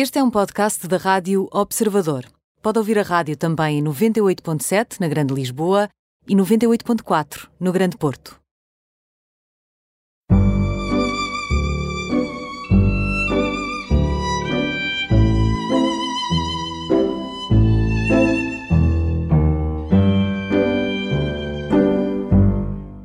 Este 0.00 0.20
é 0.20 0.22
um 0.22 0.30
podcast 0.30 0.86
da 0.86 0.96
Rádio 0.96 1.48
Observador. 1.50 2.24
Pode 2.62 2.78
ouvir 2.78 3.00
a 3.00 3.02
rádio 3.02 3.36
também 3.36 3.80
em 3.80 3.82
98.7 3.82 5.00
na 5.00 5.08
Grande 5.08 5.34
Lisboa 5.34 5.88
e 6.28 6.36
98.4 6.36 7.48
no 7.58 7.72
Grande 7.72 7.96
Porto. 7.96 8.38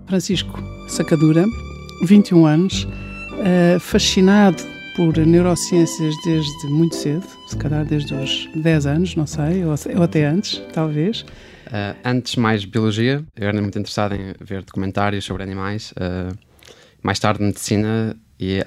Francisco 0.05 0.60
Sacadura, 0.88 1.44
21 2.04 2.46
anos, 2.46 2.84
uh, 2.84 3.80
fascinado 3.80 4.73
por 4.96 5.18
neurociências 5.18 6.16
desde 6.23 6.68
muito 6.68 6.96
cedo, 6.96 7.26
se 7.48 7.57
calhar 7.57 7.86
desde 7.86 8.14
os 8.14 8.50
10 8.55 8.86
anos, 8.86 9.16
não 9.16 9.26
sei, 9.26 9.63
ou, 9.66 10.04
até 10.04 10.26
antes, 10.26 10.62
talvez. 10.72 11.22
Uh, 11.22 11.98
antes, 12.05 12.35
mais 12.35 12.63
biologia, 12.66 13.23
eu 13.35 13.48
era 13.48 13.59
muito 13.59 13.77
interessado 13.80 14.13
em 14.13 14.34
ver 14.40 14.63
documentários 14.63 15.26
sobre 15.26 15.41
animais. 15.41 15.91
Uh, 15.94 16.38
mais 17.02 17.20
tarde, 17.20 17.44
medicina, 17.44 18.16
e 18.40 18.62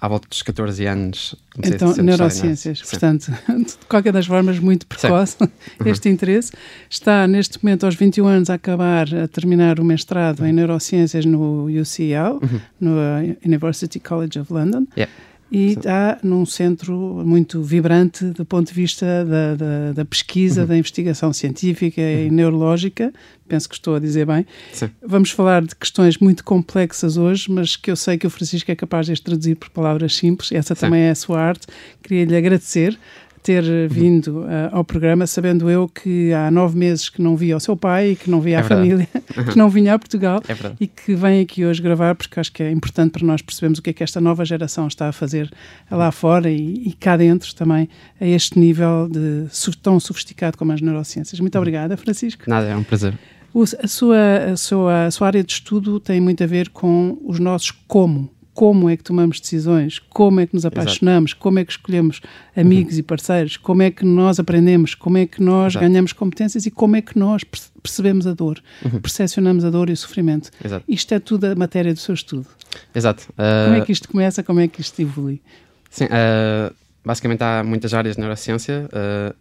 à 0.00 0.08
volta 0.08 0.26
dos 0.28 0.42
14 0.42 0.86
anos. 0.86 1.34
Então, 1.62 1.94
neurociências, 1.96 2.80
portanto, 2.82 3.30
de 3.48 3.86
qualquer 3.88 4.12
das 4.12 4.26
formas, 4.26 4.58
muito 4.58 4.86
precoce 4.86 5.36
Sim. 5.38 5.48
este 5.84 6.08
uhum. 6.08 6.14
interesse. 6.14 6.52
Está 6.88 7.26
neste 7.26 7.62
momento, 7.62 7.84
aos 7.84 7.94
21 7.94 8.26
anos, 8.26 8.50
a 8.50 8.54
acabar, 8.54 9.06
a 9.14 9.28
terminar 9.28 9.80
o 9.80 9.84
mestrado 9.84 10.46
em 10.46 10.52
neurociências 10.52 11.26
no 11.26 11.66
UCL, 11.66 12.38
uhum. 12.42 12.60
no 12.80 12.92
uh, 12.92 13.36
University 13.44 14.00
College 14.00 14.38
of 14.38 14.52
London. 14.52 14.86
Yeah 14.96 15.12
e 15.50 15.72
está 15.72 16.18
num 16.22 16.44
centro 16.44 17.22
muito 17.24 17.62
vibrante 17.62 18.24
do 18.26 18.44
ponto 18.44 18.68
de 18.68 18.74
vista 18.74 19.24
da, 19.24 19.54
da, 19.54 19.92
da 19.92 20.04
pesquisa, 20.04 20.62
uhum. 20.62 20.66
da 20.66 20.76
investigação 20.76 21.32
científica 21.32 22.00
uhum. 22.00 22.26
e 22.26 22.30
neurológica. 22.30 23.12
Penso 23.48 23.68
que 23.68 23.74
estou 23.74 23.94
a 23.94 23.98
dizer 23.98 24.26
bem. 24.26 24.44
Sim. 24.72 24.90
Vamos 25.02 25.30
falar 25.30 25.62
de 25.62 25.74
questões 25.74 26.18
muito 26.18 26.44
complexas 26.44 27.16
hoje, 27.16 27.50
mas 27.50 27.76
que 27.76 27.90
eu 27.90 27.96
sei 27.96 28.18
que 28.18 28.26
o 28.26 28.30
Francisco 28.30 28.70
é 28.70 28.76
capaz 28.76 29.06
de 29.06 29.20
traduzir 29.20 29.54
por 29.54 29.70
palavras 29.70 30.14
simples. 30.14 30.52
Essa 30.52 30.74
Sim. 30.74 30.80
também 30.82 31.02
é 31.02 31.10
a 31.10 31.14
sua 31.14 31.40
arte. 31.40 31.66
Queria 32.02 32.26
lhe 32.26 32.36
agradecer 32.36 32.98
ter 33.42 33.64
uhum. 33.64 33.88
vindo 33.88 34.40
uh, 34.40 34.68
ao 34.72 34.84
programa, 34.84 35.26
sabendo 35.26 35.70
eu 35.70 35.88
que 35.88 36.32
há 36.32 36.50
nove 36.50 36.76
meses 36.76 37.08
que 37.08 37.22
não 37.22 37.36
via 37.36 37.56
o 37.56 37.60
seu 37.60 37.76
pai, 37.76 38.16
que 38.20 38.30
não 38.30 38.40
via 38.40 38.56
é 38.56 38.60
a 38.60 38.64
família, 38.64 39.08
que 39.50 39.56
não 39.56 39.70
vinha 39.70 39.94
a 39.94 39.98
Portugal 39.98 40.42
é 40.48 40.54
e 40.80 40.86
que 40.86 41.14
vem 41.14 41.40
aqui 41.40 41.64
hoje 41.64 41.80
gravar, 41.80 42.14
porque 42.14 42.38
acho 42.38 42.52
que 42.52 42.62
é 42.62 42.70
importante 42.70 43.12
para 43.12 43.26
nós 43.26 43.40
percebermos 43.42 43.78
o 43.78 43.82
que 43.82 43.90
é 43.90 43.92
que 43.92 44.02
esta 44.02 44.20
nova 44.20 44.44
geração 44.44 44.86
está 44.86 45.08
a 45.08 45.12
fazer 45.12 45.50
lá 45.90 46.10
fora 46.10 46.50
e, 46.50 46.88
e 46.88 46.92
cá 46.92 47.16
dentro 47.16 47.54
também, 47.54 47.88
a 48.20 48.26
este 48.26 48.58
nível 48.58 49.08
de, 49.08 49.46
tão 49.82 49.98
sofisticado 50.00 50.56
como 50.58 50.72
as 50.72 50.80
neurociências. 50.80 51.40
Muito 51.40 51.54
uhum. 51.54 51.60
obrigada, 51.60 51.96
Francisco. 51.96 52.42
Nada, 52.46 52.66
é 52.66 52.76
um 52.76 52.82
prazer. 52.82 53.18
O, 53.52 53.62
a, 53.62 53.88
sua, 53.88 54.52
a, 54.52 54.56
sua, 54.56 55.06
a 55.06 55.10
sua 55.10 55.26
área 55.26 55.42
de 55.42 55.52
estudo 55.52 55.98
tem 55.98 56.20
muito 56.20 56.44
a 56.44 56.46
ver 56.46 56.68
com 56.68 57.18
os 57.24 57.38
nossos 57.38 57.70
como 57.70 58.30
como 58.58 58.90
é 58.90 58.96
que 58.96 59.04
tomamos 59.04 59.38
decisões, 59.38 60.00
como 60.00 60.40
é 60.40 60.46
que 60.46 60.52
nos 60.52 60.66
apaixonamos, 60.66 61.30
Exato. 61.30 61.40
como 61.40 61.60
é 61.60 61.64
que 61.64 61.70
escolhemos 61.70 62.20
amigos 62.56 62.94
uhum. 62.94 62.98
e 62.98 63.02
parceiros, 63.04 63.56
como 63.56 63.82
é 63.82 63.90
que 63.92 64.04
nós 64.04 64.40
aprendemos, 64.40 64.96
como 64.96 65.16
é 65.16 65.26
que 65.26 65.40
nós 65.40 65.74
Exato. 65.74 65.86
ganhamos 65.86 66.12
competências 66.12 66.66
e 66.66 66.70
como 66.72 66.96
é 66.96 67.00
que 67.00 67.16
nós 67.16 67.44
percebemos 67.80 68.26
a 68.26 68.34
dor, 68.34 68.60
uhum. 68.84 69.00
percepcionamos 69.00 69.64
a 69.64 69.70
dor 69.70 69.88
e 69.88 69.92
o 69.92 69.96
sofrimento. 69.96 70.50
Exato. 70.64 70.84
Isto 70.88 71.14
é 71.14 71.20
tudo 71.20 71.44
a 71.44 71.54
matéria 71.54 71.94
do 71.94 72.00
seu 72.00 72.12
estudo. 72.12 72.48
Exato. 72.92 73.32
Uh... 73.34 73.66
Como 73.66 73.76
é 73.76 73.80
que 73.82 73.92
isto 73.92 74.08
começa, 74.08 74.42
como 74.42 74.58
é 74.58 74.66
que 74.66 74.80
isto 74.80 75.00
evolui? 75.00 75.40
Sim, 75.88 76.06
uh, 76.06 76.74
basicamente 77.04 77.44
há 77.44 77.62
muitas 77.62 77.94
áreas 77.94 78.16
de 78.16 78.20
neurociência. 78.20 78.88
Uh, 78.88 79.36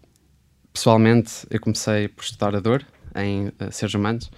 pessoalmente, 0.72 1.32
eu 1.50 1.60
comecei 1.60 2.08
por 2.08 2.24
estudar 2.24 2.56
a 2.56 2.60
dor 2.60 2.86
em 3.16 3.52
seres 3.72 3.96
humanos. 3.96 4.30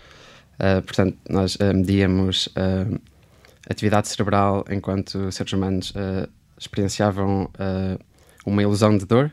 portanto, 0.85 1.17
nós 1.30 1.57
medíamos 1.75 2.47
atividade 3.69 4.07
cerebral 4.07 4.66
enquanto 4.69 5.31
seres 5.31 5.53
humanos 5.53 5.91
uh, 5.91 6.28
experienciavam 6.57 7.44
uh, 7.44 8.00
uma 8.46 8.63
ilusão 8.63 8.97
de 8.97 9.06
dor. 9.06 9.31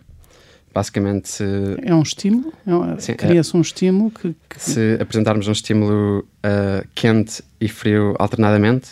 Basicamente, 0.72 1.30
se. 1.30 1.44
É 1.82 1.94
um 1.94 2.02
estímulo? 2.02 2.52
É 2.66 3.14
Cria-se 3.14 3.56
um 3.56 3.62
estímulo 3.62 4.10
que, 4.10 4.36
que, 4.48 4.60
Se 4.60 4.98
apresentarmos 5.00 5.48
um 5.48 5.52
estímulo 5.52 6.18
uh, 6.20 6.86
quente 6.94 7.42
e 7.58 7.66
frio 7.66 8.14
alternadamente, 8.18 8.90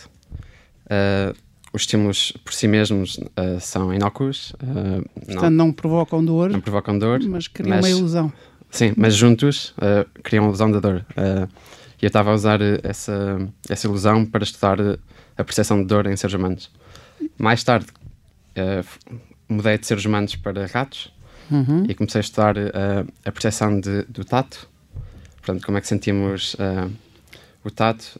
os 1.71 1.83
estímulos 1.83 2.31
por 2.43 2.53
si 2.53 2.67
mesmos 2.67 3.19
são 3.61 3.93
inócuos. 3.93 4.55
Portanto, 5.13 5.41
não, 5.41 5.49
não, 5.67 5.71
provocam 5.71 6.25
dor. 6.25 6.49
Não 6.49 6.61
provocam 6.61 6.97
dor. 6.97 7.21
Mas 7.21 7.47
criam 7.47 7.75
mas, 7.75 7.85
uma 7.85 7.89
ilusão. 7.89 8.33
Sim, 8.71 8.93
mas 8.97 9.13
juntos 9.13 9.75
criam 10.23 10.45
uma 10.45 10.49
ilusão 10.49 10.71
da 10.71 10.79
dor. 10.79 11.05
e 12.01 12.05
eu 12.05 12.07
estava 12.07 12.31
a 12.31 12.33
usar 12.33 12.61
essa, 12.83 13.47
essa 13.69 13.85
ilusão 13.85 14.25
para 14.25 14.43
estudar 14.43 14.77
a 15.37 15.43
percepção 15.43 15.81
de 15.81 15.85
dor 15.85 16.07
em 16.07 16.15
seres 16.15 16.33
humanos. 16.33 16.71
Mais 17.37 17.63
tarde, 17.63 17.87
uh, 18.57 19.19
mudei 19.47 19.77
de 19.77 19.85
seres 19.85 20.05
humanos 20.05 20.35
para 20.35 20.65
ratos 20.65 21.13
uhum. 21.51 21.85
e 21.87 21.93
comecei 21.93 22.19
a 22.19 22.21
estudar 22.21 22.57
uh, 22.57 23.07
a 23.25 23.31
percepção 23.31 23.79
de, 23.79 24.03
do 24.03 24.23
tato. 24.23 24.67
Portanto, 25.37 25.65
como 25.65 25.77
é 25.77 25.81
que 25.81 25.87
sentimos 25.87 26.55
uh, 26.55 26.91
o 27.63 27.71
tato, 27.71 28.19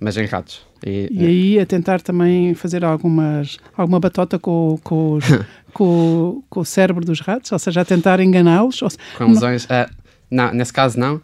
mas 0.00 0.16
em 0.16 0.24
ratos. 0.24 0.66
E, 0.84 1.08
e 1.10 1.24
aí 1.24 1.60
a 1.60 1.66
tentar 1.66 2.00
também 2.00 2.52
fazer 2.54 2.84
algumas, 2.84 3.58
alguma 3.76 4.00
batota 4.00 4.40
com, 4.40 4.76
com, 4.82 5.12
os, 5.12 5.24
com, 5.72 6.42
com, 6.50 6.60
o 6.60 6.64
cérebro 6.64 7.04
dos 7.04 7.20
ratos, 7.20 7.52
ou 7.52 7.58
seja, 7.60 7.82
a 7.82 7.84
tentar 7.84 8.18
enganá-los. 8.18 8.80
Com 9.16 9.26
lesões? 9.26 9.68
não, 10.28 10.52
nesse 10.52 10.72
caso 10.72 10.98
não, 10.98 11.20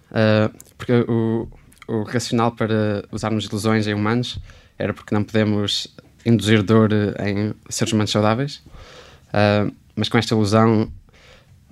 porque 0.78 0.92
o, 1.08 1.48
o 1.88 2.02
racional 2.04 2.52
para 2.52 3.04
usarmos 3.10 3.46
ilusões 3.46 3.88
em 3.88 3.94
humanos 3.94 4.38
era 4.78 4.92
porque 4.92 5.14
não 5.14 5.24
podemos 5.24 5.88
induzir 6.24 6.62
dor 6.62 6.90
em 7.20 7.54
seres 7.68 7.92
humanos 7.92 8.10
saudáveis, 8.10 8.56
uh, 9.28 9.72
mas 9.94 10.08
com 10.08 10.18
esta 10.18 10.34
ilusão 10.34 10.90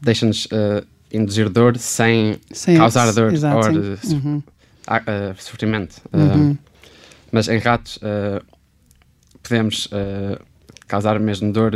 deixa-nos 0.01 0.47
uh, 0.47 0.87
induzir 1.13 1.49
dor 1.49 1.77
sem, 1.77 2.39
sem 2.53 2.77
causar 2.77 3.13
dor 3.13 3.33
exato, 3.33 3.69
ou 3.69 3.75
uhum. 4.15 4.39
uh, 4.39 5.43
sofrimento. 5.43 6.01
Uhum. 6.13 6.57
Mas 7.33 7.49
em 7.49 7.59
ratos 7.59 7.99
podemos 9.43 9.89
causar 10.87 11.19
mesmo 11.19 11.53
dor 11.53 11.73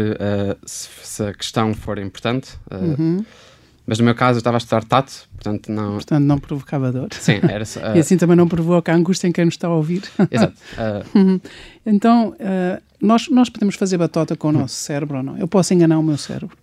se, 0.64 0.88
se, 1.02 1.24
a 1.24 1.34
questão 1.34 1.74
for 1.74 1.98
importante. 1.98 2.52
Uhum. 2.70 3.24
Mas 3.88 3.98
no 3.98 4.04
meu 4.04 4.14
caso 4.14 4.36
eu 4.36 4.40
estava 4.40 4.58
a 4.58 4.58
estudar 4.58 4.84
tato, 4.84 5.26
portanto 5.32 5.72
não... 5.72 5.94
Portanto 5.94 6.22
não 6.22 6.38
provocava 6.38 6.92
dor. 6.92 7.08
Sim, 7.10 7.40
era 7.42 7.64
só, 7.66 7.80
uh... 7.80 7.96
E 7.96 8.00
assim 8.00 8.18
também 8.18 8.36
não 8.36 8.46
provoca 8.46 8.92
a 8.92 8.94
angústia 8.94 9.26
em 9.26 9.32
quem 9.32 9.46
nos 9.46 9.54
está 9.54 9.66
a 9.66 9.74
ouvir. 9.74 10.02
Exato. 10.30 10.54
Uh... 10.78 11.40
então, 11.86 12.34
uh, 12.34 12.82
nós, 13.00 13.28
nós 13.30 13.48
podemos 13.48 13.76
fazer 13.76 13.96
batota 13.96 14.36
com 14.36 14.48
o 14.48 14.52
nosso 14.52 14.74
cérebro 14.74 15.16
ou 15.16 15.22
não? 15.22 15.38
Eu 15.38 15.48
posso 15.48 15.72
enganar 15.72 15.98
o 15.98 16.02
meu 16.02 16.18
cérebro? 16.18 16.56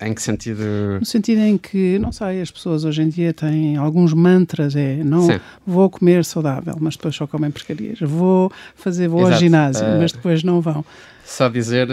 em 0.00 0.14
que 0.14 0.22
sentido? 0.22 0.62
No 1.00 1.06
sentido 1.06 1.40
em 1.40 1.56
que, 1.56 1.98
não 1.98 2.12
sei, 2.12 2.42
as 2.42 2.50
pessoas 2.50 2.84
hoje 2.84 3.02
em 3.02 3.08
dia 3.08 3.32
têm 3.32 3.76
alguns 3.76 4.12
mantras, 4.12 4.76
é, 4.76 4.96
não 5.02 5.22
Sim. 5.22 5.40
vou 5.66 5.88
comer 5.88 6.24
saudável, 6.24 6.76
mas 6.78 6.96
depois 6.96 7.16
só 7.16 7.26
comem 7.26 7.50
porcarias. 7.50 7.98
Vou 8.00 8.52
fazer, 8.74 9.08
vou 9.08 9.20
Exato. 9.20 9.34
ao 9.34 9.40
ginásio, 9.40 9.86
mas 9.98 10.12
depois 10.12 10.42
não 10.42 10.60
vão. 10.60 10.84
Só 11.24 11.48
dizer 11.48 11.88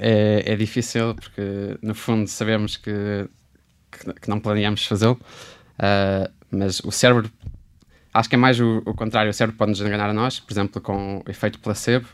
é, 0.00 0.42
é 0.52 0.56
difícil 0.56 1.14
porque, 1.14 1.78
no 1.82 1.94
fundo, 1.94 2.26
sabemos 2.28 2.76
que, 2.76 3.28
que, 3.92 4.12
que 4.14 4.28
não 4.28 4.40
planeamos 4.40 4.84
fazê-lo, 4.86 5.20
uh, 5.78 6.30
mas 6.50 6.80
o 6.80 6.90
cérebro, 6.90 7.30
acho 8.12 8.28
que 8.28 8.34
é 8.34 8.38
mais 8.38 8.58
o, 8.58 8.82
o, 8.86 8.94
contrário, 8.94 9.30
o 9.30 9.34
cérebro 9.34 9.58
pode 9.58 9.70
nos 9.72 9.80
enganar 9.80 10.08
a 10.08 10.14
nós, 10.14 10.40
por 10.40 10.52
exemplo, 10.52 10.80
com 10.80 11.22
o 11.26 11.30
efeito 11.30 11.58
placebo. 11.58 12.06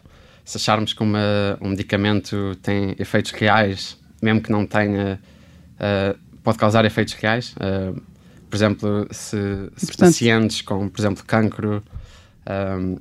Se 0.44 0.58
acharmos 0.58 0.92
que 0.92 1.02
uma, 1.02 1.58
um 1.60 1.70
medicamento 1.70 2.56
tem 2.62 2.94
efeitos 2.98 3.32
reais, 3.32 3.98
mesmo 4.22 4.40
que 4.40 4.50
não 4.50 4.66
tenha, 4.66 5.20
uh, 5.74 6.38
pode 6.42 6.58
causar 6.58 6.84
efeitos 6.84 7.14
reais. 7.14 7.54
Uh, 7.56 8.00
por 8.48 8.56
exemplo, 8.56 9.08
se, 9.10 9.36
se 9.76 9.96
pacientes 9.96 10.62
com, 10.62 10.88
por 10.88 11.00
exemplo, 11.00 11.24
cancro 11.24 11.82
um, 12.48 12.96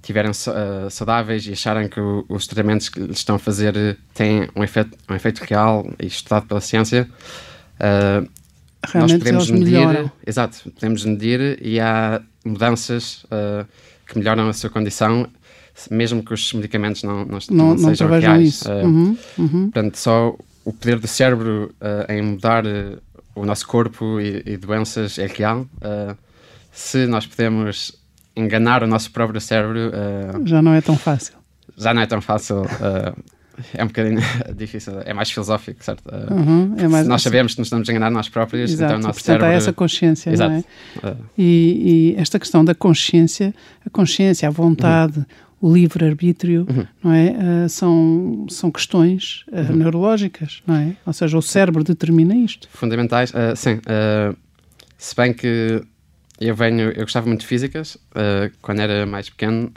estiverem 0.00 0.30
uh, 0.30 0.90
saudáveis 0.90 1.46
e 1.46 1.52
acharem 1.52 1.88
que 1.88 2.00
o, 2.00 2.24
os 2.28 2.46
tratamentos 2.46 2.88
que 2.88 3.00
lhes 3.00 3.18
estão 3.18 3.36
a 3.36 3.38
fazer 3.38 3.76
eh, 3.76 3.96
têm 4.14 4.48
um 4.56 4.64
efeito, 4.64 4.96
um 5.08 5.14
efeito 5.14 5.40
real 5.40 5.86
e 5.98 6.06
estudado 6.06 6.46
pela 6.46 6.60
ciência, 6.60 7.08
uh, 7.76 8.28
nós 8.94 9.12
podemos 9.12 9.50
medir, 9.50 9.72
melhoram. 9.72 10.12
exato, 10.26 10.70
podemos 10.72 11.04
medir 11.04 11.58
e 11.62 11.78
há 11.78 12.20
mudanças 12.44 13.24
uh, 13.24 13.66
que 14.06 14.18
melhoram 14.18 14.48
a 14.48 14.52
sua 14.52 14.70
condição, 14.70 15.28
mesmo 15.90 16.24
que 16.24 16.32
os 16.32 16.52
medicamentos 16.54 17.02
não, 17.02 17.24
não, 17.24 17.38
não, 17.50 17.74
não 17.74 17.78
sejam 17.90 18.08
reais. 18.08 18.48
Isso. 18.48 18.70
Uhum, 18.70 19.18
uhum. 19.38 19.70
Portanto, 19.70 19.96
só 19.96 20.36
o 20.64 20.72
poder 20.72 20.98
do 20.98 21.06
cérebro 21.06 21.74
em 22.08 22.20
mudar 22.20 22.64
o 23.34 23.46
nosso 23.46 23.66
corpo 23.66 24.20
e, 24.20 24.42
e, 24.44 24.56
doenças 24.56 25.18
é 25.18 25.26
real. 25.26 25.66
se 26.70 27.06
nós 27.06 27.26
podemos 27.26 27.99
enganar 28.40 28.82
o 28.82 28.86
nosso 28.86 29.10
próprio 29.10 29.40
cérebro. 29.40 29.90
Uh, 29.90 30.46
já 30.46 30.60
não 30.60 30.74
é 30.74 30.80
tão 30.80 30.96
fácil. 30.96 31.34
Já 31.76 31.94
não 31.94 32.02
é 32.02 32.06
tão 32.06 32.20
fácil 32.20 32.62
uh, 32.62 33.22
é 33.74 33.84
um 33.84 33.86
bocadinho 33.86 34.20
difícil, 34.56 35.00
é 35.04 35.12
mais 35.12 35.30
filosófico, 35.30 35.82
certo? 35.84 36.02
Uhum, 36.30 36.74
é 36.78 36.88
mais, 36.88 37.06
nós 37.06 37.22
sabemos 37.22 37.54
que 37.54 37.60
nos 37.60 37.66
estamos 37.66 37.88
a 37.88 37.92
enganar 37.92 38.10
nós 38.10 38.28
próprios, 38.28 38.72
Exato, 38.72 38.92
então 38.92 39.04
o 39.04 39.06
nosso 39.06 39.20
cérebro... 39.20 39.46
há 39.46 39.52
essa 39.52 39.72
consciência, 39.72 40.30
Exato. 40.30 40.50
não 40.50 40.58
é? 41.10 41.16
E, 41.36 42.14
e, 42.16 42.20
esta 42.20 42.38
questão 42.38 42.64
da 42.64 42.74
consciência, 42.74 43.54
a 43.84 43.90
consciência, 43.90 44.48
a 44.48 44.50
vontade, 44.50 45.18
uhum. 45.18 45.70
o 45.70 45.72
livre-arbítrio, 45.72 46.66
uhum. 46.68 46.86
não 47.02 47.12
é? 47.12 47.30
Uh, 47.64 47.68
são, 47.68 48.46
são 48.48 48.70
questões 48.70 49.44
uh, 49.48 49.72
neurológicas, 49.72 50.62
não 50.66 50.76
é? 50.76 50.96
Ou 51.06 51.12
seja, 51.12 51.36
o 51.36 51.42
cérebro 51.42 51.84
determina 51.84 52.34
isto. 52.34 52.68
Fundamentais, 52.72 53.30
uh, 53.30 53.54
sim. 53.54 53.80
se 54.96 55.16
bem 55.16 55.32
que 55.32 55.82
eu 56.46 56.54
venho, 56.54 56.90
eu 56.90 57.02
gostava 57.02 57.26
muito 57.26 57.40
de 57.40 57.46
físicas, 57.46 57.98
quando 58.62 58.80
era 58.80 59.04
mais 59.06 59.28
pequeno, 59.28 59.72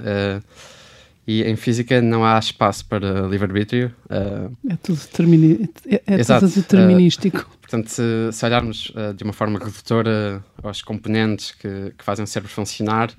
e 1.25 1.43
em 1.43 1.55
física 1.55 2.01
não 2.01 2.25
há 2.25 2.37
espaço 2.37 2.85
para 2.85 3.21
livre-arbítrio. 3.21 3.93
Uh, 4.05 4.55
é 4.69 4.75
tudo, 4.75 4.99
determini 4.99 5.69
é, 5.87 6.01
é 6.05 6.23
tudo 6.23 6.49
determinístico. 6.49 7.37
Uh, 7.39 7.57
portanto, 7.59 7.87
se, 7.87 8.03
se 8.31 8.45
olharmos 8.45 8.91
uh, 8.91 9.13
de 9.13 9.23
uma 9.23 9.31
forma 9.31 9.57
redutora 9.57 10.43
aos 10.61 10.81
componentes 10.81 11.51
que, 11.51 11.93
que, 11.97 12.03
fazem 12.03 12.23
o 12.23 12.27
cérebro 12.27 12.51
funcionar, 12.51 13.11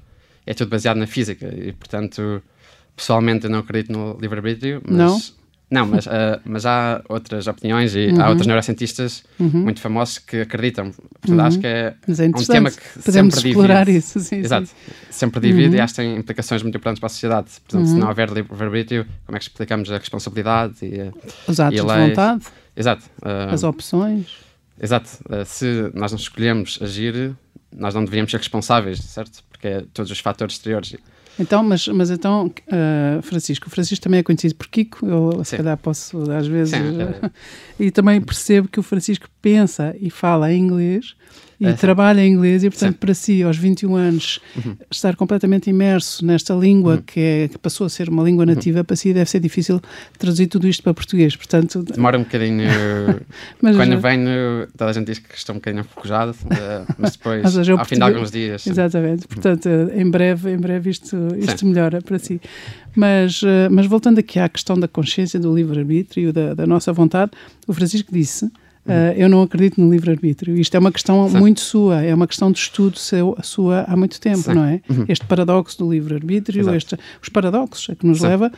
é 0.46 0.52
tudo 0.52 0.68
baseado 0.68 0.98
na 0.98 1.06
física. 1.06 1.46
E, 1.46 1.72
portanto, 1.72 2.42
pessoalmente 2.94 3.46
eu 3.46 3.50
não 3.50 3.60
acredito 3.60 3.92
no 3.92 4.18
livre-arbítrio, 4.20 4.82
mas... 4.86 4.96
Não? 4.96 5.43
Não, 5.70 5.86
mas, 5.86 6.06
uh, 6.06 6.10
mas 6.44 6.66
há 6.66 7.02
outras 7.08 7.46
opiniões 7.46 7.94
e 7.94 8.06
uhum. 8.06 8.20
há 8.20 8.28
outros 8.28 8.46
neurocientistas 8.46 9.24
uhum. 9.40 9.48
muito 9.48 9.80
famosos 9.80 10.18
que 10.18 10.42
acreditam. 10.42 10.90
Portanto, 10.92 11.38
uhum. 11.38 11.40
acho 11.40 11.58
que 11.58 11.66
é, 11.66 11.94
é 12.06 12.26
um 12.26 12.44
tema 12.44 12.70
que 12.70 13.02
Podemos 13.02 13.34
sempre 13.34 13.48
explorar 13.50 13.86
divide. 13.86 13.98
isso. 13.98 14.20
Sim, 14.20 14.36
Exato. 14.36 14.66
Sim. 14.66 14.74
Sempre 15.10 15.40
divide 15.40 15.76
e 15.76 15.80
acho 15.80 15.94
que 15.94 16.00
tem 16.02 16.16
implicações 16.16 16.62
muito 16.62 16.76
importantes 16.76 17.00
para 17.00 17.06
a 17.06 17.10
sociedade. 17.10 17.48
Portanto, 17.66 17.88
se 17.88 17.96
não 17.96 18.08
houver 18.08 18.30
livre-arbítrio, 18.30 19.06
como 19.26 19.36
é 19.36 19.38
que 19.38 19.44
explicamos 19.46 19.90
a 19.90 19.98
responsabilidade 19.98 20.74
e, 20.82 21.12
Os 21.48 21.58
atos 21.58 21.78
e 21.78 21.82
de 21.82 21.86
vontade. 21.86 22.44
Exato. 22.76 23.04
Uh, 23.22 23.52
as 23.52 23.64
opções. 23.64 24.26
Exato. 24.80 25.08
Uh, 25.24 25.44
se 25.44 25.90
nós 25.94 26.12
não 26.12 26.18
escolhemos 26.18 26.78
agir, 26.82 27.34
nós 27.74 27.94
não 27.94 28.04
deveríamos 28.04 28.30
ser 28.30 28.38
responsáveis, 28.38 28.98
certo? 28.98 29.42
Porque 29.50 29.66
é 29.66 29.84
todos 29.92 30.10
os 30.10 30.20
fatores 30.20 30.54
exteriores. 30.54 30.94
Então, 31.38 31.64
mas, 31.64 31.88
mas 31.88 32.10
então, 32.10 32.46
uh, 32.46 33.22
Francisco, 33.22 33.66
o 33.66 33.70
Francisco 33.70 34.02
também 34.02 34.20
é 34.20 34.22
conhecido 34.22 34.54
por 34.54 34.68
Kiko, 34.68 35.04
eu 35.06 35.32
Sim. 35.38 35.44
se 35.44 35.56
calhar 35.56 35.76
posso 35.76 36.30
às 36.30 36.46
vezes. 36.46 36.74
Sim, 36.74 36.98
e 37.78 37.90
também 37.90 38.20
percebo 38.20 38.68
que 38.68 38.78
o 38.78 38.82
Francisco 38.82 39.26
pensa 39.42 39.94
e 40.00 40.10
fala 40.10 40.52
em 40.52 40.60
inglês 40.60 41.16
e 41.60 41.66
É. 41.66 41.72
trabalha 41.72 42.20
em 42.20 42.32
inglês 42.32 42.64
e, 42.64 42.70
portanto, 42.70 42.92
Sim. 42.94 42.98
para 42.98 43.14
si, 43.14 43.42
aos 43.42 43.56
21 43.56 43.94
anos, 43.96 44.40
Uhum. 44.56 44.76
estar 44.90 45.14
completamente 45.16 45.70
imerso 45.70 46.24
nesta 46.24 46.54
língua 46.54 47.02
que, 47.06 47.20
é, 47.20 47.48
que 47.48 47.58
passou 47.58 47.86
a 47.86 47.90
ser 47.90 48.08
uma 48.08 48.22
língua 48.22 48.44
Uhum. 48.44 48.54
nativa, 48.54 48.82
para 48.84 48.96
si 48.96 49.12
deve 49.12 49.28
ser 49.30 49.40
difícil 49.40 49.80
traduzir 50.18 50.46
tudo 50.48 50.66
isto 50.68 50.82
para 50.82 50.92
português. 50.94 51.36
Portanto, 51.36 51.82
Demora 51.82 52.18
um 52.18 52.22
bocadinho. 52.22 52.64
Mas 53.62 53.76
quando 53.76 53.92
já- 53.92 53.96
venho, 53.98 54.66
toda 54.76 54.90
a 54.90 54.92
gente 54.92 55.06
diz 55.06 55.18
que 55.18 55.34
estou 55.36 55.54
um 55.54 55.58
bocadinho 55.58 55.82
afogado, 55.82 56.30
uh, 56.32 56.94
mas 56.98 57.12
depois, 57.12 57.42
seja, 57.52 57.74
o 57.74 57.78
ao 57.78 57.84
fim 57.84 57.94
de 57.94 58.00
português- 58.00 58.14
alguns 58.16 58.30
dias. 58.30 58.66
Exatamente, 58.66 59.26
portanto, 59.28 59.66
eh, 59.68 60.00
em 60.00 60.10
breve, 60.10 60.50
em 60.52 60.56
breve 60.58 60.90
isto, 60.90 61.16
isto 61.38 61.60
Sim. 61.60 61.66
melhora 61.68 62.00
para 62.02 62.18
si. 62.18 62.40
Mas, 62.94 63.40
eh, 63.44 63.68
mas 63.70 63.86
voltando 63.86 64.18
aqui 64.18 64.38
à 64.38 64.48
questão 64.48 64.78
da 64.78 64.86
consciência, 64.86 65.38
do 65.40 65.54
livre-arbítrio, 65.54 66.32
da, 66.32 66.54
da 66.54 66.66
nossa 66.66 66.92
vontade, 66.92 67.32
o 67.66 67.72
Francisco 67.72 68.12
disse, 68.12 68.50
eh, 68.86 69.14
eu 69.16 69.28
não 69.28 69.42
acredito 69.42 69.80
no 69.80 69.90
livre-arbítrio. 69.90 70.56
Isto 70.56 70.76
é 70.76 70.78
uma 70.78 70.92
questão. 70.92 71.28
Sim. 71.28 71.38
muito 71.38 71.60
sua, 71.60 72.02
é 72.02 72.14
uma 72.14 72.26
questão 72.26 72.52
de 72.52 72.58
estudo 72.58 72.98
seu, 72.98 73.36
sua 73.42 73.84
há 73.88 73.96
muito 73.96 74.20
tempo, 74.20 74.38
Sim. 74.38 74.54
não 74.54 74.64
é? 74.64 74.80
Uhum. 74.88 75.06
Este 75.08 75.24
paradoxo 75.26 75.78
do 75.78 75.90
livre-arbítrio, 75.90 76.64
os 77.22 77.28
paradoxos 77.28 77.90
a 77.90 77.94
que 77.94 78.06
nos 78.06 78.18
Sim. 78.18 78.28
leva, 78.28 78.52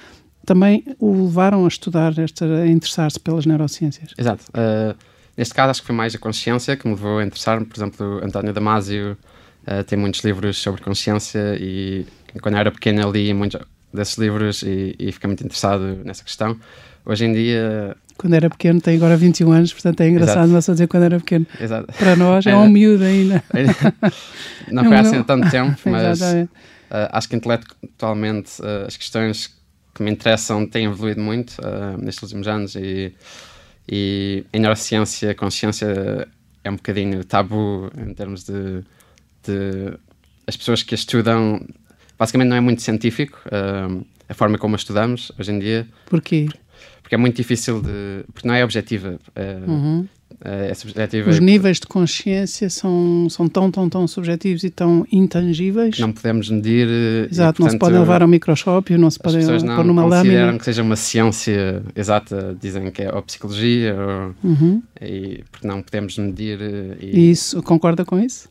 também 0.44 0.84
o 0.98 1.24
levaram 1.24 1.64
a 1.64 1.68
estudar, 1.68 2.16
esta, 2.18 2.44
a 2.44 2.66
interessar-se 2.66 3.18
pelas 3.20 3.46
neurociências. 3.46 4.10
Exato. 4.16 4.44
Uh, 4.50 4.96
neste 5.36 5.54
caso, 5.54 5.70
acho 5.70 5.80
que 5.80 5.86
foi 5.86 5.96
mais 5.96 6.14
a 6.14 6.18
consciência 6.18 6.76
que 6.76 6.86
me 6.86 6.94
levou 6.94 7.18
a 7.18 7.24
interessar-me. 7.24 7.66
Por 7.66 7.76
exemplo, 7.76 8.20
António 8.24 8.52
Damasio 8.52 9.16
uh, 9.66 9.84
tem 9.84 9.98
muitos 9.98 10.20
livros 10.20 10.58
sobre 10.58 10.80
consciência 10.82 11.56
e 11.60 12.06
quando 12.40 12.54
eu 12.54 12.60
era 12.60 12.70
pequeno 12.70 13.00
eu 13.00 13.10
li 13.10 13.32
muitos 13.32 13.60
desses 13.92 14.16
livros 14.18 14.62
e, 14.62 14.94
e 14.98 15.10
fiquei 15.10 15.26
muito 15.26 15.44
interessado 15.44 16.00
nessa 16.04 16.22
questão. 16.22 16.56
Hoje 17.04 17.24
em 17.24 17.32
dia, 17.32 17.96
Quando 18.16 18.34
era 18.34 18.48
pequeno, 18.48 18.80
tem 18.80 18.96
agora 18.96 19.16
21 19.16 19.52
anos, 19.52 19.72
portanto 19.72 20.00
é 20.00 20.08
engraçado, 20.08 20.48
não 20.48 20.60
só 20.62 20.72
dizer 20.72 20.88
quando 20.88 21.02
era 21.04 21.18
pequeno. 21.18 21.46
exato. 21.60 21.92
Para 21.92 22.16
nós 22.16 22.46
é 22.46 22.50
É. 22.50 22.56
um 22.56 22.68
miúdo 22.68 23.04
ainda. 23.04 23.42
não 24.72 24.84
foi 24.84 24.96
assim 24.96 25.12
não. 25.12 25.20
há 25.20 25.24
tanto 25.24 25.50
tempo, 25.50 25.78
mas 25.90 26.20
uh, 26.22 26.48
acho 27.12 27.28
que 27.28 27.36
intelectualmente 27.36 28.60
uh, 28.62 28.86
as 28.86 28.96
questões 28.96 29.54
que 29.94 30.02
me 30.02 30.10
interessam 30.10 30.66
têm 30.66 30.86
evoluído 30.86 31.20
muito 31.20 31.56
uh, 31.60 31.96
nestes 32.02 32.22
últimos 32.22 32.48
anos 32.48 32.74
e, 32.74 33.14
e 33.88 34.44
em 34.52 34.60
neurociência 34.60 35.30
a 35.30 35.34
consciência 35.34 36.28
é 36.64 36.70
um 36.70 36.76
bocadinho 36.76 37.24
tabu 37.24 37.90
em 37.96 38.12
termos 38.12 38.44
de, 38.44 38.82
de 39.44 39.92
as 40.46 40.56
pessoas 40.56 40.82
que 40.82 40.94
a 40.94 40.96
estudam 40.96 41.64
basicamente 42.18 42.48
não 42.48 42.56
é 42.56 42.60
muito 42.60 42.82
científico 42.82 43.38
a 44.28 44.34
forma 44.34 44.58
como 44.58 44.74
a 44.74 44.78
estudamos 44.78 45.30
hoje 45.38 45.52
em 45.52 45.58
dia 45.60 45.86
Porquê? 46.06 46.48
Porque 47.02 47.14
é 47.14 47.18
muito 47.18 47.36
difícil 47.36 47.80
de 47.80 48.24
porque 48.32 48.46
não 48.48 48.54
é 48.54 48.64
objetiva 48.64 49.18
uh, 49.36 49.70
Uhum. 49.70 50.06
é 50.44 50.74
subjetiva 50.74 51.30
Os 51.30 51.36
e 51.36 51.40
níveis 51.40 51.78
de 51.80 51.86
consciência 51.86 52.68
são, 52.68 53.28
são 53.30 53.48
tão, 53.48 53.70
tão, 53.70 53.88
tão 53.88 54.06
subjetivos 54.08 54.64
e 54.64 54.70
tão 54.70 55.06
intangíveis. 55.10 55.98
não 55.98 56.12
podemos 56.12 56.50
medir 56.50 56.86
uh, 56.88 56.90
e, 56.90 57.28
Exato, 57.30 57.62
não 57.62 57.68
se 57.70 57.76
portanto, 57.76 57.80
podem 57.80 57.98
levar 58.00 58.22
ao 58.22 58.28
microscópio, 58.28 58.98
não 58.98 59.08
se 59.10 59.18
As 59.18 59.22
podem 59.22 59.40
pessoas 59.40 59.62
não 59.62 59.76
pôr 59.76 59.84
numa 59.84 60.02
consideram 60.02 60.40
lâmina. 60.46 60.58
que 60.58 60.64
seja 60.64 60.82
uma 60.82 60.96
ciência 60.96 61.82
exata, 61.94 62.56
dizem 62.60 62.90
que 62.90 63.02
é 63.02 63.14
ou 63.14 63.22
psicologia, 63.22 63.94
ou, 63.94 64.34
Uhum. 64.50 64.82
e, 65.00 65.42
porque 65.50 65.66
não 65.66 65.80
podemos 65.82 66.18
medir. 66.18 66.58
eh, 66.60 66.96
E 67.00 67.30
isso, 67.30 67.62
concorda 67.62 68.04
com 68.04 68.18
isso? 68.18 68.48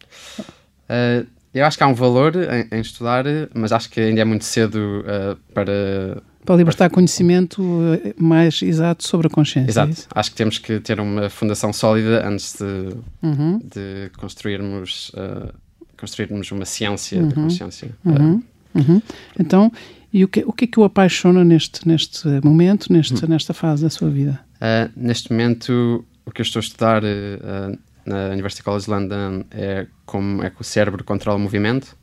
eh, 0.89 1.25
eu 1.53 1.65
acho 1.65 1.77
que 1.77 1.83
há 1.83 1.87
um 1.87 1.93
valor 1.93 2.33
em, 2.35 2.77
em 2.77 2.81
estudar, 2.81 3.25
eh, 3.27 3.47
mas 3.53 3.71
acho 3.71 3.89
que 3.89 3.99
ainda 3.99 4.21
é 4.21 4.25
muito 4.25 4.45
cedo 4.45 5.03
eh, 5.05 5.35
para. 5.53 6.21
Para 6.45 6.55
libertar 6.57 6.89
conhecimento 6.89 7.61
eh, 8.03 8.13
mais 8.17 8.61
exato 8.61 9.05
sobre 9.07 9.27
a 9.27 9.29
consciência. 9.29 9.69
é 9.69 9.71
Exato. 9.71 9.91
isso? 9.91 10.07
Acho 10.13 10.29
que 10.31 10.35
temos 10.37 10.57
que 10.59 10.79
ter 10.79 10.99
uma 10.99 11.29
fundação 11.29 11.73
sólida 11.73 12.27
antes 12.27 12.53
de, 12.59 12.95
Uhum. 13.23 13.59
de 13.59 14.09
construirmos, 14.17 15.11
eh, 15.15 15.51
construirmos 15.97 16.51
uma 16.51 16.65
ciência 16.65 17.19
Uhum. 17.21 17.29
da 17.29 17.35
consciência. 17.35 17.89
Uhum. 18.05 18.43
Uhum. 18.75 19.01
Então, 19.39 19.71
e 20.13 20.23
o 20.23 20.27
que, 20.27 20.43
o 20.45 20.53
que 20.53 20.65
é 20.65 20.67
que 20.67 20.79
o 20.79 20.83
apaixona 20.83 21.43
neste, 21.43 21.87
neste 21.87 22.27
momento, 22.43 22.91
neste, 22.91 23.23
Uhum. 23.23 23.29
nesta 23.29 23.53
fase 23.53 23.83
da 23.83 23.89
sua 23.89 24.09
vida? 24.09 24.39
Uh, 24.57 24.89
neste 24.95 25.31
momento, 25.31 26.05
o 26.25 26.31
que 26.31 26.41
eu 26.41 26.43
estou 26.43 26.59
a 26.59 26.63
estudar 26.63 27.03
uh, 27.03 27.07
uh, 27.07 27.77
na 28.05 28.29
University 28.29 28.63
College 28.63 28.89
London 28.89 29.43
é 29.51 29.87
como 30.05 30.43
é 30.43 30.49
que 30.49 30.61
o 30.61 30.63
cérebro 30.63 31.03
controla 31.03 31.37
o 31.37 31.41
movimento 31.41 31.95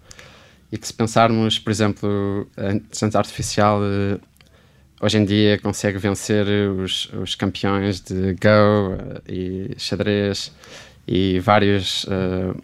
e 0.71 0.79
que 0.79 0.87
se 0.87 0.93
pensarmos, 0.95 1.59
por 1.59 1.71
exemplo, 1.71 2.49
a 2.57 2.73
inteligência 2.73 3.19
artificial 3.19 3.81
uh, 3.81 4.21
hoje 5.03 5.19
em 5.19 5.25
dia 5.25 5.59
consegue 5.59 5.99
vencer 5.99 6.47
os, 6.79 7.11
os 7.23 7.35
campeões 7.35 8.01
de 8.01 8.33
Go 8.35 8.95
uh, 8.95 9.21
e 9.29 9.75
xadrez 9.77 10.51
e 11.07 11.39
vários 11.41 12.05
uh, 12.05 12.57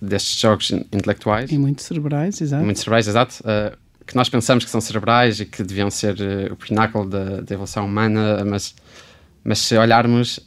destes 0.00 0.40
jogos 0.40 0.70
in- 0.72 0.84
intelectuais 0.92 1.52
E 1.52 1.58
muito 1.58 1.82
cerebrais, 1.82 2.40
exato. 2.40 2.64
muito 2.64 2.78
cerebrais, 2.80 3.06
exato, 3.06 3.34
uh, 3.44 3.76
que 4.06 4.16
nós 4.16 4.28
pensamos 4.28 4.64
que 4.64 4.70
são 4.70 4.80
cerebrais 4.80 5.38
e 5.40 5.44
que 5.46 5.62
deviam 5.62 5.90
ser 5.90 6.14
uh, 6.14 6.52
o 6.52 6.56
pináculo 6.56 7.08
da, 7.08 7.40
da 7.42 7.54
evolução 7.54 7.84
humana, 7.86 8.44
mas, 8.44 8.74
mas 9.44 9.58
se 9.60 9.76
olharmos, 9.76 10.40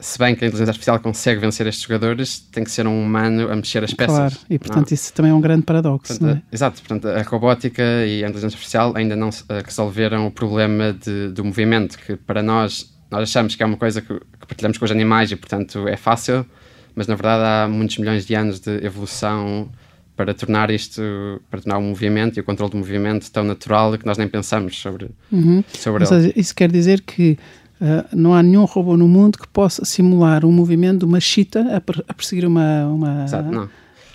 se 0.00 0.18
bem 0.18 0.34
que 0.34 0.44
a 0.44 0.48
inteligência 0.48 0.70
artificial 0.70 0.98
consegue 1.00 1.40
vencer 1.40 1.66
estes 1.66 1.84
jogadores, 1.84 2.38
tem 2.38 2.62
que 2.64 2.70
ser 2.70 2.86
um 2.86 3.02
humano 3.02 3.50
a 3.50 3.56
mexer 3.56 3.82
as 3.82 3.92
peças. 3.92 4.14
Claro, 4.16 4.34
e 4.48 4.54
não? 4.54 4.58
portanto 4.58 4.92
isso 4.92 5.12
também 5.12 5.30
é 5.30 5.34
um 5.34 5.40
grande 5.40 5.62
paradoxo, 5.62 6.08
Portanto, 6.18 6.22
não 6.22 6.36
é? 6.36 6.42
Exato, 6.52 6.80
portanto, 6.82 7.08
a 7.08 7.22
robótica 7.22 7.82
e 7.82 8.24
a 8.24 8.28
inteligência 8.28 8.56
artificial 8.56 8.92
ainda 8.96 9.16
não 9.16 9.28
uh, 9.28 9.32
resolveram 9.64 10.26
o 10.26 10.30
problema 10.30 10.92
de, 10.92 11.28
do 11.28 11.44
movimento, 11.44 11.98
que 11.98 12.16
para 12.16 12.42
nós, 12.42 12.92
nós 13.10 13.22
achamos 13.22 13.54
que 13.56 13.62
é 13.62 13.66
uma 13.66 13.76
coisa 13.76 14.00
que, 14.00 14.14
que 14.14 14.46
partilhamos 14.46 14.78
com 14.78 14.84
os 14.84 14.90
animais 14.90 15.30
e, 15.32 15.36
portanto, 15.36 15.86
é 15.88 15.96
fácil, 15.96 16.46
mas 16.94 17.06
na 17.06 17.14
verdade 17.14 17.42
há 17.44 17.68
muitos 17.68 17.98
milhões 17.98 18.24
de 18.26 18.34
anos 18.34 18.60
de 18.60 18.84
evolução 18.84 19.68
para 20.16 20.34
tornar 20.34 20.68
isto, 20.68 21.00
para 21.48 21.60
tornar 21.60 21.78
o 21.78 21.82
movimento 21.82 22.36
e 22.36 22.40
o 22.40 22.44
controle 22.44 22.72
do 22.72 22.76
movimento 22.76 23.30
tão 23.30 23.44
natural 23.44 23.96
que 23.96 24.04
nós 24.04 24.18
nem 24.18 24.26
pensamos 24.26 24.76
sobre, 24.76 25.10
Uhum. 25.30 25.62
sobre 25.72 26.04
Ou 26.04 26.10
ele. 26.12 26.22
seja, 26.22 26.32
isso 26.36 26.52
quer 26.54 26.70
dizer 26.72 27.02
que 27.02 27.38
ah, 27.80 28.04
não 28.12 28.34
há 28.34 28.42
nenhum 28.42 28.64
robô 28.64 28.96
no 28.96 29.06
mundo 29.06 29.38
que 29.38 29.46
possa 29.48 29.84
simular 29.84 30.44
o 30.44 30.50
movimento 30.52 31.00
de 31.00 31.04
uma 31.04 31.20
chita 31.20 31.60
a, 31.60 31.76
a 32.08 32.14
perseguir 32.14 32.44
uma. 32.44 32.86
uma 32.86 33.24
Exato, 33.24 33.50
não. 33.50 33.68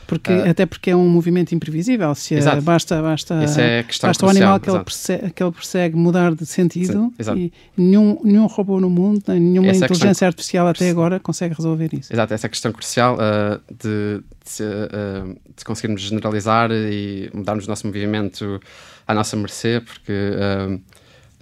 porque, 0.05 0.31
Ah. 0.31 0.49
até 0.49 0.65
porque 0.65 0.91
é 0.91 0.95
um 0.95 1.07
movimento 1.07 1.55
imprevisível. 1.55 2.13
Se 2.13 2.35
Exato. 2.35 2.61
basta, 2.61 3.01
basta, 3.01 3.35
é 3.35 3.85
basta 4.01 4.25
o 4.25 4.29
animal 4.29 4.59
que 4.59 4.69
ele, 4.69 4.83
persegue, 4.83 5.31
que 5.31 5.41
ele 5.41 5.51
persegue 5.51 5.95
mudar 5.95 6.35
de 6.35 6.45
sentido 6.45 7.11
exato. 7.17 7.37
e 7.39 7.53
nenhum, 7.77 8.19
nenhum 8.23 8.47
robô 8.47 8.79
no 8.81 8.89
mundo, 8.89 9.23
nenhuma 9.29 9.69
Essa 9.69 9.85
é 9.85 9.87
inteligência 9.87 10.27
artificial 10.27 10.67
até 10.67 10.89
agora 10.89 11.19
consegue 11.19 11.55
resolver 11.55 11.89
isso. 11.93 12.11
Exato, 12.11 12.33
essa 12.33 12.45
é 12.45 12.47
a 12.47 12.49
questão 12.49 12.71
crucial 12.71 13.15
uh, 13.15 13.61
de, 13.71 14.21
de, 14.45 14.63
uh, 14.63 15.39
de 15.55 15.63
conseguirmos 15.65 16.01
generalizar 16.01 16.69
e 16.71 17.29
mudarmos 17.33 17.65
o 17.65 17.69
nosso 17.69 17.87
movimento 17.87 18.59
à 19.07 19.13
nossa 19.13 19.37
mercê, 19.37 19.81
porque 19.81 20.11
uh, 20.11 20.81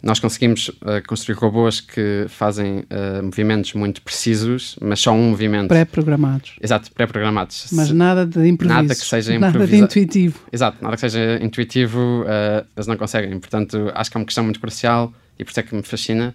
nós 0.04 0.20
conseguimos 0.20 0.70
uh, 0.70 1.06
construir 1.08 1.36
robôs 1.36 1.80
que 1.80 2.26
fazem 2.28 2.80
uh, 2.80 3.24
movimentos 3.24 3.74
muito 3.74 4.02
precisos, 4.02 4.76
mas 4.82 5.00
só 5.00 5.12
um 5.12 5.30
movimento. 5.30 5.68
Pré-programados. 5.68 6.56
Exato, 6.62 6.92
pré-programados. 6.92 7.68
Mas 7.72 7.92
nada 7.92 8.26
de 8.26 8.48
improviso. 8.48 8.82
Nada 8.82 8.96
que 8.96 9.06
seja 9.06 9.38
Nada 9.38 9.68
de 9.68 9.76
intuitivo. 9.76 10.40
Exato, 10.52 10.84
nada 10.84 10.96
que 10.96 11.02
seja 11.02 11.40
intuitivo, 11.42 12.24
uh, 12.24 12.66
eles 12.76 12.88
não 12.88 12.98
conseguem. 12.98 13.40
Portanto, 13.40 13.92
acho 13.94 14.10
que 14.10 14.18
é 14.18 14.20
uma 14.20 14.26
questão 14.26 14.44
muito 14.44 14.60
crucial 14.60 15.14
e 15.38 15.44
por 15.44 15.52
isso 15.52 15.60
é 15.60 15.64
que 15.64 15.76
me 15.76 15.84
fascina, 15.84 16.34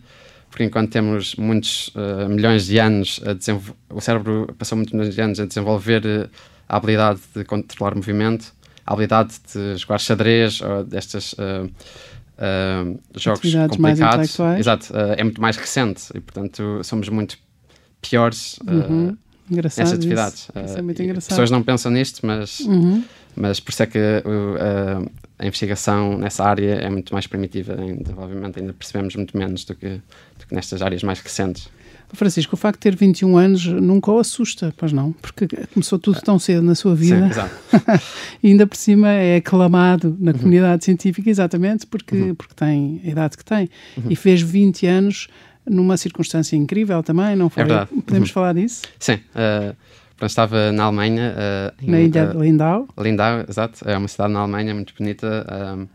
porque 0.48 0.62
enquanto 0.62 0.90
temos 0.90 1.34
muitos 1.34 1.92
milhões 2.28 2.66
de 2.66 2.78
anos 2.78 3.20
a 3.26 3.34
desenvolver, 3.34 3.74
o 3.90 4.00
cérebro 4.00 4.54
passou 4.58 4.76
muitos 4.76 4.94
milhões 4.94 5.14
de 5.14 5.20
anos 5.20 5.40
a 5.40 5.46
desenvolver 5.46 6.28
a 6.68 6.76
habilidade 6.76 7.20
de 7.34 7.44
controlar 7.44 7.92
o 7.92 7.96
movimento, 7.96 8.52
a 8.84 8.92
habilidade 8.92 9.34
de 9.52 9.76
jogar 9.76 9.98
xadrez 9.98 10.60
ou 10.60 10.82
destas 10.82 11.34
uh, 12.38 13.00
jogos 13.14 13.52
complicados. 13.70 14.38
Exato, 14.58 14.92
uh, 14.92 15.14
é 15.16 15.24
muito 15.24 15.40
mais 15.40 15.56
recente 15.56 16.04
e, 16.14 16.20
portanto, 16.20 16.80
somos 16.84 17.08
muito 17.08 17.38
piores 18.00 18.58
uh, 18.58 18.70
uhum. 18.70 19.16
nessas 19.50 19.92
atividades. 19.92 20.48
Isso. 20.54 20.64
isso 20.64 20.78
é 20.78 20.82
muito 20.82 21.02
engraçado. 21.02 21.28
Pessoas 21.28 21.50
não 21.50 21.62
pensam 21.62 21.90
nisto, 21.90 22.26
mas, 22.26 22.60
uhum. 22.60 23.02
mas 23.34 23.60
por 23.60 23.70
isso 23.70 23.82
é 23.82 23.86
que 23.86 23.98
a 25.38 25.46
investigação 25.46 26.16
nessa 26.18 26.44
área 26.44 26.74
é 26.76 26.88
muito 26.88 27.12
mais 27.12 27.26
primitiva 27.26 27.74
em 27.74 27.96
desenvolvimento, 27.96 28.58
ainda 28.58 28.72
percebemos 28.72 29.14
muito 29.16 29.36
menos 29.36 29.64
do 29.64 29.74
que, 29.74 29.88
do 30.38 30.46
que 30.46 30.54
nestas 30.54 30.82
áreas 30.82 31.02
mais 31.02 31.20
recentes. 31.20 31.68
Francisco, 32.12 32.54
o 32.54 32.56
facto 32.56 32.78
de 32.78 32.82
ter 32.82 32.96
21 32.96 33.36
anos 33.36 33.66
nunca 33.66 34.10
o 34.10 34.18
assusta, 34.18 34.72
pois 34.76 34.92
não? 34.92 35.12
Porque 35.12 35.46
começou 35.72 35.98
tudo 35.98 36.20
tão 36.20 36.38
cedo 36.38 36.62
na 36.62 36.74
sua 36.74 36.94
vida. 36.94 37.18
Sim, 37.18 37.30
exato. 37.30 37.54
e 38.42 38.48
ainda 38.48 38.66
por 38.66 38.76
cima 38.76 39.08
é 39.10 39.36
aclamado 39.36 40.16
na 40.18 40.32
uhum. 40.32 40.38
comunidade 40.38 40.84
científica 40.84 41.28
exatamente 41.28 41.86
porque, 41.86 42.16
uhum. 42.16 42.34
porque 42.34 42.54
tem 42.54 43.00
a 43.04 43.08
idade 43.08 43.36
que 43.36 43.44
tem. 43.44 43.68
Uhum. 43.96 44.04
E 44.10 44.16
fez 44.16 44.40
20 44.40 44.86
anos 44.86 45.28
numa 45.68 45.96
circunstância 45.96 46.56
incrível 46.56 47.02
também, 47.02 47.34
não 47.34 47.50
foi? 47.50 47.64
É 47.64 47.66
verdade. 47.66 47.90
Podemos 48.02 48.28
uhum. 48.28 48.34
falar 48.34 48.54
disso? 48.54 48.82
Sim. 48.98 49.18
Uh, 49.34 49.74
estava 50.24 50.70
na 50.72 50.84
Alemanha. 50.84 51.34
Uh, 51.34 51.90
na 51.90 52.00
ilha 52.00 52.26
de 52.26 52.38
Lindau. 52.38 52.88
Lindau, 52.98 53.44
exato. 53.48 53.88
É 53.88 53.98
uma 53.98 54.08
cidade 54.08 54.32
na 54.32 54.40
Alemanha 54.40 54.74
muito 54.74 54.94
bonita. 54.96 55.44
Uh, 55.48 55.88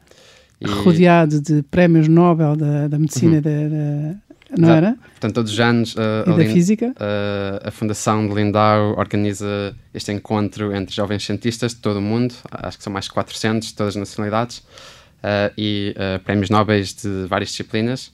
e... 0.59 0.67
Rodeado 0.69 1.41
de 1.41 1.63
prémios 1.63 2.07
Nobel 2.07 2.55
da, 2.55 2.87
da 2.87 2.99
medicina 2.99 3.37
uhum. 3.37 3.41
da, 3.41 3.49
da 3.49 4.15
não 4.57 4.69
Exato. 4.69 4.85
era? 4.85 4.95
Portanto, 5.11 5.35
todos 5.35 5.51
os 5.51 5.59
anos 5.59 5.95
uh, 5.95 5.99
a, 6.29 6.45
física? 6.45 6.87
Uh, 6.87 7.67
a 7.67 7.71
Fundação 7.71 8.27
de 8.27 8.33
Lindau 8.33 8.97
organiza 8.97 9.75
este 9.93 10.11
encontro 10.11 10.75
entre 10.75 10.93
jovens 10.93 11.23
cientistas 11.23 11.73
de 11.73 11.81
todo 11.81 11.97
o 11.97 12.01
mundo, 12.01 12.33
acho 12.51 12.77
que 12.77 12.83
são 12.83 12.91
mais 12.91 13.05
de 13.05 13.11
400 13.11 13.67
de 13.69 13.73
todas 13.73 13.95
as 13.95 13.99
nacionalidades, 13.99 14.57
uh, 14.57 15.51
e 15.57 15.95
prémios 16.23 16.49
nobres 16.49 16.93
de 16.93 17.25
várias 17.27 17.49
disciplinas. 17.49 18.11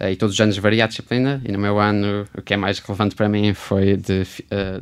e 0.00 0.16
todos 0.16 0.34
os 0.34 0.40
anos 0.40 0.56
varia 0.58 0.84
a 0.84 0.86
disciplina, 0.86 1.40
e 1.44 1.52
no 1.52 1.58
meu 1.58 1.78
ano 1.78 2.26
o 2.36 2.42
que 2.42 2.54
é 2.54 2.56
mais 2.56 2.78
relevante 2.78 3.14
para 3.14 3.28
mim 3.28 3.54
foi 3.54 3.96
de, 3.96 4.24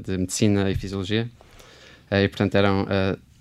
de 0.04 0.18
Medicina 0.18 0.70
e 0.70 0.74
Fisiologia. 0.74 1.28
e 2.10 2.28
portanto 2.28 2.54
eram 2.54 2.86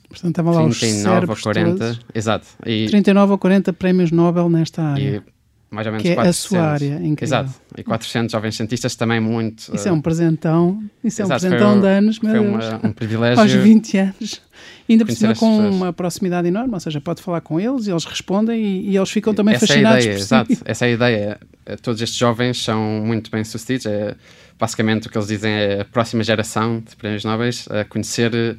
Portanto, 0.07 0.41
lá 0.43 0.69
39 0.69 1.29
ou 1.29 1.37
40. 1.37 1.77
Todos. 1.77 1.99
Exato. 2.13 2.47
E, 2.65 2.87
39 2.87 3.33
ou 3.33 3.37
40 3.37 3.73
prémios 3.73 4.11
Nobel 4.11 4.49
nesta 4.49 4.81
área. 4.81 5.23
E 5.27 5.34
mais 5.75 5.85
ou 5.85 5.93
menos 5.93 6.01
que 6.01 6.09
é 6.09 6.15
400. 6.15 6.45
a 6.45 6.47
sua 6.47 6.67
área, 6.67 6.95
incrível. 6.95 7.23
Exato, 7.23 7.51
e 7.77 7.83
400 7.83 8.31
jovens 8.31 8.55
cientistas 8.55 8.95
também 8.95 9.19
muito... 9.19 9.75
Isso 9.75 9.87
é 9.87 9.91
um 9.91 10.01
presentão, 10.01 10.81
isso 11.03 11.21
é 11.21 11.25
um 11.25 11.27
presentão 11.27 11.79
de 11.79 11.87
anos, 11.87 12.19
meu 12.19 12.31
Foi 12.31 12.39
uma, 12.39 12.81
um 12.83 12.91
privilégio... 12.93 13.41
Aos 13.41 13.51
20 13.51 13.97
anos. 13.97 14.41
Ainda 14.87 15.05
por 15.05 15.13
cima 15.13 15.35
com 15.35 15.57
pessoas. 15.57 15.75
uma 15.75 15.93
proximidade 15.93 16.47
enorme, 16.47 16.73
ou 16.73 16.79
seja, 16.79 17.01
pode 17.01 17.21
falar 17.21 17.41
com 17.41 17.59
eles 17.59 17.87
e 17.87 17.91
eles 17.91 18.05
respondem 18.05 18.59
e, 18.59 18.91
e 18.91 18.97
eles 18.97 19.09
ficam 19.09 19.33
também 19.33 19.55
essa 19.55 19.67
fascinados 19.67 20.05
é 20.05 20.09
a 20.09 20.11
ideia, 20.11 20.19
exato, 20.19 20.57
essa 20.63 20.85
é 20.85 20.87
a 20.87 20.91
ideia. 20.91 21.39
É, 21.65 21.75
todos 21.75 22.01
estes 22.01 22.17
jovens 22.17 22.63
são 22.63 23.03
muito 23.03 23.29
bem 23.31 23.43
sucedidos, 23.43 23.85
é, 23.87 24.15
basicamente 24.59 25.07
o 25.07 25.11
que 25.11 25.17
eles 25.17 25.27
dizem 25.27 25.51
é 25.51 25.81
a 25.81 25.85
próxima 25.85 26.23
geração 26.23 26.79
de 26.79 26.95
prémios 26.95 27.25
nobres, 27.25 27.67
a 27.69 27.83
conhecer 27.83 28.57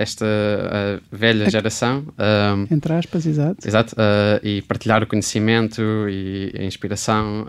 esta 0.00 0.24
uh, 0.24 1.02
velha 1.10 1.48
geração. 1.50 2.04
Um, 2.18 2.74
Entre 2.74 2.92
aspas, 2.92 3.26
exato. 3.26 3.66
Exato, 3.66 3.94
uh, 3.94 4.46
e 4.46 4.62
partilhar 4.62 5.02
o 5.02 5.06
conhecimento 5.06 5.82
e 6.08 6.52
a 6.58 6.64
inspiração. 6.64 7.46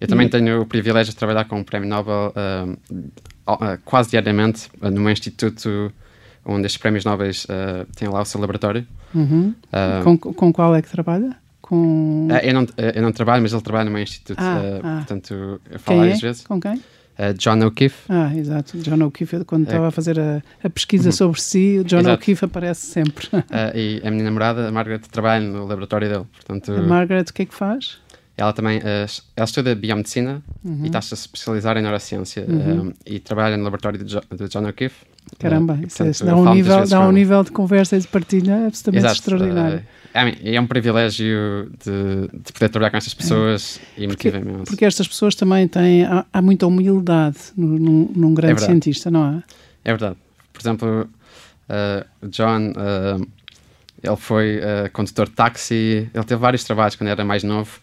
eu 0.00 0.08
também 0.08 0.26
e... 0.26 0.30
tenho 0.30 0.62
o 0.62 0.66
privilégio 0.66 1.12
de 1.12 1.16
trabalhar 1.16 1.44
com 1.44 1.60
o 1.60 1.64
Prémio 1.64 1.88
Nobel 1.88 2.32
quase 3.84 4.10
diariamente 4.10 4.68
no 4.80 5.00
meu 5.00 5.10
instituto 5.10 5.92
onde 6.44 6.66
estes 6.66 6.80
prémios 6.80 7.04
nobres 7.04 7.44
uh, 7.44 7.86
têm 7.96 8.08
lá 8.08 8.20
o 8.20 8.24
seu 8.24 8.40
laboratório. 8.40 8.86
Uhum. 9.14 9.54
Uh, 9.68 10.04
com, 10.04 10.18
com 10.18 10.52
qual 10.52 10.74
é 10.74 10.82
que 10.82 10.90
trabalha? 10.90 11.36
Com... 11.60 12.28
Uh, 12.28 12.36
eu, 12.42 12.54
não, 12.54 12.66
eu 12.76 13.02
não 13.02 13.12
trabalho, 13.12 13.42
mas 13.42 13.52
ele 13.52 13.62
trabalha 13.62 13.84
no 13.86 13.90
meu 13.90 14.02
instituto. 14.02 14.38
Ah, 14.38 14.80
ah. 14.82 14.96
Portanto, 14.98 15.60
eu 15.70 15.78
falo 15.78 16.04
é? 16.04 16.14
vezes. 16.14 16.46
Com 16.46 16.60
quem? 16.60 16.82
Uh, 17.18 17.32
John 17.38 17.62
O'Keefe. 17.62 17.96
Ah, 18.08 18.34
exato. 18.34 18.76
John 18.78 19.02
O'Keefe, 19.02 19.44
quando 19.44 19.64
estava 19.64 19.88
a 19.88 19.90
fazer 19.90 20.18
a, 20.18 20.42
a 20.62 20.70
pesquisa 20.70 21.10
uhum. 21.10 21.12
sobre 21.12 21.40
si, 21.40 21.82
John 21.84 22.10
O'Keefe 22.10 22.44
aparece 22.44 22.86
sempre. 22.86 23.28
uh, 23.32 23.42
e 23.74 24.00
a 24.04 24.10
minha 24.10 24.24
namorada, 24.24 24.66
a 24.66 24.72
Margaret, 24.72 25.02
trabalha 25.10 25.46
no 25.46 25.64
laboratório 25.64 26.08
dele. 26.08 26.24
Portanto, 26.32 26.72
a 26.72 26.82
Margaret, 26.82 27.26
o 27.30 27.32
que 27.32 27.42
é 27.42 27.46
que 27.46 27.54
faz? 27.54 27.98
Ela 28.36 28.52
também 28.52 28.78
uh, 28.78 29.06
ela 29.36 29.44
estuda 29.44 29.74
biomedicina 29.74 30.42
uhum. 30.64 30.80
e 30.82 30.86
está-se 30.86 31.14
a 31.14 31.16
especializar 31.16 31.76
em 31.76 31.82
neurociência 31.82 32.44
uhum. 32.48 32.92
e 33.06 33.20
trabalha 33.20 33.56
no 33.56 33.62
laboratório 33.62 34.02
de, 34.02 34.12
jo 34.12 34.20
de 34.36 34.48
John 34.48 34.66
O'Keefe. 34.68 34.96
Caramba, 35.38 35.74
isso, 35.74 35.98
portanto, 35.98 36.10
isso 36.10 36.24
dá, 36.24 36.36
um 36.36 36.54
nível, 36.54 36.86
dá 36.86 37.00
um 37.00 37.12
nível 37.12 37.44
de 37.44 37.50
conversa 37.50 37.96
e 37.96 38.00
de 38.00 38.08
partilha 38.08 38.66
absolutamente 38.66 39.06
Exato. 39.06 39.20
extraordinário. 39.20 39.82
É, 40.12 40.54
é 40.54 40.60
um 40.60 40.66
privilégio 40.66 41.70
de, 41.82 42.28
de, 42.44 42.52
poder 42.52 42.68
trabalhar 42.68 42.90
com 42.90 42.96
estas 42.96 43.14
pessoas 43.14 43.80
é. 43.96 44.02
e 44.02 44.06
motiva 44.06 44.38
imenso. 44.38 44.64
Porque 44.64 44.84
estas 44.84 45.08
pessoas 45.08 45.34
também 45.34 45.66
têm. 45.66 46.04
Há, 46.04 46.26
há 46.32 46.42
muita 46.42 46.66
humildade 46.66 47.38
num, 47.56 48.10
num 48.14 48.34
grande 48.34 48.62
é 48.62 48.66
cientista, 48.66 49.10
não 49.10 49.38
é? 49.38 49.42
É 49.84 49.90
verdade. 49.92 50.16
Por 50.52 50.60
exemplo, 50.60 51.08
uh, 51.68 52.28
John, 52.28 52.72
uh, 52.72 53.26
ele 54.02 54.16
foi 54.16 54.58
uh, 54.58 54.90
condutor 54.92 55.28
de 55.28 55.34
táxi, 55.34 56.08
ele 56.12 56.24
teve 56.24 56.40
vários 56.40 56.62
trabalhos 56.64 56.96
quando 56.96 57.08
era 57.08 57.24
mais 57.24 57.42
novo 57.42 57.80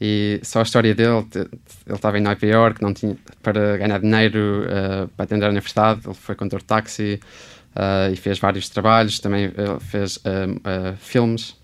e 0.00 0.40
só 0.42 0.60
a 0.60 0.62
história 0.62 0.94
dele, 0.94 1.26
ele 1.34 1.48
estava 1.94 2.18
em 2.18 2.22
Nova 2.22 2.46
York, 2.46 2.80
não 2.82 2.94
tinha 2.94 3.16
para 3.42 3.76
ganhar 3.76 3.98
dinheiro 4.00 4.64
uh, 4.64 5.08
para 5.08 5.24
atender 5.24 5.46
a 5.46 5.48
universidade, 5.48 6.00
ele 6.04 6.14
foi 6.14 6.34
condutor 6.34 6.60
de 6.60 6.66
táxi 6.66 7.20
uh, 7.74 8.12
e 8.12 8.16
fez 8.16 8.38
vários 8.38 8.68
trabalhos, 8.68 9.18
também 9.18 9.50
fez 9.80 10.16
uh, 10.18 10.96
filmes 10.98 11.56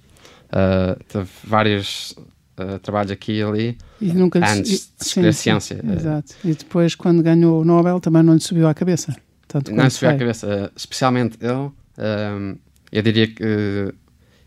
teve 1.09 1.29
vários 1.45 2.15
uh, 2.59 2.79
trabalhos 2.81 3.11
aqui 3.11 3.33
e 3.33 3.43
ali 3.43 3.79
e 4.01 4.13
nunca 4.13 4.39
antes 4.39 4.93
de 4.99 5.07
escolher 5.07 5.35
ciência. 5.35 5.81
Exato. 5.97 6.35
E 6.45 6.55
depois, 6.55 6.95
quando 6.95 7.23
ganhou 7.23 7.63
o 7.63 7.65
Nobel, 7.65 8.01
também 8.01 8.23
não 8.23 8.35
lhe 8.35 8.41
subiu 8.41 8.69
à 8.69 8.75
cabeça. 8.75 9.15
Tanto 9.49 9.73
não 9.73 9.85
lhe 9.85 9.91
subiu 9.91 10.11
à 10.11 10.19
cabeça. 10.19 10.73
Especialmente 10.77 11.39
ele, 11.41 11.53
um, 11.53 12.57
eu 12.93 13.03
diria 13.03 13.27
que 13.27 13.95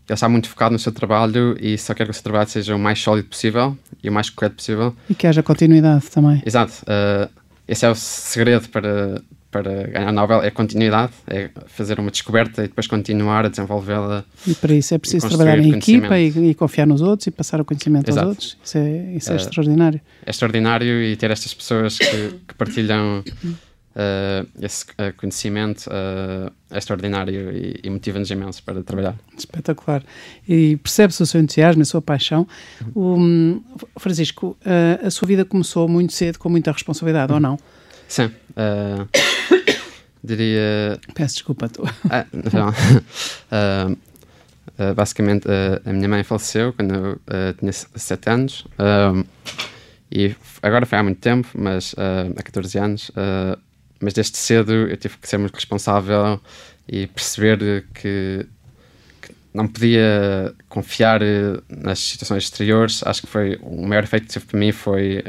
ele 0.08 0.14
está 0.14 0.28
muito 0.28 0.48
focado 0.48 0.72
no 0.72 0.78
seu 0.78 0.90
trabalho 0.90 1.56
e 1.60 1.76
só 1.76 1.92
quer 1.92 2.04
que 2.04 2.10
o 2.10 2.14
seu 2.14 2.22
trabalho 2.22 2.48
seja 2.48 2.74
o 2.74 2.78
mais 2.78 2.98
sólido 2.98 3.28
possível 3.28 3.76
e 4.02 4.08
o 4.08 4.12
mais 4.12 4.30
correto 4.30 4.56
possível. 4.56 4.96
E 5.08 5.14
que 5.14 5.26
haja 5.26 5.42
continuidade 5.42 6.06
também. 6.06 6.42
Exato. 6.46 6.72
Uh, 6.82 7.28
esse 7.66 7.84
é 7.84 7.90
o 7.90 7.94
segredo 7.94 8.70
para, 8.70 9.20
para 9.50 9.86
ganhar 9.88 10.10
Nobel 10.10 10.42
é 10.42 10.50
continuidade, 10.50 11.12
é 11.26 11.50
fazer 11.66 12.00
uma 12.00 12.10
descoberta 12.10 12.64
e 12.64 12.68
depois 12.68 12.86
continuar 12.86 13.44
a 13.44 13.48
desenvolvê-la. 13.48 14.24
E 14.46 14.54
para 14.54 14.72
isso 14.72 14.94
é 14.94 14.98
preciso 14.98 15.28
trabalhar 15.28 15.58
em 15.58 15.74
equipa 15.74 16.18
e, 16.18 16.50
e, 16.50 16.54
confiar 16.54 16.86
nos 16.86 17.02
outros 17.02 17.26
e 17.26 17.30
passar 17.30 17.60
o 17.60 17.64
conhecimento 17.66 18.08
Exato. 18.08 18.26
aos 18.26 18.30
outros. 18.30 18.58
Isso 18.64 18.78
é, 18.78 19.14
isso 19.14 19.30
é, 19.30 19.34
é 19.34 19.36
extraordinário. 19.36 20.00
É 20.24 20.30
extraordinário 20.30 21.02
e 21.02 21.16
ter 21.16 21.30
estas 21.30 21.52
pessoas 21.52 21.98
que, 21.98 22.30
que 22.48 22.54
partilham 22.54 23.22
uh, 23.98 24.48
esse 24.60 24.84
uh, 24.84 25.12
conhecimento 25.16 25.88
uh, 25.88 26.52
é 26.70 26.78
extraordinário 26.78 27.50
e, 27.52 27.80
e 27.82 27.90
motiva-nos 27.90 28.30
imenso 28.30 28.62
para 28.62 28.82
trabalhar. 28.82 29.16
Espetacular. 29.36 30.02
E 30.48 30.76
percebe-se 30.76 31.22
o 31.22 31.26
seu 31.26 31.40
entusiasmo, 31.40 31.82
a 31.82 31.84
sua 31.84 32.00
paixão. 32.00 32.46
O, 32.94 33.60
Francisco, 33.98 34.56
a 35.04 35.10
sua 35.10 35.26
vida 35.26 35.44
começou 35.44 35.88
muito 35.88 36.12
cedo, 36.12 36.38
com 36.38 36.48
muita 36.48 36.70
responsabilidade, 36.70 37.32
ou 37.32 37.40
não? 37.40 37.58
Sim. 38.08 38.30
Uh, 38.50 39.08
diria. 40.24 40.98
Peço 41.14 41.34
desculpa, 41.34 41.66
estou. 41.66 41.86
Ah, 42.10 42.26
não. 42.32 42.68
uh, 42.70 43.92
uh, 43.92 44.94
basicamente, 44.94 45.46
a 45.84 45.92
minha 45.92 46.08
mãe 46.08 46.22
faleceu 46.22 46.72
quando 46.72 46.94
eu 46.94 47.54
tinha 47.58 47.72
7 47.72 48.30
anos. 48.30 48.66
e 50.10 50.34
agora 50.62 50.86
foi 50.86 50.98
há 50.98 51.02
muito 51.02 51.20
tempo, 51.20 51.48
mas 51.54 51.94
há 52.36 52.42
14 52.42 52.78
anos. 52.78 53.10
Mas 54.00 54.12
desde 54.12 54.36
cedo 54.36 54.72
eu 54.72 54.96
tive 54.96 55.16
que 55.18 55.28
ser 55.28 55.38
muito 55.38 55.54
responsável 55.54 56.40
e 56.88 57.06
perceber 57.06 57.84
que, 57.94 58.46
que 59.20 59.34
não 59.52 59.66
podia 59.66 60.54
confiar 60.68 61.20
nas 61.68 61.98
situações 61.98 62.44
exteriores. 62.44 63.02
Acho 63.04 63.22
que 63.22 63.26
foi 63.26 63.58
o 63.62 63.86
maior 63.86 64.04
efeito 64.04 64.26
que 64.26 64.32
teve 64.32 64.46
para 64.46 64.58
mim 64.58 64.72
foi 64.72 65.22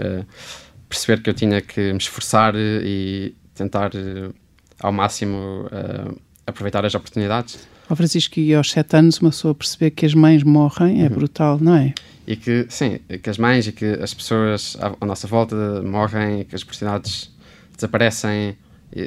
perceber 0.90 1.22
que 1.22 1.30
eu 1.30 1.34
tinha 1.34 1.62
que 1.62 1.94
me 1.94 2.00
esforçar 2.00 2.56
e 2.56 3.36
tentar 3.54 3.92
uh, 3.94 4.34
ao 4.80 4.92
máximo 4.92 5.68
uh, 5.68 6.20
aproveitar 6.48 6.84
as 6.84 6.96
oportunidades. 6.96 7.68
Ao 7.88 7.96
Francisco, 7.96 8.40
e 8.40 8.54
aos 8.54 8.72
sete 8.72 8.96
anos 8.96 9.20
uma 9.20 9.30
pessoa 9.30 9.54
perceber 9.54 9.92
que 9.92 10.06
as 10.06 10.14
mães 10.14 10.44
morrem 10.44 11.04
é 11.04 11.08
uhum. 11.08 11.16
brutal, 11.16 11.60
não 11.60 11.76
é? 11.76 11.94
E 12.26 12.36
que, 12.36 12.66
sim, 12.70 13.00
que 13.22 13.30
as 13.30 13.38
mães 13.38 13.68
e 13.68 13.72
que 13.72 13.86
as 13.86 14.14
pessoas 14.14 14.78
à, 14.80 14.96
à 15.00 15.06
nossa 15.06 15.28
volta 15.28 15.82
morrem, 15.82 16.44
que 16.44 16.56
as 16.56 16.62
oportunidades 16.62 17.32
desaparecem, 17.80 18.58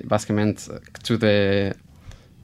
basicamente 0.04 0.68
que 0.92 1.00
tudo 1.02 1.24
é, 1.24 1.74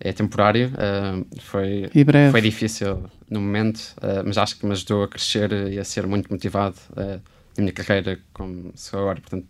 é 0.01 0.13
temporário. 0.13 0.69
Uh, 0.69 1.27
foi, 1.41 1.91
foi 2.31 2.41
difícil 2.41 3.05
no 3.29 3.41
momento, 3.41 3.79
uh, 3.99 4.23
mas 4.25 4.39
acho 4.39 4.59
que 4.59 4.67
me 4.67 4.73
ajudou 4.73 5.05
a 5.05 5.09
crescer 5.09 5.53
e 5.71 5.79
a 5.79 5.85
ser 5.85 6.07
muito 6.07 6.31
motivado 6.31 6.77
uh, 6.93 7.21
na 7.57 7.63
minha 7.63 7.73
carreira 7.73 8.19
como 8.33 8.73
sou 8.75 9.01
agora. 9.01 9.21
Portanto, 9.21 9.47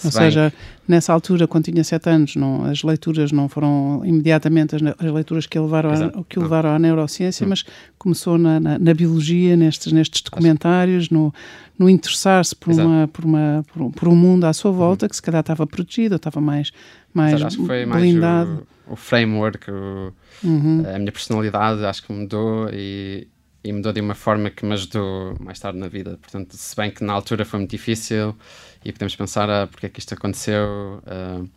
se 0.00 0.06
Ou 0.06 0.12
bem... 0.12 0.22
seja, 0.22 0.50
nessa 0.88 1.12
altura, 1.12 1.46
quando 1.46 1.66
tinha 1.66 1.84
sete 1.84 2.08
anos, 2.08 2.34
não, 2.34 2.64
as 2.64 2.82
leituras 2.82 3.30
não 3.30 3.50
foram 3.50 4.00
imediatamente 4.02 4.74
as, 4.74 4.80
as 4.82 5.12
leituras 5.12 5.46
que, 5.46 5.58
levaram 5.58 5.90
a, 5.92 6.24
que 6.24 6.38
o 6.38 6.42
levaram 6.42 6.70
à 6.70 6.78
neurociência, 6.78 7.44
hum. 7.44 7.50
mas 7.50 7.66
começou 7.98 8.38
na, 8.38 8.58
na, 8.58 8.78
na, 8.78 8.94
biologia, 8.94 9.54
nestes, 9.58 9.92
nestes 9.92 10.22
documentários, 10.22 11.10
no, 11.10 11.34
no 11.78 11.90
interessar-se 11.90 12.56
por, 12.56 12.72
uma, 12.72 13.08
por, 13.08 13.26
uma, 13.26 13.62
por, 13.70 13.92
por, 13.92 14.08
um 14.08 14.16
mundo 14.16 14.44
à 14.44 14.54
sua 14.54 14.70
volta, 14.70 15.04
uhum. 15.04 15.10
que 15.10 15.16
se 15.16 15.22
calhar 15.22 15.40
estava 15.40 15.66
protegido, 15.66 16.16
estava 16.16 16.40
mais, 16.40 16.72
mais 17.12 17.34
Exato, 17.34 17.46
acho 17.46 17.56
que 17.58 17.66
foi 17.66 17.84
blindado. 17.84 18.50
Mais 18.50 18.60
o, 18.88 18.92
o 18.94 18.96
framework, 18.96 19.70
o, 19.70 20.14
uhum. 20.42 20.82
a 20.94 20.98
minha 20.98 21.12
personalidade, 21.12 21.84
acho 21.84 22.06
que 22.06 22.10
mudou 22.10 22.70
e, 22.72 23.28
e 23.62 23.70
mudou 23.70 23.92
de 23.92 24.00
uma 24.00 24.14
forma 24.14 24.48
que 24.48 24.64
me 24.64 24.72
ajudou 24.72 25.36
mais 25.38 25.60
tarde 25.60 25.78
na 25.78 25.88
vida. 25.88 26.18
Portanto, 26.22 26.56
se 26.56 26.74
bem 26.74 26.90
que 26.90 27.04
na 27.04 27.12
altura 27.12 27.44
foi 27.44 27.58
muito 27.58 27.70
difícil 27.70 28.34
e 28.84 28.92
podemos 28.92 29.14
pensar 29.14 29.48
ah, 29.50 29.66
porque 29.66 29.86
é 29.86 29.88
que 29.88 29.98
isto 29.98 30.14
aconteceu, 30.14 31.02
uh, 31.06 31.48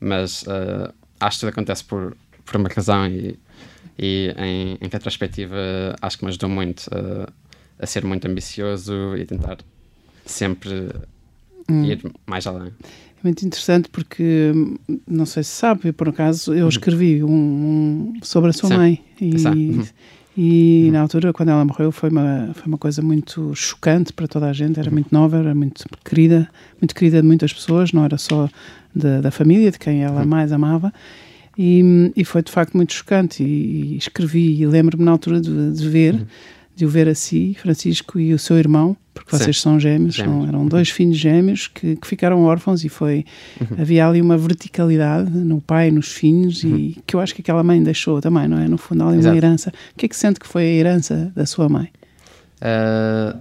mas 0.00 0.42
uh, 0.42 0.92
acho 1.20 1.38
que 1.38 1.40
tudo 1.40 1.50
acontece 1.50 1.84
por, 1.84 2.16
por 2.44 2.56
uma 2.56 2.68
razão 2.68 3.06
e, 3.06 3.38
e 3.98 4.34
em, 4.36 4.78
em 4.80 4.88
retrospectiva 4.88 5.56
acho 6.00 6.18
que 6.18 6.24
me 6.24 6.30
ajudou 6.30 6.48
muito 6.48 6.86
uh, 6.88 7.32
a 7.78 7.86
ser 7.86 8.04
muito 8.04 8.26
ambicioso 8.26 9.16
e 9.16 9.24
tentar 9.24 9.58
sempre 10.26 10.90
hum. 11.70 11.84
ir 11.84 12.00
mais 12.26 12.46
além. 12.46 12.72
É 12.80 13.22
muito 13.22 13.44
interessante 13.46 13.88
porque, 13.88 14.52
não 15.06 15.24
sei 15.26 15.42
se 15.42 15.50
sabe, 15.50 15.92
por 15.92 16.08
acaso 16.08 16.52
eu 16.52 16.64
uhum. 16.64 16.68
escrevi 16.68 17.24
um, 17.24 17.30
um 17.30 18.20
sobre 18.22 18.50
a 18.50 18.52
sua 18.52 18.68
Sim. 18.68 18.76
mãe 18.76 19.04
e, 19.20 19.32
uhum. 20.36 20.42
E 20.42 20.90
na 20.92 21.00
altura, 21.00 21.32
quando 21.32 21.50
ela 21.50 21.64
morreu, 21.64 21.92
foi 21.92 22.10
uma, 22.10 22.50
foi 22.54 22.66
uma 22.66 22.78
coisa 22.78 23.00
muito 23.02 23.54
chocante 23.54 24.12
para 24.12 24.26
toda 24.26 24.46
a 24.46 24.52
gente. 24.52 24.78
Era 24.78 24.90
muito 24.90 25.12
nova, 25.12 25.38
era 25.38 25.54
muito 25.54 25.84
querida, 26.04 26.48
muito 26.80 26.94
querida 26.94 27.20
de 27.20 27.26
muitas 27.26 27.52
pessoas, 27.52 27.92
não 27.92 28.04
era 28.04 28.18
só 28.18 28.48
de, 28.94 29.20
da 29.20 29.30
família, 29.30 29.70
de 29.70 29.78
quem 29.78 30.02
ela 30.02 30.24
mais 30.24 30.52
amava. 30.52 30.92
E, 31.56 32.12
e 32.16 32.24
foi 32.24 32.42
de 32.42 32.50
facto 32.50 32.76
muito 32.76 32.92
chocante. 32.92 33.42
E, 33.42 33.94
e 33.94 33.96
escrevi, 33.96 34.60
e 34.60 34.66
lembro-me 34.66 35.04
na 35.04 35.12
altura 35.12 35.40
de, 35.40 35.72
de 35.72 35.88
ver 35.88 36.26
de 36.74 36.84
o 36.84 36.88
ver 36.88 37.08
a 37.08 37.14
si, 37.14 37.56
Francisco 37.60 38.18
e 38.18 38.34
o 38.34 38.38
seu 38.38 38.56
irmão, 38.58 38.96
porque 39.12 39.36
Sim. 39.36 39.44
vocês 39.44 39.60
são 39.60 39.78
gêmeos, 39.78 40.14
gêmeos. 40.14 40.36
São, 40.36 40.48
eram 40.48 40.66
dois 40.66 40.90
filhos 40.90 41.16
gêmeos 41.16 41.68
que, 41.68 41.94
que 41.96 42.06
ficaram 42.06 42.42
órfãos 42.42 42.84
e 42.84 42.88
foi 42.88 43.24
uhum. 43.60 43.76
havia 43.80 44.08
ali 44.08 44.20
uma 44.20 44.36
verticalidade 44.36 45.30
no 45.30 45.60
pai, 45.60 45.90
nos 45.90 46.12
filhos 46.12 46.64
uhum. 46.64 46.76
e 46.76 46.98
que 47.06 47.14
eu 47.14 47.20
acho 47.20 47.34
que 47.34 47.40
aquela 47.40 47.62
mãe 47.62 47.80
deixou 47.82 48.20
também, 48.20 48.48
não 48.48 48.58
é? 48.58 48.66
No 48.66 48.76
fundo, 48.76 49.04
ali 49.04 49.18
uma 49.18 49.36
herança. 49.36 49.70
O 49.92 49.96
que 49.96 50.06
é 50.06 50.08
que 50.08 50.16
sente 50.16 50.40
que 50.40 50.46
foi 50.46 50.62
a 50.62 50.72
herança 50.72 51.32
da 51.34 51.46
sua 51.46 51.68
mãe? 51.68 51.90
Uh, 52.60 53.38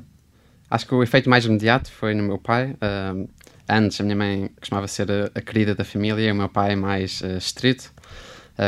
acho 0.69 0.85
que 0.85 0.93
o 0.93 1.01
efeito 1.01 1.29
mais 1.29 1.45
imediato 1.45 1.91
foi 1.91 2.13
no 2.13 2.21
meu 2.21 2.37
pai. 2.37 2.71
Uh, 2.73 3.27
antes, 3.67 3.99
a 3.99 4.03
minha 4.03 4.15
mãe 4.15 4.51
costumava 4.59 4.87
ser 4.87 5.09
a, 5.11 5.31
a, 5.33 5.41
querida 5.41 5.73
da 5.73 5.83
família 5.83 6.27
e 6.27 6.31
o 6.31 6.35
meu 6.35 6.49
pai 6.49 6.75
mais 6.75 7.21
uh, 7.21 7.37
estrito. 7.37 7.91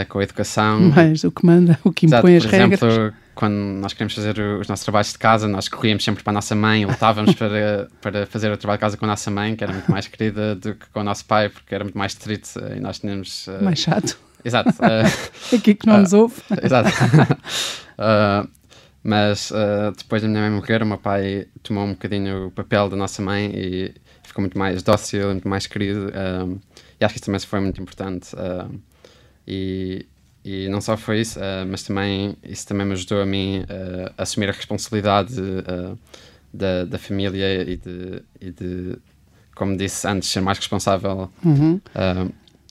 com 0.09 0.17
a 0.17 0.23
educação. 0.23 0.79
Mais 0.89 1.23
o 1.23 1.31
que 1.31 1.45
manda, 1.45 1.77
o 1.83 1.91
que 1.91 2.07
impõe 2.07 2.33
Exato, 2.33 2.47
as 2.47 2.59
regras. 2.59 2.81
Exemplo, 2.81 3.13
quando 3.35 3.53
nós 3.53 3.91
queríamos 3.91 4.15
fazer 4.15 4.39
os 4.39 4.67
nossos 4.67 4.83
trabalhos 4.83 5.11
de 5.11 5.19
casa, 5.19 5.47
nós 5.47 5.67
corríamos 5.67 6.03
sempre 6.03 6.23
para 6.23 6.31
a 6.31 6.33
nossa 6.33 6.55
mãe, 6.55 6.85
lutávamos 6.85 7.35
para, 7.35 7.89
para 8.01 8.25
fazer 8.25 8.51
o 8.51 8.57
trabalho 8.57 8.77
de 8.77 8.81
casa 8.81 8.97
com 8.97 9.05
a 9.05 9.09
nossa 9.09 9.29
mãe, 9.29 9.55
que 9.55 9.63
era 9.63 9.73
muito 9.73 9.91
mais 9.91 10.07
querida 10.07 10.55
do 10.55 10.73
que 10.73 10.87
com 10.87 11.01
o 11.01 11.03
nosso 11.03 11.25
pai, 11.25 11.49
porque 11.49 11.75
era 11.75 11.83
muito 11.83 11.97
mais 11.97 12.13
estrito 12.13 12.49
e 12.75 12.79
nós 12.79 12.99
tínhamos. 12.99 13.47
Uh, 13.47 13.63
mais 13.63 13.79
chato. 13.79 14.17
Exato. 14.43 14.69
Uh, 14.69 15.15
Aqui 15.55 15.75
que 15.75 15.85
não 15.85 15.99
nos 15.99 16.13
ouve. 16.13 16.35
Exato. 16.63 16.89
mas 19.03 19.51
depois 19.97 20.21
da 20.21 20.27
minha 20.27 20.41
mãe 20.41 20.51
morrer, 20.51 20.81
o 20.81 20.85
meu 20.85 20.97
pai 20.97 21.47
tomou 21.61 21.83
um 21.83 21.91
bocadinho 21.91 22.47
o 22.47 22.51
papel 22.51 22.89
da 22.89 22.95
nossa 22.95 23.21
mãe 23.21 23.51
e 23.53 23.93
ficou 24.23 24.41
muito 24.41 24.57
mais 24.57 24.81
dócil, 24.81 25.27
muito 25.27 25.47
mais 25.47 25.67
querido. 25.67 26.11
e 26.99 27.05
acho 27.05 27.13
que 27.13 27.19
isso 27.19 27.25
também 27.25 27.39
foi 27.39 27.59
muito 27.59 27.81
importante. 27.81 28.29
e 29.45 30.07
e 30.45 30.69
não 30.69 30.79
só 30.79 30.95
foi 30.95 31.21
isso, 31.21 31.39
uh, 31.39 31.65
mas 31.67 31.81
também 31.81 32.37
isso 32.43 32.67
também 32.67 32.85
me 32.85 32.93
ajudou 32.93 33.19
a 33.19 33.25
mim 33.25 33.61
uh, 33.61 34.13
a 34.15 34.21
assumir 34.21 34.47
a 34.47 34.51
responsabilidade 34.51 35.41
uh, 35.41 35.97
da, 36.53 36.85
da 36.85 36.99
família 36.99 37.63
e 37.63 37.75
de, 37.75 38.21
e 38.39 38.51
de, 38.51 38.97
como 39.55 39.75
disse 39.75 40.07
antes, 40.07 40.29
ser 40.29 40.41
mais 40.41 40.59
responsável. 40.59 41.31
Uhum. 41.43 41.81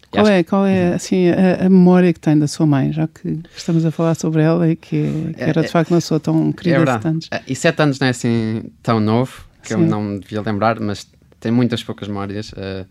qual 0.09 0.29
é, 0.29 0.45
qual 0.45 0.65
é 0.65 0.91
uhum. 0.91 0.95
assim, 0.95 1.29
a, 1.31 1.67
a, 1.67 1.69
memória 1.69 2.13
que 2.13 2.21
tem 2.21 2.39
da 2.39 2.47
sua 2.47 2.65
mãe, 2.65 2.93
já 2.93 3.09
que 3.09 3.41
estamos 3.57 3.85
a 3.85 3.91
falar 3.91 4.15
sobre 4.15 4.43
ela 4.43 4.71
e 4.71 4.77
que, 4.77 5.33
que 5.35 5.43
era 5.43 5.61
de 5.61 5.67
é, 5.67 5.71
facto 5.71 5.91
uma 5.91 5.97
pessoa 5.97 6.21
tão 6.21 6.53
querida 6.53 7.01
é 7.05 7.13
de 7.13 7.53
E 7.53 7.57
sete 7.57 7.83
anos 7.83 7.99
não 7.99 8.07
é 8.07 8.11
assim 8.11 8.71
tão 8.85 9.01
novo, 9.01 9.45
que 9.61 9.71
Sim. 9.71 9.75
eu 9.75 9.81
não 9.81 10.01
me 10.01 10.21
devia 10.21 10.41
lembrar, 10.43 10.79
mas 10.79 11.09
tem 11.41 11.51
muitas 11.51 11.83
poucas 11.83 12.07
memórias. 12.07 12.53
Uh, 12.53 12.87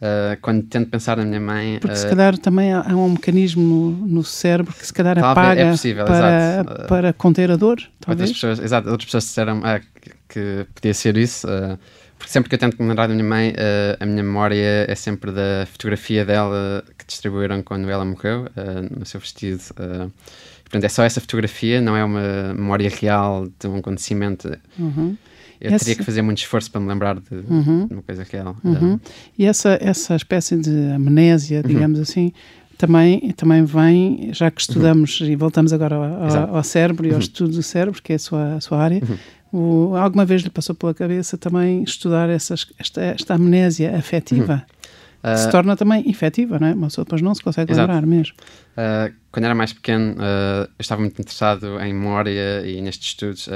Uh, 0.00 0.38
quando 0.40 0.62
tento 0.62 0.90
pensar 0.90 1.16
na 1.16 1.24
minha 1.24 1.40
mãe. 1.40 1.78
Porque 1.80 1.96
uh, 1.96 1.98
se 1.98 2.08
calhar 2.08 2.38
também 2.38 2.72
há, 2.72 2.84
um 2.94 3.10
mecanismo 3.10 3.60
no, 3.60 4.06
no, 4.06 4.22
cérebro 4.22 4.72
que 4.72 4.86
se 4.86 4.92
calhar 4.92 5.18
apaga 5.18 5.60
é 5.60 5.70
possível, 5.72 6.04
para, 6.04 6.86
para 6.86 7.12
conter 7.12 7.50
a 7.50 7.56
dor. 7.56 7.78
Talvez. 7.98 8.30
Outras 8.30 8.32
pessoas, 8.32 8.58
exato, 8.60 8.88
outras 8.90 9.06
pessoas 9.06 9.24
disseram 9.24 9.58
uh, 9.58 9.80
que, 10.00 10.12
que, 10.28 10.66
podia 10.72 10.94
ser 10.94 11.16
isso. 11.16 11.48
porque 12.16 12.32
sempre 12.32 12.48
que 12.48 12.54
eu 12.54 12.60
tento 12.60 12.80
me 12.80 12.88
lembrar 12.88 13.08
da 13.08 13.14
minha 13.14 13.28
mãe, 13.28 13.52
a 13.98 14.06
minha 14.06 14.22
memória 14.22 14.86
é 14.86 14.94
sempre 14.94 15.32
da 15.32 15.66
fotografia 15.66 16.24
dela 16.24 16.84
que 16.96 17.04
distribuíram 17.04 17.60
quando 17.64 17.90
ela 17.90 18.04
morreu, 18.04 18.46
no 18.96 19.04
seu 19.04 19.18
vestido. 19.18 19.62
portanto, 20.62 20.84
é 20.84 20.88
só 20.88 21.02
essa 21.02 21.20
fotografia, 21.20 21.80
não 21.80 21.96
é 21.96 22.04
uma 22.04 22.54
memória 22.54 22.88
real 22.88 23.48
de 23.58 23.66
um 23.66 23.78
acontecimento. 23.78 24.56
Uhum. 24.78 25.16
Eu 25.60 25.72
essa... 25.72 25.84
teria 25.84 25.96
que 25.96 26.04
fazer 26.04 26.22
muito 26.22 26.38
esforço 26.38 26.70
para 26.70 26.80
me 26.80 26.88
lembrar 26.88 27.16
de, 27.16 27.34
uhum. 27.48 27.86
de 27.86 27.94
uma 27.94 28.02
coisa 28.02 28.24
real. 28.30 28.56
Uhum. 28.62 28.98
E 29.36 29.44
essa, 29.44 29.78
essa 29.80 30.14
espécie 30.14 30.56
de 30.56 30.92
amnésia, 30.92 31.60
uhum. 31.62 31.68
digamos 31.68 31.98
uhum. 31.98 32.02
assim, 32.02 32.32
também, 32.76 33.32
também 33.32 33.64
vem, 33.64 34.30
já 34.32 34.50
que 34.50 34.60
estudamos, 34.60 35.20
uhum. 35.20 35.26
e 35.26 35.36
voltamos 35.36 35.72
agora 35.72 35.96
ao, 35.96 36.56
ao 36.56 36.62
cérebro 36.62 37.06
e 37.06 37.10
ao 37.10 37.14
uhum. 37.14 37.20
estudo 37.20 37.52
do 37.52 37.62
cérebro, 37.62 38.00
que 38.00 38.12
é 38.12 38.16
a 38.16 38.18
sua, 38.20 38.54
a 38.54 38.60
sua 38.60 38.78
área, 38.78 39.02
o, 39.52 39.96
alguma 39.96 40.24
vez 40.24 40.42
lhe 40.42 40.50
passou 40.50 40.74
pela 40.74 40.94
cabeça 40.94 41.36
também 41.36 41.82
estudar 41.82 42.28
essas, 42.28 42.66
esta, 42.78 43.02
esta 43.02 43.34
amnésia 43.34 43.96
afetiva? 43.96 44.64
Uh, 45.24 45.36
se 45.36 45.50
torna 45.50 45.76
também 45.76 46.08
efetiva, 46.08 46.60
não 46.60 46.68
é? 46.68 46.74
Uma 46.74 46.86
pessoa 46.86 47.04
depois 47.04 47.20
não 47.20 47.34
se 47.34 47.42
consegue 47.42 47.72
exato. 47.72 47.90
lembrar 47.90 48.06
mesmo. 48.06 48.36
Uh, 48.76 49.12
quando 49.32 49.46
era 49.46 49.54
mais 49.54 49.72
pequeno, 49.72 50.12
uh, 50.12 50.68
eu 50.78 50.80
estava 50.80 51.00
muito 51.00 51.20
interessado 51.20 51.80
em 51.80 51.92
memória 51.92 52.64
e 52.64 52.80
nestes 52.80 53.08
estudos 53.08 53.48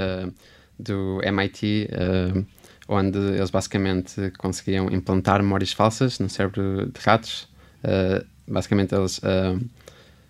do 0.79 1.21
MIT, 1.23 1.89
uh, 1.91 2.39
eh, 2.39 2.45
onde 2.89 3.19
eles 3.19 3.51
basicamente 3.51 4.33
conseguiam 4.39 4.91
implantar 4.91 5.43
memórias 5.43 5.73
falsas 5.73 6.19
no 6.19 6.29
cérebro 6.29 6.87
de 6.87 7.01
ratos. 7.01 7.49
Uh, 7.85 8.25
basicamente, 8.47 8.95
eles 8.95 9.19
uh, 9.19 9.61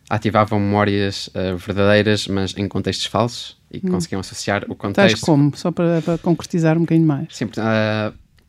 ativavam 0.08 0.60
memórias 0.60 1.30
verdadeiras, 1.56 2.28
mas 2.28 2.54
em 2.56 2.68
contextos 2.68 3.06
falsos 3.06 3.56
e 3.70 3.78
hum. 3.78 3.90
conseguiam 3.90 4.20
associar 4.20 4.64
o 4.68 4.74
contexto. 4.74 5.14
Tais 5.14 5.20
como? 5.20 5.56
Só 5.56 5.70
para, 5.70 6.02
para 6.02 6.18
concretizar 6.18 6.76
um 6.76 6.80
bocadinho 6.82 7.06
mais. 7.06 7.28
Sim, 7.30 7.48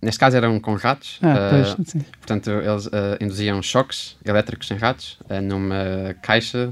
neste 0.01 0.19
caso 0.19 0.35
eram 0.35 0.59
com 0.59 0.75
ratos. 0.75 1.19
Ah, 1.21 1.51
pois, 1.51 1.87
sim. 1.87 1.99
Portanto, 2.19 2.49
eles 2.49 2.89
induziam 3.21 3.61
choques 3.61 4.17
elétricos 4.25 4.69
em 4.71 4.75
ratos 4.75 5.17
numa 5.41 6.13
caixa, 6.21 6.69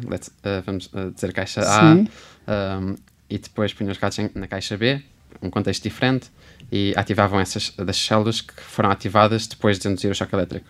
vamos 0.65 0.91
dizer 1.15 1.31
caixa 1.31 1.61
A, 1.61 1.93
um, 1.93 2.95
e 3.31 3.37
depois 3.37 3.73
punham 3.73 3.91
os 3.91 3.97
ratos 3.97 4.19
na 4.35 4.45
caixa 4.45 4.77
B 4.77 5.01
um 5.41 5.49
contexto 5.49 5.83
diferente 5.83 6.29
e 6.71 6.93
ativavam 6.95 7.39
essas 7.39 7.71
das 7.71 7.97
células 7.97 8.41
que 8.41 8.53
foram 8.61 8.91
ativadas 8.91 9.47
depois 9.47 9.79
de 9.79 9.87
induzir 9.87 10.11
o 10.11 10.15
choque 10.15 10.35
elétrico. 10.35 10.67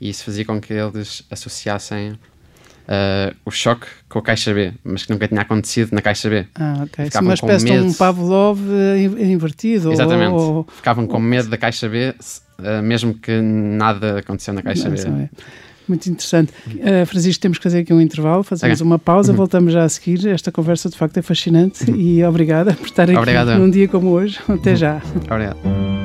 E 0.00 0.08
isso 0.08 0.24
fazia 0.24 0.44
com 0.44 0.60
que 0.60 0.72
eles 0.72 1.24
associassem 1.28 2.12
uh, 2.12 3.36
o 3.44 3.50
choque 3.50 3.86
com 4.08 4.20
a 4.20 4.22
caixa 4.22 4.54
B, 4.54 4.72
mas 4.84 5.04
que 5.04 5.12
nunca 5.12 5.26
tinha 5.26 5.40
acontecido 5.40 5.92
na 5.92 6.00
caixa 6.00 6.30
B. 6.30 6.46
Ah, 6.54 6.84
ok. 6.84 7.06
Ficavam 7.06 7.28
uma 7.28 7.34
espécie 7.34 7.64
medo... 7.64 7.82
de 7.82 7.90
um 7.90 7.92
Pavlov 7.92 8.60
eh, 8.70 9.24
invertido. 9.24 9.92
Exatamente. 9.92 10.32
Ou... 10.32 10.66
Ficavam 10.70 11.06
com 11.06 11.18
medo 11.18 11.48
da 11.48 11.58
caixa 11.58 11.88
B, 11.88 12.14
uh, 12.58 12.82
mesmo 12.82 13.14
que 13.14 13.40
nada 13.40 14.20
aconteceu 14.20 14.54
na 14.54 14.62
caixa 14.62 14.88
Não, 14.88 14.96
B. 14.96 15.28
Muito 15.88 16.06
interessante. 16.08 16.52
Uh, 16.66 17.06
Francisco, 17.06 17.40
temos 17.40 17.58
que 17.58 17.64
fazer 17.64 17.80
aqui 17.80 17.92
um 17.92 18.00
intervalo, 18.00 18.42
fazemos 18.42 18.80
okay. 18.80 18.86
uma 18.86 18.98
pausa, 18.98 19.32
uhum. 19.32 19.36
voltamos 19.36 19.72
já 19.72 19.84
a 19.84 19.88
seguir. 19.88 20.26
Esta 20.28 20.52
conversa 20.52 20.88
de 20.88 20.96
facto 20.96 21.16
é 21.16 21.22
fascinante 21.22 21.90
uhum. 21.90 21.96
e 21.96 22.24
obrigada 22.24 22.74
por 22.74 22.86
estar 22.86 23.04
aqui 23.04 23.16
Obrigado. 23.16 23.54
num 23.58 23.70
dia 23.70 23.88
como 23.88 24.10
hoje. 24.10 24.38
Até 24.48 24.76
já. 24.76 25.00
Obrigado. 25.30 25.97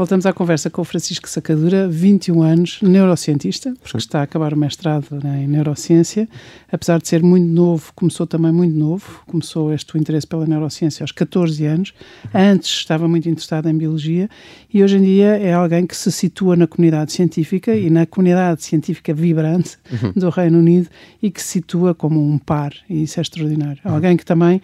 Voltamos 0.00 0.24
à 0.24 0.32
conversa 0.32 0.70
com 0.70 0.80
o 0.80 0.84
Francisco 0.86 1.28
Sacadura, 1.28 1.86
21 1.86 2.42
anos, 2.42 2.78
neurocientista, 2.80 3.74
porque 3.82 3.98
está 3.98 4.20
a 4.20 4.22
acabar 4.22 4.54
o 4.54 4.56
mestrado 4.56 5.06
né, 5.22 5.42
em 5.42 5.46
neurociência. 5.46 6.26
Apesar 6.72 6.98
de 6.98 7.06
ser 7.06 7.22
muito 7.22 7.46
novo, 7.46 7.92
começou 7.94 8.26
também 8.26 8.50
muito 8.50 8.74
novo, 8.74 9.22
começou 9.26 9.70
este 9.74 9.98
interesse 9.98 10.26
pela 10.26 10.46
neurociência 10.46 11.04
aos 11.04 11.12
14 11.12 11.66
anos. 11.66 11.92
Antes 12.32 12.70
estava 12.70 13.06
muito 13.06 13.28
interessado 13.28 13.68
em 13.68 13.76
biologia 13.76 14.30
e 14.72 14.82
hoje 14.82 14.96
em 14.96 15.02
dia 15.02 15.36
é 15.36 15.52
alguém 15.52 15.86
que 15.86 15.94
se 15.94 16.10
situa 16.10 16.56
na 16.56 16.66
comunidade 16.66 17.12
científica 17.12 17.76
e 17.76 17.90
na 17.90 18.06
comunidade 18.06 18.64
científica 18.64 19.12
vibrante 19.12 19.76
uhum. 19.92 20.12
do 20.16 20.30
Reino 20.30 20.60
Unido 20.60 20.88
e 21.22 21.30
que 21.30 21.42
se 21.42 21.48
situa 21.48 21.94
como 21.94 22.26
um 22.26 22.38
par, 22.38 22.72
e 22.88 23.02
isso 23.02 23.20
é 23.20 23.22
extraordinário. 23.22 23.82
Uhum. 23.84 23.96
Alguém 23.96 24.16
que 24.16 24.24
também 24.24 24.62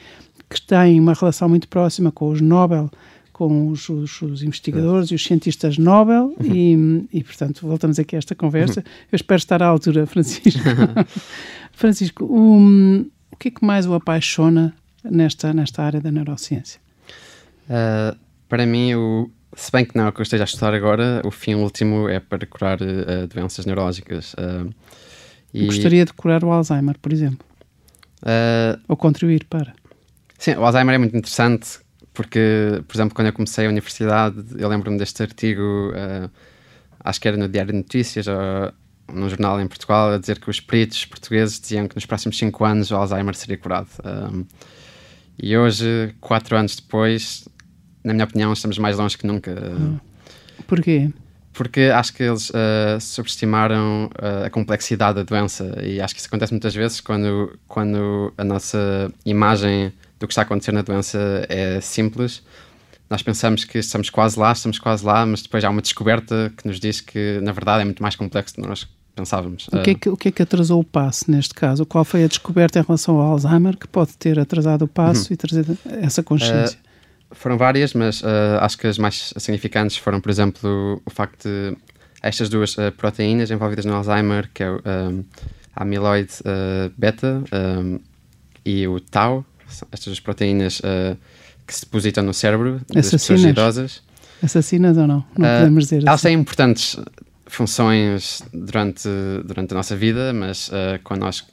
que 0.49 0.62
tem 0.62 0.99
uma 0.99 1.12
relação 1.12 1.49
muito 1.49 1.68
próxima 1.68 2.11
com 2.11 2.31
os 2.31 2.40
Nobel 2.40 2.90
com 3.37 3.68
os, 3.68 3.87
os, 3.90 4.22
os 4.22 4.42
investigadores 4.42 5.11
e 5.11 5.14
os 5.14 5.22
cientistas 5.22 5.77
Nobel 5.77 6.35
uhum. 6.40 7.07
e, 7.12 7.18
e, 7.18 7.22
portanto, 7.22 7.66
voltamos 7.66 7.99
aqui 7.99 8.16
a 8.16 8.18
esta 8.18 8.35
conversa. 8.35 8.81
Uhum. 8.81 8.87
Eu 9.12 9.16
espero 9.16 9.37
estar 9.37 9.62
à 9.62 9.66
altura, 9.66 10.07
Francisco. 10.07 10.62
Francisco, 11.70 12.25
um, 12.25 13.05
o 13.31 13.37
que 13.37 13.49
é 13.49 13.51
que 13.51 13.62
mais 13.62 13.85
o 13.87 13.92
apaixona 13.92 14.75
nesta, 15.05 15.53
nesta 15.53 15.83
área 15.83 16.01
da 16.01 16.11
neurociência? 16.11 16.81
Uh, 17.68 18.16
para 18.49 18.64
mim, 18.64 18.94
o, 18.94 19.31
se 19.55 19.70
bem 19.70 19.85
que 19.85 19.94
não 19.94 20.07
é 20.07 20.09
o 20.09 20.12
que 20.12 20.20
eu 20.20 20.25
esteja 20.25 20.44
a 20.44 20.46
estudar 20.46 20.72
agora, 20.72 21.20
o 21.22 21.31
fim 21.31 21.57
último 21.57 22.09
é 22.09 22.18
para 22.18 22.46
curar 22.46 22.81
uh, 22.81 23.27
doenças 23.27 23.66
neurológicas. 23.66 24.33
Uh, 24.33 24.72
e... 25.53 25.66
Gostaria 25.66 26.07
de 26.07 26.14
curar 26.14 26.42
o 26.42 26.51
Alzheimer, 26.51 26.99
por 26.99 27.12
exemplo? 27.12 27.44
Ou 28.88 28.96
contribuir 28.96 29.44
para? 29.44 29.75
Sim, 30.38 30.55
o 30.55 30.64
Alzheimer 30.64 30.94
é 30.94 30.99
muito 30.99 31.14
interessante 31.14 31.85
porque, 32.16 32.83
por 32.88 32.96
exemplo, 32.96 33.14
quando 33.14 33.26
eu 33.26 33.33
comecei 33.35 33.66
a 33.66 33.68
universidade, 33.68 34.42
eu 34.57 34.66
lembro-me 34.70 34.96
deste 34.96 35.22
artigo, 35.22 35.90
uh, 35.90 36.31
acho 37.05 37.20
que 37.20 37.29
era 37.29 37.37
no 37.37 37.46
Diário 37.46 37.72
de 37.72 37.76
Notícias, 37.76 38.26
ou 38.26 38.72
num 39.12 39.29
jornal 39.29 39.61
em 39.61 39.68
Portugal, 39.68 40.14
a 40.14 40.18
dizer 40.18 40.40
que 40.40 40.48
os 40.48 40.59
peritos 40.59 41.05
portugueses 41.05 41.61
diziam 41.61 41.87
que 41.87 41.94
nos 41.94 42.07
próximos 42.07 42.38
5 42.38 42.64
anos 42.64 42.90
o 42.90 42.96
Alzheimer 42.96 43.35
seria 43.35 43.59
curado. 43.59 43.88
Um, 44.02 44.40
eh, 44.40 44.44
e 45.42 45.59
hoje, 45.59 46.14
4 46.18 46.57
anos 46.57 46.76
depois, 46.76 47.46
na 48.02 48.14
minha 48.14 48.24
opinião, 48.24 48.50
estamos 48.50 48.79
mais 48.79 48.96
longe 48.96 49.18
que 49.18 49.26
nunca. 49.26 49.52
Hum. 49.52 49.98
Porquê? 50.66 51.11
Porque 51.52 51.92
acho 51.94 52.14
que 52.14 52.22
eles 52.22 52.48
uh, 52.48 52.98
subestimaram 52.98 54.07
uh, 54.07 54.46
a 54.46 54.50
complexidade 54.50 55.16
da 55.16 55.22
doença 55.22 55.79
e 55.83 56.00
acho 56.00 56.14
que 56.14 56.20
isso 56.20 56.29
acontece 56.29 56.52
muitas 56.52 56.74
vezes 56.74 56.98
quando, 57.02 57.59
quando 57.68 58.33
a 58.38 58.44
nossa 58.44 59.12
imagem 59.24 59.92
do 60.18 60.26
que 60.26 60.33
está 60.33 60.42
a 60.42 60.44
acontecer 60.44 60.72
na 60.72 60.83
doença 60.83 61.18
é 61.48 61.81
simples. 61.81 62.42
Nós 63.09 63.22
pensamos 63.22 63.64
que 63.64 63.79
estamos 63.79 64.11
quase 64.11 64.38
lá, 64.38 64.52
estamos 64.52 64.79
quase 64.79 65.05
lá, 65.05 65.24
mas 65.24 65.42
depois 65.42 65.62
há 65.64 65.70
uma 65.70 65.81
descoberta 65.81 66.52
que 66.57 66.66
nos 66.66 66.81
diz 66.81 67.00
que, 67.00 67.38
na 67.40 67.52
verdade, 67.52 67.83
é 67.83 67.85
muito 67.85 68.02
mais 68.02 68.16
complexo 68.16 68.57
do 68.57 68.62
que 68.62 68.68
nós 68.68 68.88
pensávamos. 69.14 69.68
O 69.68 69.83
que, 69.83 69.90
é 69.90 69.94
que, 69.94 70.09
o 70.09 70.16
que 70.16 70.29
é 70.29 70.31
que 70.33 70.42
atrasou 70.42 70.81
o 70.81 70.85
passo 70.85 71.31
neste 71.31 71.55
caso? 71.55 71.87
Qual 71.87 72.05
foi 72.05 72.24
a 72.24 72.26
descoberta 72.26 72.79
em 72.79 72.83
relação 72.83 73.18
ao 73.18 73.33
Alzheimer 73.33 73.76
que 73.76 73.88
pode 73.88 74.16
ter 74.16 74.38
atrasado 74.38 74.83
o 74.83 74.88
passo 74.88 75.29
uhum. 75.29 75.35
e 75.35 75.37
trazer 75.37 75.66
essa 76.02 76.22
consciência? 76.22 76.79
Uh, 77.31 77.35
foram 77.35 77.57
várias, 77.57 77.94
mas 77.94 78.20
uh, 78.22 78.26
acho 78.61 78.76
que 78.76 78.87
as 78.87 78.98
mais 78.98 79.33
significantes 79.37 79.96
foram, 79.96 80.20
por 80.20 80.31
exemplo, 80.31 81.00
o 81.05 81.11
facto 81.11 81.48
de 81.48 81.76
estas 82.22 82.48
duas 82.48 82.76
uh, 82.76 82.92
proteínas 82.96 83.50
envolvidas 83.50 83.85
no 83.85 83.94
Alzheimer, 83.94 84.50
que 84.52 84.62
é 84.62 84.70
o 84.70 84.81
a 85.74 85.83
amiloide 85.83 86.33
beta 86.96 87.42
e 88.64 88.88
o 88.88 88.98
tau, 88.98 89.44
estas 89.92 90.20
proteínas 90.20 90.81
uh, 90.81 91.16
que 91.66 91.74
se 91.74 91.81
depositam 91.83 92.24
no 92.24 92.33
cérebro 92.33 92.81
das 92.92 93.11
pessoas 93.11 93.42
idosas. 93.42 94.02
Assassinas 94.42 94.96
ou 94.96 95.07
não? 95.07 95.24
Não 95.37 95.48
uh, 95.48 95.59
podemos 95.59 95.85
dizer 95.85 96.02
Elas 96.02 96.14
assim. 96.14 96.29
têm 96.29 96.40
importantes 96.40 96.96
funções 97.48 98.42
durante, 98.52 99.09
durante 99.44 99.72
a 99.72 99.76
nossa 99.76 99.96
vida, 99.96 100.33
mas 100.33 100.68
uh, 100.68 101.00
quando 101.05 101.20
nós 101.20 101.44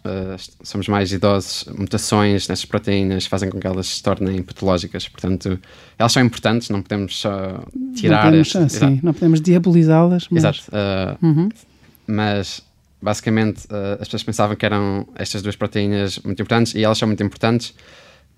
somos 0.63 0.87
mais 0.87 1.11
idosos, 1.11 1.65
mutações 1.77 2.47
nestas 2.47 2.65
proteínas 2.65 3.25
fazem 3.25 3.49
com 3.49 3.59
que 3.59 3.67
elas 3.67 3.87
se 3.87 4.03
tornem 4.03 4.41
patológicas. 4.41 5.07
Portanto, 5.07 5.59
elas 5.97 6.11
são 6.11 6.23
importantes, 6.23 6.69
não 6.69 6.81
podemos 6.81 7.17
só 7.17 7.63
tirar. 7.95 8.17
Não 8.17 8.31
podemos, 8.31 8.55
este, 8.55 8.79
sim, 8.79 8.99
não 9.03 9.13
podemos 9.13 9.39
diabolizá-las. 9.39 10.27
Mas... 10.29 10.43
Exato. 10.43 10.61
Uh, 10.71 11.25
uhum. 11.25 11.49
Mas 12.07 12.61
basicamente 13.01 13.67
as 13.99 14.07
pessoas 14.07 14.23
pensavam 14.23 14.55
que 14.55 14.65
eram 14.65 15.05
estas 15.15 15.41
duas 15.41 15.57
proteínas 15.57 16.19
muito 16.19 16.41
importantes 16.41 16.73
e 16.73 16.83
elas 16.83 16.97
são 16.97 17.07
muito 17.07 17.21
importantes 17.21 17.73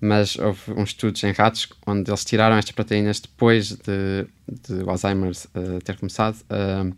mas 0.00 0.36
houve 0.36 0.60
uns 0.76 0.90
estudos 0.90 1.22
em 1.24 1.32
ratos 1.32 1.68
onde 1.86 2.10
eles 2.10 2.24
tiraram 2.24 2.56
estas 2.56 2.72
proteínas 2.72 3.20
depois 3.20 3.70
de, 3.70 4.26
de 4.46 4.82
o 4.82 4.90
Alzheimer 4.90 5.30
uh, 5.30 5.80
ter 5.82 5.96
começado 5.96 6.36
uh, 6.42 6.94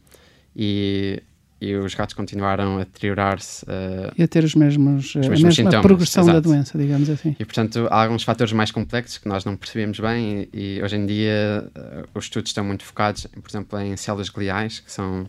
e, 0.56 1.22
e 1.60 1.74
os 1.76 1.94
ratos 1.94 2.14
continuaram 2.14 2.76
a 2.76 2.80
deteriorar-se 2.80 3.64
uh, 3.64 4.12
e 4.16 4.22
a 4.22 4.28
ter 4.28 4.42
os 4.42 4.54
mesmos, 4.54 5.14
os 5.14 5.28
mesmos 5.28 5.58
a 5.58 5.62
mesma 5.62 5.80
progressão 5.80 6.24
exato. 6.24 6.40
da 6.40 6.40
doença, 6.40 6.76
digamos 6.76 7.08
assim. 7.08 7.36
E 7.38 7.44
portanto 7.44 7.86
há 7.90 8.02
alguns 8.02 8.24
fatores 8.24 8.52
mais 8.52 8.72
complexos 8.72 9.18
que 9.18 9.28
nós 9.28 9.44
não 9.44 9.56
percebemos 9.56 10.00
bem 10.00 10.48
e, 10.52 10.78
e 10.78 10.82
hoje 10.82 10.96
em 10.96 11.06
dia 11.06 11.70
os 12.14 12.24
estudos 12.24 12.50
estão 12.50 12.64
muito 12.64 12.84
focados, 12.84 13.26
por 13.26 13.48
exemplo, 13.48 13.78
em 13.78 13.96
células 13.96 14.28
gliais, 14.28 14.80
que 14.80 14.90
são 14.90 15.26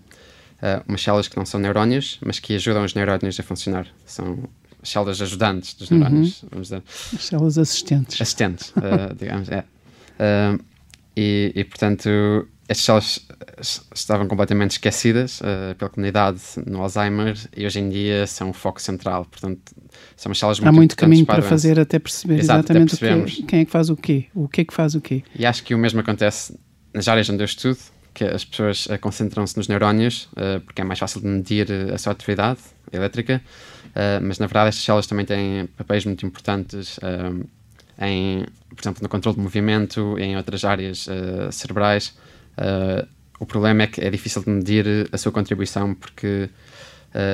umas 0.86 1.02
células 1.02 1.28
que 1.30 1.38
não 1.38 1.46
são 1.46 1.58
neurónios, 1.58 2.20
mas 2.26 2.38
que 2.38 2.54
ajudam 2.56 2.84
os 2.84 2.94
neurónios 2.94 3.40
a 3.40 3.44
funcionar. 3.44 3.88
São 4.06 4.44
células 4.84 5.22
ajudantes 5.22 5.74
dos 5.74 5.90
neurónios, 5.90 6.44
uhum. 6.44 6.50
vamos 6.52 6.68
dizer. 6.68 6.84
As 7.14 7.26
células 7.26 7.58
assistentes. 7.58 8.22
Assistentes, 8.22 8.70
uh, 8.70 9.14
digamos, 9.18 9.50
é. 9.50 9.60
Uh, 9.60 10.64
e, 11.16 11.52
e, 11.56 11.64
portanto, 11.64 12.10
estas 12.68 12.86
células 12.86 13.22
estavam 13.94 14.28
completamente 14.28 14.72
esquecidas 14.72 15.42
uh, 15.42 15.76
pela 15.76 15.90
comunidade 15.90 16.40
no 16.66 16.82
Alzheimer 16.82 17.36
e 17.56 17.66
hoje 17.66 17.80
em 17.80 17.90
dia 17.90 18.26
são 18.28 18.52
o 18.52 18.54
foco 18.54 18.82
central. 18.82 19.26
Portanto, 19.26 19.60
são 20.16 20.32
as 20.32 20.38
células 20.38 20.60
muito 20.60 20.70
Há 20.70 20.72
muito 20.72 20.96
caminho 20.96 21.26
para, 21.26 21.42
para 21.42 21.50
fazer 21.50 21.80
até 21.80 22.00
perceber 22.00 22.40
Exato, 22.40 22.72
exatamente 22.72 22.96
até 22.96 23.22
que, 23.24 23.44
quem 23.44 23.60
é 23.62 23.66
que 23.66 23.72
faz 23.72 23.90
o 23.90 23.98
quê, 23.98 24.28
o 24.34 24.48
que 24.48 24.62
é 24.62 24.66
que 24.66 24.74
faz 24.74 24.96
o 24.96 25.02
quê. 25.02 25.24
E 25.36 25.46
acho 25.46 25.64
que 25.64 25.74
o 25.74 25.78
mesmo 25.78 26.00
acontece 26.00 26.58
nas 26.94 27.08
áreas 27.08 27.30
onde 27.30 27.42
eu 27.42 27.46
estudo, 27.46 27.80
que 28.14 28.24
as 28.24 28.44
pessoas 28.46 28.88
concentram-se 29.02 29.56
nos 29.56 29.68
neurónios, 29.68 30.30
porque 30.66 30.82
é 30.82 30.84
mais 30.84 31.00
fácil 31.00 31.22
de 31.22 31.28
medir 31.28 31.68
a 31.94 31.98
sua 31.98 32.12
atividade 32.12 32.60
elétrica, 32.92 33.42
uh, 33.90 34.22
mas 34.22 34.40
na 34.40 34.48
verdade 34.48 34.70
estas 34.70 34.84
células 34.84 35.08
também 35.08 35.26
têm 35.26 35.68
papéis 35.78 36.06
muito 36.06 36.26
importantes 36.26 36.98
uh, 36.98 37.48
em, 38.02 38.46
por 38.70 38.82
exemplo, 38.82 39.04
no 39.04 39.10
controle 39.10 39.36
de 39.36 39.44
movimento, 39.44 40.18
em 40.18 40.38
outras 40.38 40.64
áreas 40.64 41.08
uh, 41.08 41.52
cerebrais. 41.52 42.16
o 43.40 43.46
problema 43.46 43.84
é 43.84 43.88
que 43.88 44.02
é 44.02 44.10
difícil 44.10 44.42
de 44.44 44.50
medir 44.50 44.86
a 45.12 45.18
sua 45.18 45.32
contribuição 45.32 45.94
porque 45.94 46.50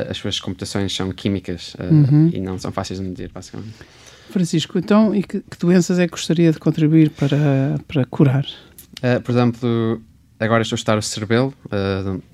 as 0.09 0.17
suas 0.17 0.39
computações 0.39 0.95
são 0.95 1.11
químicas 1.11 1.75
uhum. 1.79 2.29
e 2.33 2.39
não 2.39 2.57
são 2.57 2.71
fáceis 2.71 2.99
de 2.99 3.05
medir, 3.05 3.29
basicamente. 3.33 3.73
Francisco, 4.29 4.79
então, 4.79 5.13
e 5.13 5.21
que, 5.21 5.41
que 5.41 5.57
doenças 5.59 5.99
é 5.99 6.05
que 6.05 6.11
gostaria 6.11 6.51
de 6.51 6.59
contribuir 6.59 7.09
para, 7.09 7.77
para 7.87 8.05
curar? 8.05 8.45
por 9.23 9.31
exemplo, 9.31 10.01
agora 10.39 10.61
estou 10.61 10.75
a 10.75 10.77
estudar 10.77 10.97
o 10.97 11.01
cerebelo, 11.01 11.53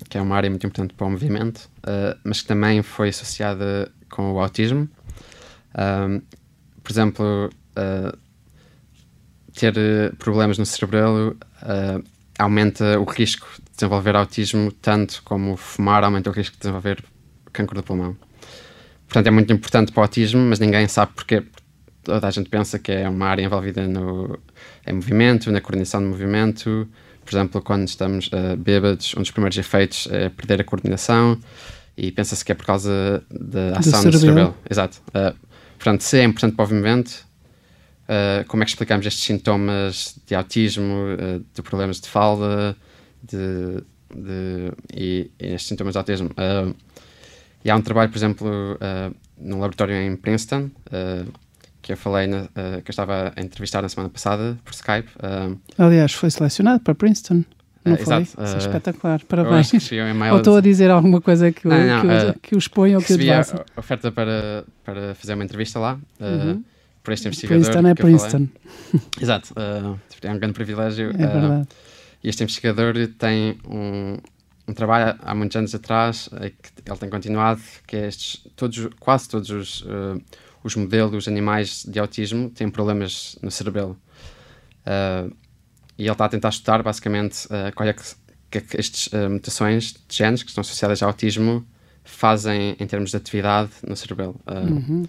que 0.08 0.16
é 0.16 0.22
uma 0.22 0.36
área 0.36 0.48
muito 0.48 0.66
importante 0.66 0.94
para 0.94 1.06
o 1.06 1.10
movimento, 1.10 1.68
mas 2.24 2.42
que 2.42 2.46
também 2.46 2.80
foi 2.82 3.08
associada 3.08 3.90
com 4.12 4.32
o 4.32 4.40
autismo. 4.40 4.88
Um, 5.74 6.20
por 6.82 6.92
exemplo, 6.92 7.50
uh, 7.76 8.18
ter 9.54 9.74
problemas 10.18 10.58
no 10.58 10.66
cerebelo 10.66 11.36
uh, 11.62 12.04
aumenta 12.38 13.00
o 13.00 13.04
risco 13.04 13.48
de 13.56 13.72
desenvolver 13.74 14.14
autismo, 14.14 14.70
tanto 14.70 15.22
como 15.24 15.56
fumar 15.56 16.04
aumenta 16.04 16.30
o 16.30 16.32
risco 16.32 16.54
de 16.54 16.60
desenvolver 16.60 17.02
câncer 17.52 17.74
do 17.74 17.82
pulmão. 17.82 18.16
Portanto, 19.06 19.26
é 19.26 19.30
muito 19.30 19.52
importante 19.52 19.92
para 19.92 20.00
o 20.00 20.04
autismo, 20.04 20.40
mas 20.40 20.58
ninguém 20.58 20.86
sabe 20.88 21.12
porquê. 21.14 21.42
Toda 22.02 22.26
a 22.26 22.30
gente 22.30 22.48
pensa 22.48 22.78
que 22.78 22.90
é 22.90 23.08
uma 23.08 23.26
área 23.26 23.42
envolvida 23.42 23.86
no, 23.86 24.38
em 24.86 24.94
movimento, 24.94 25.52
na 25.52 25.60
coordenação 25.60 26.00
de 26.00 26.08
movimento. 26.08 26.88
Por 27.24 27.34
exemplo, 27.34 27.62
quando 27.62 27.86
estamos 27.86 28.28
uh, 28.28 28.56
bêbados, 28.56 29.14
um 29.16 29.20
dos 29.20 29.30
primeiros 29.30 29.56
efeitos 29.56 30.08
é 30.10 30.28
perder 30.28 30.60
a 30.60 30.64
coordenação 30.64 31.38
e 31.96 32.10
pensa-se 32.10 32.44
que 32.44 32.52
é 32.52 32.54
por 32.54 32.64
causa 32.64 33.22
da 33.30 33.78
ação 33.78 34.04
do 34.04 34.18
cerebelo. 34.18 34.56
Exato. 34.68 35.00
Uh, 35.08 35.36
portanto, 35.76 36.02
se 36.02 36.18
é 36.18 36.24
importante 36.24 36.56
para 36.56 36.64
o 36.64 36.68
movimento, 36.68 37.26
uh, 38.04 38.46
como 38.46 38.62
é 38.62 38.66
que 38.66 38.70
explicamos 38.70 39.06
estes 39.06 39.24
sintomas 39.24 40.18
de 40.26 40.34
autismo, 40.34 40.94
uh, 40.94 41.44
de 41.54 41.62
problemas 41.62 42.00
de 42.00 42.08
fala 42.08 42.76
de, 43.22 43.82
de, 44.14 44.72
e, 44.94 45.30
e, 45.38 45.46
estes 45.54 45.68
sintomas 45.68 45.92
de 45.92 45.98
autismo? 45.98 46.30
E 47.64 47.70
há 47.70 47.76
um 47.76 47.82
trabalho, 47.82 48.10
por 48.10 48.18
exemplo, 48.18 48.50
num 49.38 49.60
laboratório 49.60 49.94
em 49.94 50.16
Princeton, 50.16 50.68
que 51.80 51.92
eu 51.92 51.96
falei, 51.96 52.26
na, 52.26 52.48
que 52.48 52.90
eu 52.90 52.90
estava 52.90 53.32
a 53.36 53.40
entrevistar 53.40 53.82
na 53.82 53.88
semana 53.88 54.10
passada 54.10 54.58
por 54.64 54.72
Skype. 54.72 55.08
Aliás, 55.78 56.12
foi 56.12 56.28
selecionado 56.28 56.80
para 56.80 56.92
Princeton. 56.92 57.44
Não 57.84 57.94
uh, 57.94 57.96
foi? 57.96 58.02
Exato. 58.02 58.22
Isso 58.22 58.54
é 58.54 58.54
uh, 58.54 58.58
espetacular. 58.58 59.20
Parabéns. 59.24 59.72
Um 59.72 60.32
ou 60.32 60.38
estou 60.38 60.56
a 60.56 60.60
dizer 60.60 60.90
alguma 60.90 61.20
coisa 61.20 61.50
que, 61.50 61.66
não, 61.66 61.78
não, 61.78 62.00
que, 62.00 62.06
uh, 62.06 62.40
que, 62.40 62.54
o 62.54 62.58
exponha 62.58 62.96
ou 62.96 63.02
que 63.02 63.12
o 63.12 63.18
devassa? 63.18 63.64
a 63.76 63.80
oferta 63.80 64.12
para, 64.12 64.64
para 64.84 65.14
fazer 65.14 65.34
uma 65.34 65.44
entrevista 65.44 65.78
lá. 65.78 65.98
Uhum. 66.20 66.62
Por 67.02 67.12
este 67.12 67.26
investigador. 67.26 67.64
Princeton 67.64 67.88
é 67.88 67.94
Princeton. 67.94 68.48
Exato. 69.20 69.54
é 70.22 70.30
um 70.30 70.38
grande 70.38 70.54
privilégio. 70.54 71.10
É 71.10 71.26
verdade. 71.26 71.68
e 72.22 72.28
este 72.28 72.44
investigador 72.44 72.94
tem 73.18 73.58
um, 73.68 74.16
um 74.68 74.72
trabalho 74.72 75.18
há 75.20 75.34
muitos 75.34 75.56
anos 75.56 75.74
atrás 75.74 76.28
é 76.40 76.50
que 76.50 76.70
ele 76.86 76.98
tem 76.98 77.10
continuado, 77.10 77.60
que 77.86 77.96
é 77.96 78.06
estes, 78.06 78.46
todos, 78.56 78.88
quase 79.00 79.28
todos 79.28 79.50
os, 79.50 79.82
uh, 79.82 80.22
os 80.62 80.76
modelos 80.76 81.26
animais 81.26 81.84
de 81.86 81.98
autismo 81.98 82.50
têm 82.50 82.70
problemas 82.70 83.36
no 83.42 83.50
cerebelo. 83.50 83.98
Uh, 84.86 85.34
e 85.98 86.02
ele 86.02 86.12
está 86.12 86.24
a 86.24 86.28
tentar 86.28 86.48
estudar 86.48 86.82
basicamente 86.82 87.46
uh, 87.46 87.74
qual 87.74 87.88
é 87.88 87.92
que, 87.92 88.02
que, 88.50 88.58
é 88.58 88.60
que 88.60 88.80
estas 88.80 89.08
mutações 89.30 89.92
de 89.92 90.16
genes 90.16 90.42
que 90.42 90.48
estão 90.48 90.62
associadas 90.62 91.02
ao 91.02 91.08
autismo 91.08 91.66
fazem 92.04 92.76
em 92.78 92.86
termos 92.86 93.10
de 93.10 93.16
atividade 93.16 93.70
no 93.86 93.96
cerebelo. 93.96 94.40
Uhum. 94.46 95.06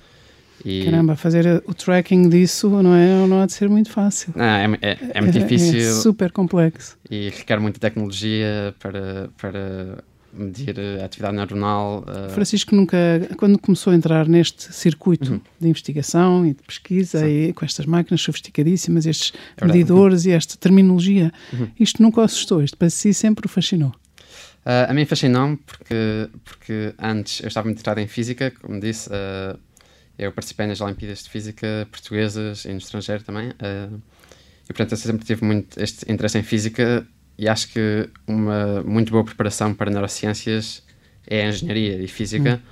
E... 0.64 0.86
Caramba, 0.86 1.16
fazer 1.16 1.62
o 1.68 1.74
tracking 1.74 2.30
disso 2.30 2.70
não, 2.70 2.96
é, 2.96 3.28
não 3.28 3.42
há 3.42 3.46
de 3.46 3.54
ser 3.54 3.68
muito 3.68 3.90
fácil. 3.90 4.32
Não, 4.36 4.46
é, 4.46 4.66
é, 4.82 4.98
é 5.14 5.22
muito 5.22 5.38
é, 5.38 5.42
difícil. 5.42 5.80
É 5.80 6.02
super 6.02 6.32
complexo. 6.32 6.98
E 7.10 7.30
requer 7.30 7.60
muita 7.60 7.80
tecnologia 7.80 8.74
para, 8.80 9.30
para 9.38 10.04
medir 10.34 10.76
a 11.02 11.06
atividade 11.06 11.36
neuronal. 11.36 12.04
Uh... 12.08 12.30
Francisco 12.32 12.76
nunca, 12.76 12.98
quando 13.38 13.58
começou 13.60 13.94
a 13.94 13.96
entrar 13.96 14.28
neste 14.28 14.74
circuito 14.74 15.34
uhum. 15.34 15.42
de 15.60 15.68
investigação 15.68 16.46
e 16.46 16.54
de 16.54 16.62
pesquisa 16.64 17.20
Sim. 17.20 17.26
e 17.26 17.54
com 17.54 17.64
estas 17.64 17.86
máquinas 17.86 18.22
sofisticadíssimas, 18.22 19.06
estes 19.06 19.34
é 19.58 19.66
medidores 19.66 20.26
uhum. 20.26 20.32
e 20.32 20.34
esta 20.34 20.58
terminologia, 20.58 21.32
uhum. 21.52 21.68
isto 21.80 22.02
nunca 22.02 22.22
o 22.22 22.24
assustou, 22.24 22.64
isto 22.64 22.78
para 22.78 22.90
si 22.90 23.14
sempre 23.14 23.46
o 23.46 23.50
fascinou. 23.50 23.90
Uh, 24.66 24.90
a 24.90 24.94
mim 24.94 25.06
fascinou-me 25.06 25.58
porque, 25.58 26.30
porque 26.44 26.94
antes 26.98 27.42
eu 27.42 27.48
estava 27.48 27.66
muito 27.66 27.80
interessado 27.80 28.00
em 28.00 28.08
física, 28.08 28.52
como 28.62 28.80
disse, 28.80 29.10
uh, 29.10 29.60
eu 30.18 30.32
participei 30.32 30.68
nas 30.68 30.80
Olimpíadas 30.80 31.24
de 31.24 31.30
Física 31.30 31.88
portuguesas 31.92 32.66
e 32.66 32.70
no 32.70 32.78
estrangeiro 32.78 33.24
também. 33.24 33.52
E 34.64 34.68
portanto 34.68 34.92
eu 34.92 34.98
sempre 34.98 35.26
tive 35.26 35.44
muito 35.44 35.82
este 35.82 36.10
interesse 36.10 36.38
em 36.38 36.44
física 36.44 37.06
e 37.38 37.48
acho 37.48 37.70
que 37.70 38.10
uma 38.28 38.82
muito 38.84 39.12
boa 39.12 39.24
preparação 39.24 39.74
para 39.74 39.90
neurociências 39.90 40.84
é 41.26 41.46
a 41.46 41.50
engenharia 41.50 42.02
e 42.02 42.08
física, 42.08 42.62
hum. 42.64 42.68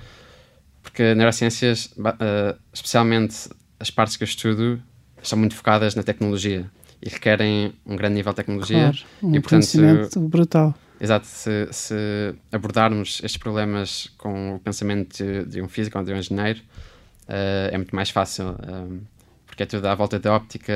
porque 0.82 1.14
neurociências, 1.14 1.86
uh, 1.98 2.58
especialmente 2.72 3.48
as 3.80 3.90
partes 3.90 4.16
que 4.16 4.22
eu 4.22 4.26
estudo, 4.26 4.82
são 5.22 5.38
muito 5.38 5.54
focadas 5.54 5.94
na 5.94 6.02
tecnologia 6.02 6.70
e 7.00 7.08
requerem 7.08 7.72
um 7.84 7.96
grande 7.96 8.14
nível 8.14 8.32
de 8.32 8.36
tecnologia. 8.36 8.92
Claro, 8.92 8.98
um 9.22 9.34
e, 9.34 9.40
portanto, 9.40 9.48
conhecimento 9.48 10.20
brutal. 10.20 10.74
Exato, 11.00 11.26
se, 11.26 11.68
se, 11.72 12.34
abordarmos 12.52 13.20
estes 13.24 13.36
problemas 13.36 14.08
com 14.16 14.54
o 14.54 14.58
pensamento 14.60 15.16
de, 15.16 15.44
de 15.46 15.60
um 15.60 15.68
físico 15.68 15.98
ou 15.98 16.04
de 16.04 16.12
um 16.12 16.16
engenheiro, 16.16 16.60
uh, 17.28 17.72
é 17.72 17.76
muito 17.76 17.94
mais 17.94 18.10
fácil. 18.10 18.50
Um, 18.50 18.52
eh, 18.52 19.00
porque 19.52 19.64
é 19.64 19.66
tudo 19.66 19.84
à 19.84 19.94
volta 19.94 20.18
da 20.18 20.32
óptica 20.32 20.72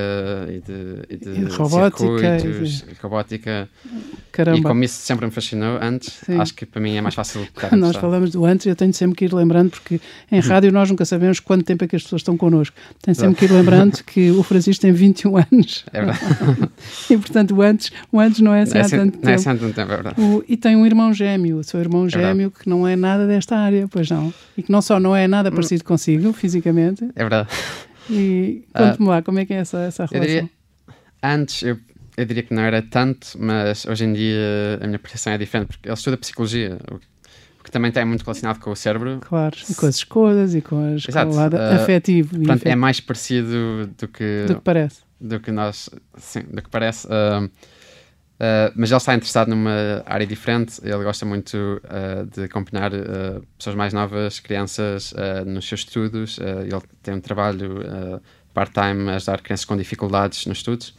e 0.51 0.61
de, 0.61 1.03
e 1.09 1.17
de, 1.17 1.31
e 1.31 1.45
de 1.47 1.51
robótica, 1.57 2.39
circuitos, 2.39 2.85
e 2.87 2.93
de... 2.93 3.01
robótica. 3.01 3.69
Caramba. 4.31 4.59
E 4.59 4.63
como 4.63 4.85
isso 4.85 5.01
sempre 5.01 5.25
me 5.25 5.33
fascinou 5.33 5.79
antes, 5.81 6.13
Sim. 6.27 6.39
acho 6.39 6.53
que 6.53 6.67
para 6.67 6.79
mim 6.79 6.95
é 6.95 7.01
mais 7.01 7.15
fácil. 7.15 7.49
Quando 7.59 7.81
nós 7.81 7.97
falamos 7.97 8.33
do 8.33 8.45
antes, 8.45 8.67
eu 8.67 8.77
tenho 8.77 8.93
sempre 8.93 9.17
que 9.17 9.25
ir 9.25 9.33
lembrando, 9.33 9.71
porque 9.71 9.99
em 10.31 10.41
uhum. 10.41 10.47
rádio 10.47 10.71
nós 10.73 10.91
nunca 10.91 11.07
sabemos 11.07 11.41
quanto 11.41 11.65
tempo 11.65 11.85
é 11.85 11.89
que 11.89 11.97
as 11.97 12.03
pessoas 12.03 12.21
estão 12.21 12.37
connosco. 12.37 12.77
Tenho 13.01 13.15
sempre 13.15 13.37
que 13.37 13.45
ir 13.47 13.51
lembrando 13.51 14.05
que 14.05 14.31
o 14.33 14.43
Francisco 14.43 14.83
tem 14.83 14.93
21 14.93 15.39
anos. 15.51 15.87
É 15.91 16.05
verdade. 16.05 16.71
e 17.09 17.17
portanto 17.17 17.55
o 17.57 17.63
antes, 17.63 17.91
o 18.13 18.21
antes 18.21 18.41
não 18.41 18.53
é 18.53 18.61
assim 18.61 18.75
não 18.75 18.81
é 18.81 18.85
há 18.85 18.89
tanto 18.91 18.99
não 18.99 19.11
tempo. 19.11 19.25
Não 19.25 19.33
é 19.33 19.35
assim 19.37 19.49
há 19.49 19.55
tanto 19.55 19.75
tempo, 19.75 19.81
é 19.91 19.95
verdade. 19.95 20.21
O, 20.21 20.45
e 20.47 20.55
tem 20.55 20.77
um 20.77 20.85
irmão 20.85 21.15
gêmeo, 21.15 21.61
o 21.61 21.65
seu 21.65 21.81
irmão 21.81 22.05
é 22.05 22.11
gêmeo, 22.11 22.51
que 22.51 22.69
não 22.69 22.87
é 22.87 22.95
nada 22.95 23.27
desta 23.27 23.57
área, 23.57 23.89
pois 23.91 24.11
não. 24.11 24.35
E 24.55 24.63
que 24.63 24.71
não 24.71 24.83
só 24.83 25.01
não 25.01 25.17
é 25.17 25.27
nada 25.27 25.49
hum. 25.49 25.53
parecido 25.53 25.83
consigo, 25.83 26.31
fisicamente. 26.35 27.09
É 27.17 27.21
verdade. 27.21 27.49
E 28.11 28.65
conte-me 28.75 29.07
uh, 29.07 29.11
lá, 29.11 29.23
como 29.23 29.39
é 29.39 29.47
que 29.47 29.53
é 29.53 29.59
essa, 29.59 29.79
essa 29.79 30.07
relação? 30.07 30.19
Eu 30.19 30.27
diria, 30.27 30.51
antes 31.23 31.63
eu, 31.63 31.79
eu 32.17 32.25
diria 32.25 32.43
que 32.43 32.55
não 32.55 32.63
era 32.63 32.83
tanto, 32.83 33.29
mas 33.39 33.85
hoje 33.87 34.05
em 34.05 34.13
dia 34.13 34.79
a 34.81 34.87
minha 34.87 34.99
percepção 34.99 35.33
é 35.33 35.39
diferente, 35.39 35.69
porque 35.69 35.89
ele 35.89 35.95
estuda 35.95 36.17
psicologia, 36.17 36.79
o 36.91 37.65
que 37.65 37.71
também 37.71 37.89
está 37.89 38.05
muito 38.07 38.23
relacionado 38.23 38.61
com 38.61 38.71
o 38.71 38.77
cérebro. 38.77 39.19
Claro, 39.21 39.57
e 39.69 39.75
com 39.75 39.87
as 39.87 39.97
escolhas 39.97 40.55
e 40.55 40.61
com, 40.61 40.95
as, 40.95 41.09
Exato, 41.09 41.31
com 41.31 41.37
o 41.37 41.39
lado 41.39 41.57
uh, 41.57 41.75
afetivo. 41.83 42.37
Portanto, 42.37 42.67
é 42.67 42.77
mais 42.77 43.01
parecido 43.01 43.91
do 43.99 44.09
que... 44.09 44.45
Do 44.47 44.55
que 44.57 44.61
parece. 44.63 45.01
Do 45.21 45.41
que 45.41 45.51
nós, 45.51 45.91
sim, 46.17 46.43
do 46.43 46.63
que 46.63 46.71
parece. 46.71 47.07
Uh, 47.07 47.51
Uh, 48.37 48.69
mas 48.77 48.91
ele 48.91 48.99
está 48.99 49.15
interessado 49.15 49.49
numa 49.49 50.03
área 50.05 50.27
diferente. 50.27 50.79
Ele 50.83 51.03
gosta 51.03 51.25
muito 51.25 51.57
uh, 51.57 52.27
de 52.27 52.45
acompanhar 52.45 52.93
uh, 52.93 53.43
pessoas 53.57 53.75
mais 53.75 53.93
novas, 53.95 54.41
crianças, 54.41 55.15
nos 55.47 55.67
seus 55.67 55.81
estudos. 55.81 56.39
ele 56.39 56.81
tem 57.03 57.15
um 57.15 57.21
trabalho 57.21 57.83
part-time 58.53 59.11
a 59.11 59.17
ajudar 59.17 59.41
crianças 59.41 59.65
com 59.65 59.77
dificuldades 59.77 60.47
nos 60.47 60.59
estudos. 60.59 60.95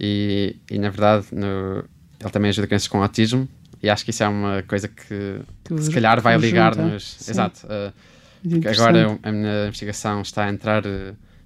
E, 0.00 0.56
e 0.70 0.78
na 0.78 0.88
verdade, 0.88 1.26
no, 1.32 1.84
ele 2.20 2.30
também 2.30 2.48
ajuda 2.48 2.66
crianças 2.66 2.88
com 2.88 3.02
autismo. 3.02 3.48
E 3.82 3.90
acho 3.90 4.04
que 4.04 4.10
isso 4.10 4.22
é 4.22 4.28
uma 4.28 4.62
coisa 4.62 4.88
que, 4.88 5.40
que 5.64 5.82
se 5.82 5.90
calhar 5.90 6.20
vai 6.20 6.38
ligar-nos. 6.38 7.28
Exato. 7.28 7.66
agora 8.66 9.18
a 9.22 9.32
minha 9.32 9.66
investigação 9.66 10.22
está 10.22 10.46
a 10.46 10.50
entrar 10.50 10.82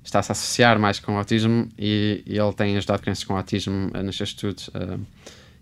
está-se 0.06 0.30
a 0.30 0.34
associar 0.34 0.78
mais 0.78 0.98
com 0.98 1.14
o 1.14 1.18
autismo 1.18 1.68
e, 1.78 2.22
e, 2.26 2.38
ele 2.38 2.52
tem 2.52 2.76
ajudado 2.76 3.02
crianças 3.02 3.24
com 3.24 3.36
autismo 3.36 3.90
nos 4.02 4.16
seus 4.16 4.30
estudos. 4.30 4.68
Uh, 4.68 5.00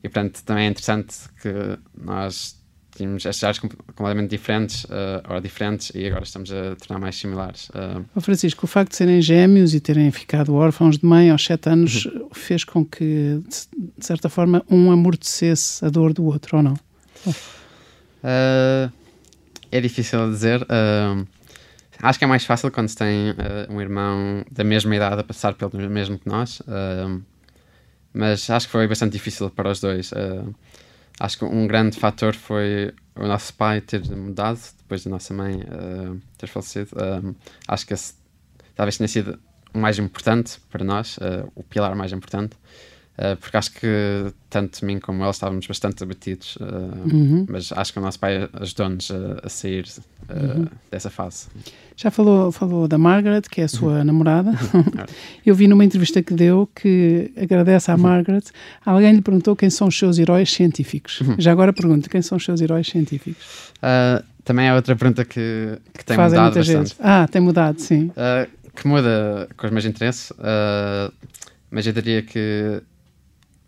e, 0.02 0.09
portanto, 0.09 0.42
também 0.44 0.66
é 0.66 0.68
interessante 0.68 1.16
que 1.40 1.78
nós 1.96 2.62
tínhamos 2.94 3.24
estas 3.26 3.42
áreas 3.42 3.59
completamente 3.59 4.30
diferentes, 4.30 4.85
uh, 4.85 5.22
ou 5.28 5.40
diferentes, 5.40 5.90
e 5.94 6.07
agora 6.07 6.22
estamos 6.22 6.52
a 6.52 6.76
tornar 6.76 7.00
mais 7.00 7.16
similares. 7.16 7.68
Uh... 7.70 8.04
Oh, 8.14 8.20
Francisco, 8.20 8.66
o 8.66 8.68
facto 8.68 8.90
de 8.90 8.96
serem 8.96 9.20
gêmeos 9.20 9.74
e 9.74 9.80
terem 9.80 10.11
ficado 10.11 10.54
órfãos 10.54 10.98
de 10.98 11.07
mãe 11.07 11.30
aos 11.30 11.44
sete 11.44 11.68
anos 11.68 12.04
uhum. 12.04 12.28
fez 12.33 12.62
com 12.64 12.85
que, 12.85 13.40
de 13.98 14.07
certa 14.07 14.28
forma, 14.28 14.64
um 14.70 14.92
amortecesse 14.92 15.85
a 15.85 15.88
dor 15.88 16.12
do 16.12 16.24
outro, 16.24 16.59
ou 16.59 16.62
não? 16.62 16.74
Uh, 18.22 18.92
é 19.72 19.80
difícil 19.80 20.30
dizer. 20.30 20.62
Uh, 20.62 21.26
Acho 22.05 22.19
que 22.19 22.25
é 22.27 22.29
mais 22.29 22.45
fácil 22.45 22.71
quando 22.71 22.87
se 22.88 22.97
tem 22.97 23.31
uh, 23.31 23.35
um 23.71 23.81
irmão 23.81 24.45
da 24.51 24.62
mesma 24.62 24.95
idade 24.95 25.19
a 25.19 25.25
passar 25.25 25.55
pelo 25.55 25.75
mesmo 25.88 26.19
que 26.19 26.29
nós, 26.29 26.61
uh, 26.61 27.23
mas 28.12 28.51
acho 28.51 28.67
que 28.67 28.73
foi 28.73 28.87
bastante 28.87 29.12
difícil 29.12 29.49
para 29.49 29.71
os 29.71 29.81
dois. 29.81 30.12
Uh, 30.12 30.55
acho 31.19 31.38
que 31.38 31.47
um 31.47 31.67
grande 31.67 31.99
fator 31.99 32.35
foi 32.35 32.93
o 33.17 33.27
nosso 33.27 33.55
pai 33.55 33.81
ter 33.81 34.05
mudado 34.14 34.61
depois 34.77 35.03
da 35.03 35.12
nossa 35.12 35.33
mãe 35.33 35.61
ter 36.37 36.47
falecido. 36.47 36.90
acho 37.67 37.87
que 37.87 37.95
esse, 37.95 38.12
talvez 38.75 38.99
tenha 38.99 39.09
sido 39.09 39.38
o 39.73 39.79
mais 39.79 39.99
importante 39.99 40.61
para 40.71 40.85
nós, 40.85 41.19
o 41.55 41.62
pilar 41.62 41.95
mais 41.95 42.12
importante. 42.12 42.55
Uh, 43.16 43.37
porque 43.37 43.57
acho 43.57 43.70
que 43.70 44.33
tanto 44.50 44.85
mim 44.85 44.98
como 44.98 45.22
ela 45.22 45.31
estávamos 45.31 45.64
bastante 45.68 46.03
abatidos, 46.03 46.57
uh, 46.57 46.64
uhum. 47.14 47.46
mas 47.48 47.70
acho 47.70 47.92
que 47.92 48.00
o 48.00 48.03
nosso 48.03 48.18
pai 48.18 48.48
ajudou-nos 48.55 49.09
a, 49.09 49.46
a, 49.46 49.48
sair 49.48 49.85
uh, 50.29 50.59
uhum. 50.59 50.66
dessa 50.90 51.11
fase. 51.11 51.46
Já 51.96 52.11
falou, 52.11 52.50
falou 52.50 52.88
da 52.88 52.98
Margaret, 52.98 53.42
que 53.42 53.61
é 53.61 53.64
a 53.64 53.68
sua 53.68 53.98
uhum. 53.98 54.05
namorada. 54.05 54.50
Eu 55.46 55.55
vi 55.55 55.68
numa 55.68 55.85
entrevista 55.85 56.20
que 56.24 56.35
deu 56.35 56.68
que 56.74 57.31
agradece 57.40 57.88
à 57.92 57.94
uhum. 57.94 58.00
Margaret. 58.00 58.42
Alguém 58.85 59.12
lhe 59.12 59.22
perguntou 59.22 59.55
quem 59.55 59.70
são 59.70 59.87
os 59.87 59.96
seus 59.96 60.18
heróis 60.18 60.50
científicos. 60.50 61.20
Uhum. 61.20 61.37
Já 61.38 61.53
agora 61.53 61.72
pergunto, 61.72 62.11
quem 62.11 62.20
são 62.20 62.37
os 62.37 62.44
seus 62.44 62.61
heróis 62.61 62.88
científicos? 62.88 63.72
também 64.42 64.66
é 64.66 64.74
outra 64.74 64.96
pergunta 64.96 65.24
que, 65.24 65.79
que 65.92 66.05
tem 66.05 66.16
Fazem 66.16 66.38
mudado 66.38 66.55
bastante. 66.55 66.79
Vezes. 66.79 66.96
Ah, 66.98 67.29
tem 67.31 67.40
mudado, 67.40 67.81
sim. 67.81 68.11
que 68.74 68.88
muda 68.88 69.48
com 69.57 69.66
os 69.66 69.72
meus 69.72 69.85
interesses, 69.85 70.33
mas 71.70 71.87
eu 71.87 71.92
diria 71.92 72.22
que 72.22 72.83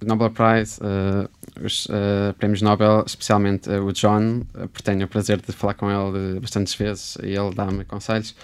Nobel 0.04 0.30
Prize, 0.30 0.78
uh, 0.80 1.28
os 1.64 1.86
uh, 1.86 2.34
prémios 2.38 2.60
Nobel, 2.60 3.02
especialmente 3.06 3.70
uh, 3.70 3.84
o 3.84 3.92
John, 3.92 4.42
porque 4.52 4.82
tenho 4.82 5.04
o 5.04 5.08
prazer 5.08 5.40
de 5.40 5.52
falar 5.52 5.74
com 5.74 5.90
ele 5.90 6.38
bastantes 6.40 6.74
vezes 6.74 7.16
e 7.22 7.28
ele 7.28 7.54
dá-me 7.54 7.84
conselhos. 7.84 8.34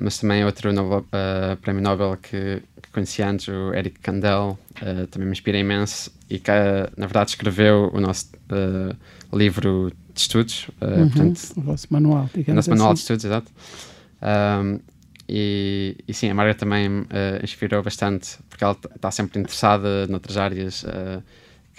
mas 0.00 0.18
também 0.18 0.44
outro 0.44 0.72
Nobel, 0.72 1.04
prémio 1.62 1.82
Nobel 1.82 2.16
que, 2.20 2.62
que, 2.82 2.90
conheci 2.92 3.22
antes, 3.22 3.48
o 3.48 3.72
Eric 3.74 4.00
Kandel, 4.00 4.58
também 5.10 5.26
me 5.26 5.32
inspira 5.32 5.58
imenso 5.58 6.10
e 6.28 6.38
que, 6.38 6.50
na 6.96 7.06
verdade, 7.06 7.30
escreveu 7.30 7.90
o 7.92 8.00
nosso 8.00 8.28
livro 9.32 9.92
de 10.14 10.20
estudos. 10.20 10.68
Uhum, 10.80 11.08
portanto, 11.10 11.40
o 11.56 11.60
vosso 11.60 11.86
manual, 11.90 12.30
O 12.48 12.54
nosso 12.54 12.70
manual 12.70 12.94
de 12.94 13.00
assim. 13.00 13.02
estudos, 13.02 13.24
exato. 13.24 13.52
Um, 14.22 14.80
e, 15.32 15.96
e, 16.08 16.12
sim, 16.12 16.28
a 16.28 16.34
Margaret 16.34 16.58
também 16.58 16.88
uh, 16.88 17.04
inspirou 17.42 17.82
bastante, 17.82 18.36
porque 18.48 18.64
ela 18.64 18.76
está 18.96 19.10
sempre 19.12 19.38
interessada 19.38 20.06
noutras 20.08 20.36
áreas 20.36 20.82
uh, 20.82 21.22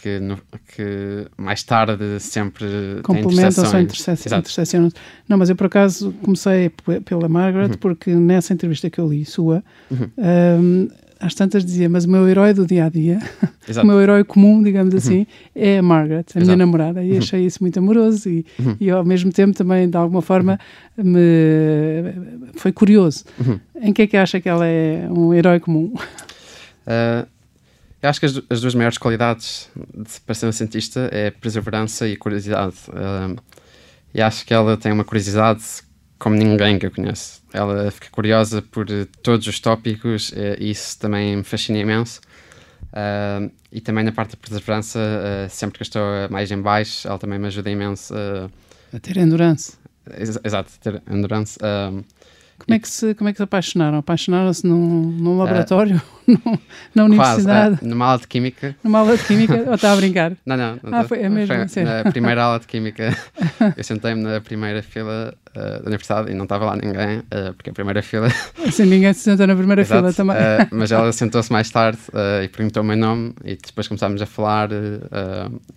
que, 0.01 0.19
no, 0.19 0.37
que 0.73 1.27
mais 1.35 1.61
tarde 1.61 2.19
sempre 2.21 2.65
complementam 3.03 3.65
só 3.65 3.77
interseccionam. 3.79 4.89
Não, 5.27 5.37
mas 5.37 5.49
eu 5.49 5.55
por 5.57 5.67
acaso 5.67 6.13
comecei 6.23 6.71
pela 7.03 7.27
Margaret, 7.27 7.71
uhum. 7.71 7.77
porque 7.77 8.15
nessa 8.15 8.53
entrevista 8.53 8.89
que 8.89 8.99
eu 8.99 9.09
li, 9.09 9.25
sua, 9.25 9.61
uhum. 9.91 10.09
um, 10.17 10.87
às 11.21 11.35
tantas 11.35 11.63
dizia, 11.63 11.87
mas 11.87 12.05
o 12.05 12.09
meu 12.09 12.27
herói 12.27 12.53
do 12.53 12.65
dia 12.65 12.85
a 12.85 12.89
dia, 12.89 13.19
o 13.81 13.85
meu 13.85 14.01
herói 14.01 14.23
comum, 14.23 14.61
digamos 14.61 14.93
assim, 14.95 15.19
uhum. 15.19 15.25
é 15.55 15.77
a 15.77 15.81
Margaret, 15.81 16.17
a 16.17 16.39
Exato. 16.39 16.45
minha 16.45 16.57
namorada, 16.57 17.03
e 17.03 17.11
uhum. 17.11 17.17
achei 17.19 17.45
isso 17.45 17.59
muito 17.61 17.77
amoroso 17.77 18.27
e, 18.29 18.45
uhum. 18.59 18.75
e 18.79 18.89
ao 18.89 19.05
mesmo 19.05 19.31
tempo 19.31 19.55
também, 19.55 19.89
de 19.89 19.95
alguma 19.95 20.21
forma, 20.21 20.59
me 20.97 22.13
foi 22.55 22.71
curioso. 22.71 23.23
Uhum. 23.39 23.59
Em 23.81 23.93
que 23.93 24.01
é 24.01 24.07
que 24.07 24.17
acha 24.17 24.41
que 24.41 24.49
ela 24.49 24.65
é 24.65 25.07
um 25.09 25.33
herói 25.33 25.59
comum? 25.59 25.93
Uh, 26.87 27.27
Eu 28.01 28.09
acho 28.09 28.19
que 28.19 28.25
as, 28.25 28.41
as 28.49 28.61
duas 28.61 28.73
maiores 28.73 28.97
qualidades 28.97 29.69
de, 29.75 30.19
para 30.21 30.33
ser 30.33 30.47
um 30.47 30.51
cientista 30.51 31.07
é 31.11 31.29
perseverança 31.29 32.07
e 32.07 32.17
curiosidade. 32.17 32.75
Uh, 32.89 33.39
e 34.13 34.21
acho 34.21 34.45
que 34.45 34.53
ela 34.53 34.75
tem 34.75 34.91
uma 34.91 35.03
curiosidade 35.03 35.63
como 36.21 36.35
ninguém 36.35 36.77
que 36.77 36.85
eu 36.85 36.91
conheço. 36.91 37.41
Ela 37.51 37.89
fica 37.89 38.07
curiosa 38.11 38.61
por 38.61 38.85
todos 39.23 39.47
os 39.47 39.59
tópicos 39.59 40.31
e 40.31 40.69
isso 40.69 40.99
também 40.99 41.37
me 41.37 41.43
fascina 41.43 41.79
imenso. 41.79 42.21
Uh, 42.93 43.51
e 43.71 43.81
também 43.81 44.03
na 44.03 44.11
parte 44.11 44.31
da 44.31 44.37
perseverança, 44.37 44.99
uh, 44.99 45.49
sempre 45.49 45.79
que 45.79 45.81
eu 45.81 45.85
estou 45.85 46.03
mais 46.29 46.51
em 46.51 46.61
baixo, 46.61 47.07
ela 47.07 47.17
também 47.17 47.39
me 47.39 47.47
ajuda 47.47 47.71
imenso 47.71 48.13
a 48.93 48.99
ter 48.99 49.17
endurance. 49.17 49.73
Ex 50.15 50.37
exato, 50.43 50.71
ter 50.79 51.01
endurance. 51.09 51.57
Como 51.57 52.75
é 52.75 52.79
que 52.79 52.87
se, 52.87 53.15
como 53.15 53.27
é 53.27 53.33
que 53.33 53.37
se 53.37 53.43
apaixonaram? 53.43 53.97
Apaixonaram-se 53.97 54.67
num, 54.67 55.11
num 55.11 55.37
laboratório? 55.39 55.99
Na 56.95 57.05
universidade? 57.05 57.77
Quase, 57.77 57.85
uh, 57.85 57.89
numa 57.89 58.05
aula 58.05 58.19
de 58.19 58.27
química. 58.27 58.75
Numa 58.83 58.99
aula 58.99 59.17
de 59.17 59.23
química? 59.23 59.63
ou 59.67 59.75
está 59.75 59.93
a 59.93 59.95
brincar? 59.95 60.33
Não, 60.45 60.57
não. 60.57 60.79
não 60.83 60.99
ah, 60.99 61.03
foi, 61.03 61.19
é 61.19 61.29
mesmo, 61.29 61.69
foi, 61.69 61.83
Na 61.83 62.11
primeira 62.11 62.43
aula 62.43 62.59
de 62.59 62.67
química, 62.67 63.15
eu 63.77 63.83
sentei-me 63.83 64.21
na 64.23 64.41
primeira 64.41 64.81
fila 64.81 65.33
uh, 65.55 65.83
da 65.83 65.87
universidade 65.87 66.31
e 66.31 66.35
não 66.35 66.43
estava 66.43 66.65
lá 66.65 66.75
ninguém, 66.75 67.19
uh, 67.19 67.53
porque 67.55 67.69
a 67.69 67.73
primeira 67.73 68.01
fila... 68.01 68.27
Assim, 68.65 68.85
ninguém 68.85 69.13
se 69.13 69.21
sentou 69.21 69.47
na 69.47 69.55
primeira 69.55 69.81
Exato, 69.81 70.01
fila 70.01 70.13
também. 70.13 70.35
Uh, 70.35 70.67
mas 70.71 70.91
ela 70.91 71.11
sentou-se 71.11 71.51
mais 71.51 71.69
tarde 71.69 71.99
e 72.43 72.47
perguntou 72.47 72.83
o 72.83 72.85
meu 72.85 72.97
nome 72.97 73.33
e 73.43 73.55
depois 73.55 73.87
começámos 73.87 74.21
a 74.21 74.25
falar 74.25 74.69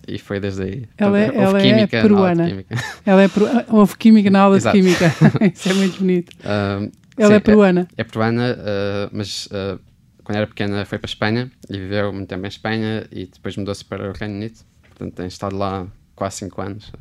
e 0.07 0.17
foi 0.19 0.39
desde 0.39 0.63
aí. 0.63 0.83
Ela, 0.97 1.19
é, 1.19 1.31
ela 1.35 1.59
química 1.59 1.97
é 1.97 2.01
peruana. 2.01 2.65
Ela 3.05 3.23
é 3.23 3.27
peru... 3.27 3.47
Houve 3.69 3.97
química 3.97 4.29
na 4.29 4.41
aula 4.41 4.57
Exato. 4.57 4.77
de 4.77 4.83
química. 4.83 5.05
Isso 5.53 5.69
é 5.69 5.73
muito 5.73 5.99
bonito. 5.99 6.35
ela 6.43 7.29
sim, 7.29 7.33
é 7.33 7.39
peruana? 7.39 7.87
É, 7.97 8.01
é 8.01 8.03
peruana, 8.03 8.57
mas 9.11 9.49
quando 10.25 10.37
era 10.37 10.47
pequena 10.47 10.83
foi 10.85 10.97
para 10.97 11.07
a 11.07 11.11
Espanha 11.11 11.51
e 11.69 11.77
viveu 11.77 12.11
muito 12.11 12.27
tempo 12.27 12.45
em 12.45 12.49
Espanha 12.49 13.07
e 13.11 13.27
depois 13.27 13.55
mudou-se 13.55 13.85
para 13.85 14.09
o 14.09 14.13
Reino 14.13 14.35
Unido. 14.35 14.59
Portanto, 14.89 15.13
tem 15.13 15.27
estado 15.27 15.55
lá 15.55 15.87
quase 16.15 16.37
5 16.37 16.61
anos. 16.61 16.91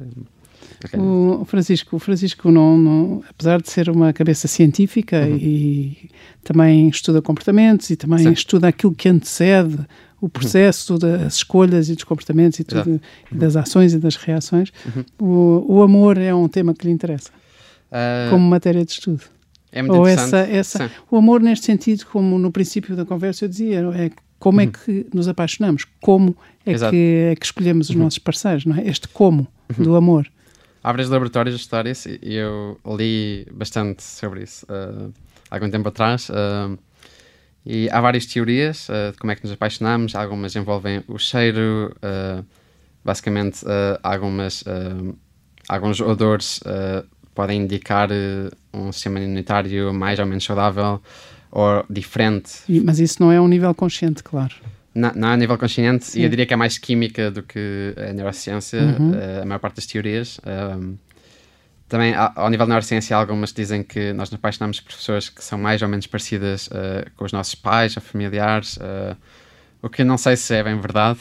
O 0.97 1.45
Francisco, 1.45 1.97
o 1.97 1.99
Francisco 1.99 2.51
não, 2.51 2.79
não, 2.79 3.25
apesar 3.29 3.61
de 3.61 3.71
ser 3.71 3.89
uma 3.89 4.13
cabeça 4.13 4.47
científica 4.47 5.21
uhum. 5.21 5.37
e 5.37 6.11
também 6.43 6.89
estuda 6.89 7.21
comportamentos 7.23 7.91
e 7.91 7.97
também 7.97 8.21
Sim. 8.21 8.33
estuda 8.33 8.69
aquilo 8.69 8.95
que 8.95 9.09
antecede 9.09 9.79
o 10.21 10.29
processo 10.29 10.95
uhum. 10.95 10.99
das 10.99 11.35
escolhas 11.35 11.89
e 11.89 11.95
dos 11.95 12.05
comportamentos 12.05 12.59
e, 12.59 12.65
tudo, 12.65 13.01
e 13.31 13.35
das 13.35 13.57
ações 13.57 13.93
e 13.93 13.99
das 13.99 14.17
reações, 14.17 14.73
uhum. 14.87 15.05
o, 15.19 15.77
o, 15.77 15.83
amor 15.83 16.17
é 16.17 16.35
um 16.35 16.49
tema 16.49 16.75
que 16.75 16.87
lhe 16.87 16.93
interessa 16.93 17.31
uh, 17.91 18.31
como 18.31 18.49
matéria 18.49 18.85
de 18.85 18.93
estudo. 18.93 19.23
É 19.75 19.83
muito 19.83 19.99
Ou 19.99 20.07
essa, 20.07 20.39
essa, 20.39 20.91
o 21.11 21.17
amor 21.17 21.43
neste 21.43 21.67
sentido, 21.67 22.07
como 22.07 22.39
no 22.39 22.51
princípio 22.51 22.97
da 22.97 23.05
conversa 23.05 23.45
eu 23.45 23.49
dizia, 23.49 23.81
é 23.95 24.11
como 24.39 24.61
é 24.61 24.65
uhum. 24.65 24.71
é 24.71 24.73
que 24.73 25.07
nos 25.13 25.29
apaixonamos, 25.29 25.85
como 26.01 26.37
é 26.65 26.75
que, 26.75 27.29
é 27.33 27.37
que 27.37 27.45
escolhemos 27.45 27.91
os 27.91 27.97
uhum. 27.97 28.05
nossos 28.05 28.19
parceiros, 28.19 28.65
não 28.65 28.77
é? 28.77 28.87
Este 28.87 29.09
como 29.09 29.47
uhum. 29.77 29.85
do 29.85 29.97
amor 29.97 30.31
há 30.85 30.93
vários 30.93 31.09
laboratórios 31.09 31.55
a 31.55 31.57
estudar 31.57 31.87
isso 31.87 32.11
e 32.11 32.35
eu 32.35 32.79
li 32.87 33.47
bastante 33.51 34.03
sobre 34.03 34.43
isso 34.43 34.67
uh, 34.67 35.11
há 35.51 35.57
algum 35.57 35.71
tempo 35.71 35.89
atrás. 35.89 36.29
Uh, 36.29 36.79
e 37.65 37.89
há 37.89 37.99
várias 38.03 38.27
teorias 38.27 38.91
uh, 38.91 39.11
de 39.13 39.19
como 39.19 39.33
é 39.33 39.35
que 39.35 39.43
nos 39.43 39.53
apaixonamos. 39.53 40.15
Algumas 40.15 40.55
envolvem 40.55 41.03
o 41.09 41.19
cheiro, 41.19 41.97
basicamente, 43.03 43.65
algumas, 44.03 44.63
alguns 45.67 45.99
odores 46.01 46.61
podem 47.35 47.63
indicar 47.63 48.09
um 48.73 48.93
sistema 48.93 49.21
imunitário 49.21 49.93
mais 49.93 50.19
ou 50.19 50.27
menos 50.27 50.45
saudável 50.45 51.01
ou 51.51 51.85
diferente. 51.89 52.51
Mas 52.85 52.99
isso 52.99 53.23
não 53.23 53.31
é 53.31 53.41
um 53.41 53.47
nível 53.47 53.73
consciente, 53.75 54.23
claro. 54.23 54.55
Não, 54.95 55.13
não 55.15 55.29
é 55.29 55.35
a 55.35 55.37
nível 55.37 55.59
consciente, 55.59 56.05
Sim. 56.05 56.21
e 56.21 56.25
eu 56.25 56.29
diria 56.29 56.47
que 56.47 56.55
é 56.55 56.57
mais 56.57 56.79
química 56.79 57.31
do 57.31 57.43
que 57.43 57.95
a 57.97 58.13
neurociência, 58.13 58.81
uhum. 58.81 59.11
uh, 59.11 59.43
a 59.43 59.45
maior 59.45 59.59
parte 59.59 59.77
das 59.77 59.87
teorias. 59.87 60.41
Um, 60.47 60.97
também, 61.89 62.15
ao 62.15 62.49
nível 62.49 62.67
da 62.67 62.71
neurociência, 62.71 63.17
algumas 63.17 63.53
dizem 63.53 63.83
que 63.83 64.13
nós 64.13 64.31
nos 64.31 64.39
apaixonamos 64.39 64.81
por 64.81 64.95
pessoas 64.95 65.29
que 65.29 65.45
são 65.45 65.59
mais 65.59 65.83
ou 65.83 65.89
menos 65.89 66.07
parecidas 66.07 66.69
uh, 66.69 67.09
com 67.17 67.25
os 67.25 67.33
nossos 67.33 67.55
pais 67.55 67.97
ou 67.97 68.03
familiares, 68.03 68.77
uh, 68.79 69.17
o 69.83 69.89
que 69.89 70.03
eu 70.03 70.07
não 70.07 70.17
sei 70.17 70.37
se 70.37 70.55
é 70.55 70.63
bem 70.63 70.81
verdade, 70.81 71.21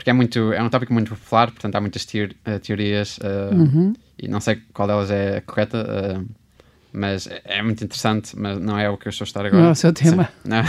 porque 0.00 0.08
é, 0.08 0.14
muito, 0.14 0.50
é 0.54 0.62
um 0.62 0.70
tópico 0.70 0.94
muito 0.94 1.14
popular, 1.14 1.50
portanto 1.50 1.76
há 1.76 1.80
muitas 1.80 2.06
teori 2.06 2.34
teorias 2.62 3.18
uhum. 3.52 3.92
e 4.18 4.28
não 4.28 4.40
sei 4.40 4.62
qual 4.72 4.88
delas 4.88 5.10
é 5.10 5.36
a 5.36 5.40
correta. 5.42 6.24
Mas 6.90 7.26
é, 7.26 7.42
é 7.44 7.62
muito 7.62 7.84
interessante, 7.84 8.36
mas 8.36 8.58
não 8.58 8.78
é 8.78 8.88
o 8.88 8.96
que 8.96 9.06
eu 9.06 9.10
estou 9.10 9.24
a 9.24 9.28
estar 9.28 9.44
agora. 9.44 9.62
Não 9.62 9.68
é 9.68 9.72
o 9.72 9.74
seu 9.74 9.92
tema. 9.92 10.28
Não, 10.42 10.62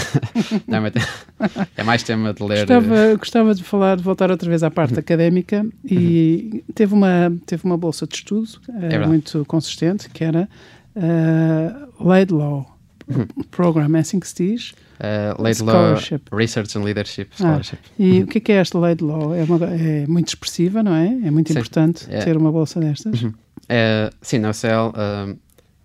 não, 0.67 0.85
é, 0.85 0.91
é 1.77 1.83
mais 1.83 2.03
tema 2.03 2.31
de 2.33 2.43
ler. 2.43 2.67
Gostava, 2.67 2.95
eh, 2.95 3.15
gostava 3.15 3.55
de 3.55 3.63
falar, 3.63 3.97
de 3.97 4.03
voltar 4.03 4.29
outra 4.29 4.47
vez 4.47 4.61
à 4.61 4.69
parte 4.69 4.99
académica 4.99 5.65
e 5.83 6.63
teve 6.75 6.93
uma, 6.93 7.33
teve 7.45 7.63
uma 7.63 7.77
bolsa 7.77 8.05
de 8.05 8.15
estudo 8.15 8.49
é 8.81 8.99
muito 9.07 9.45
consistente 9.45 10.09
que 10.09 10.23
era 10.23 10.47
uh, 10.95 12.05
Laidlaw 12.05 12.57
uhum. 12.57 12.70
Program, 13.51 13.95
é 13.95 13.99
assim 13.99 14.19
que 14.19 14.27
se 14.27 14.35
diz? 14.35 14.69
Uh, 14.99 15.41
Laidlaw 15.41 15.95
Research 16.31 16.77
and 16.77 16.83
Leadership 16.83 17.29
ah, 17.33 17.37
Scholarship. 17.37 17.79
Ah, 17.83 17.93
e 17.97 18.21
o 18.23 18.27
que 18.27 18.37
é, 18.37 18.41
que 18.41 18.51
é 18.51 18.55
esta 18.55 18.77
Laidlaw? 18.77 19.33
É, 19.33 19.43
uma, 19.43 19.65
é 19.65 20.05
muito 20.07 20.27
expressiva, 20.29 20.83
não 20.83 20.93
é? 20.93 21.07
É 21.07 21.31
muito 21.31 21.51
sim, 21.51 21.57
importante 21.57 22.05
é. 22.09 22.19
ter 22.19 22.37
uma 22.37 22.51
bolsa 22.51 22.79
destas. 22.79 23.23
Uhum. 23.23 23.33
É, 23.67 24.11
sim, 24.21 24.39
na 24.39 24.49
UCL 24.49 24.93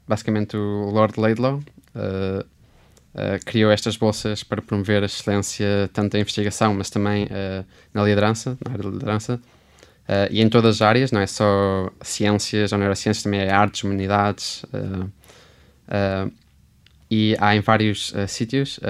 basicamente 0.06 0.56
o 0.56 0.90
Lord 0.90 1.18
Laidlaw 1.18 1.56
uh, 1.56 2.40
uh, 2.40 3.44
criou 3.44 3.70
estas 3.70 3.96
bolsas 3.96 4.42
para 4.42 4.62
promover 4.62 5.02
a 5.02 5.06
excelência 5.06 5.90
tanto 5.92 6.16
em 6.16 6.20
investigação, 6.20 6.74
mas 6.74 6.90
também 6.90 7.24
uh, 7.24 7.64
na 7.92 8.04
liderança, 8.04 8.56
na 8.64 8.72
área 8.72 8.84
de 8.84 8.90
liderança, 8.90 9.40
e 10.30 10.40
em 10.40 10.48
todas 10.48 10.76
as 10.76 10.82
áreas, 10.82 11.10
não 11.10 11.20
é 11.20 11.26
só 11.26 11.90
ciências 12.00 12.70
ou 12.70 12.78
neurociências, 12.78 13.24
também 13.24 13.40
é 13.40 13.50
artes, 13.50 13.82
humanidades, 13.82 14.64
e 17.10 17.36
há 17.38 17.54
em 17.54 17.60
vários 17.60 18.12
sítios, 18.28 18.80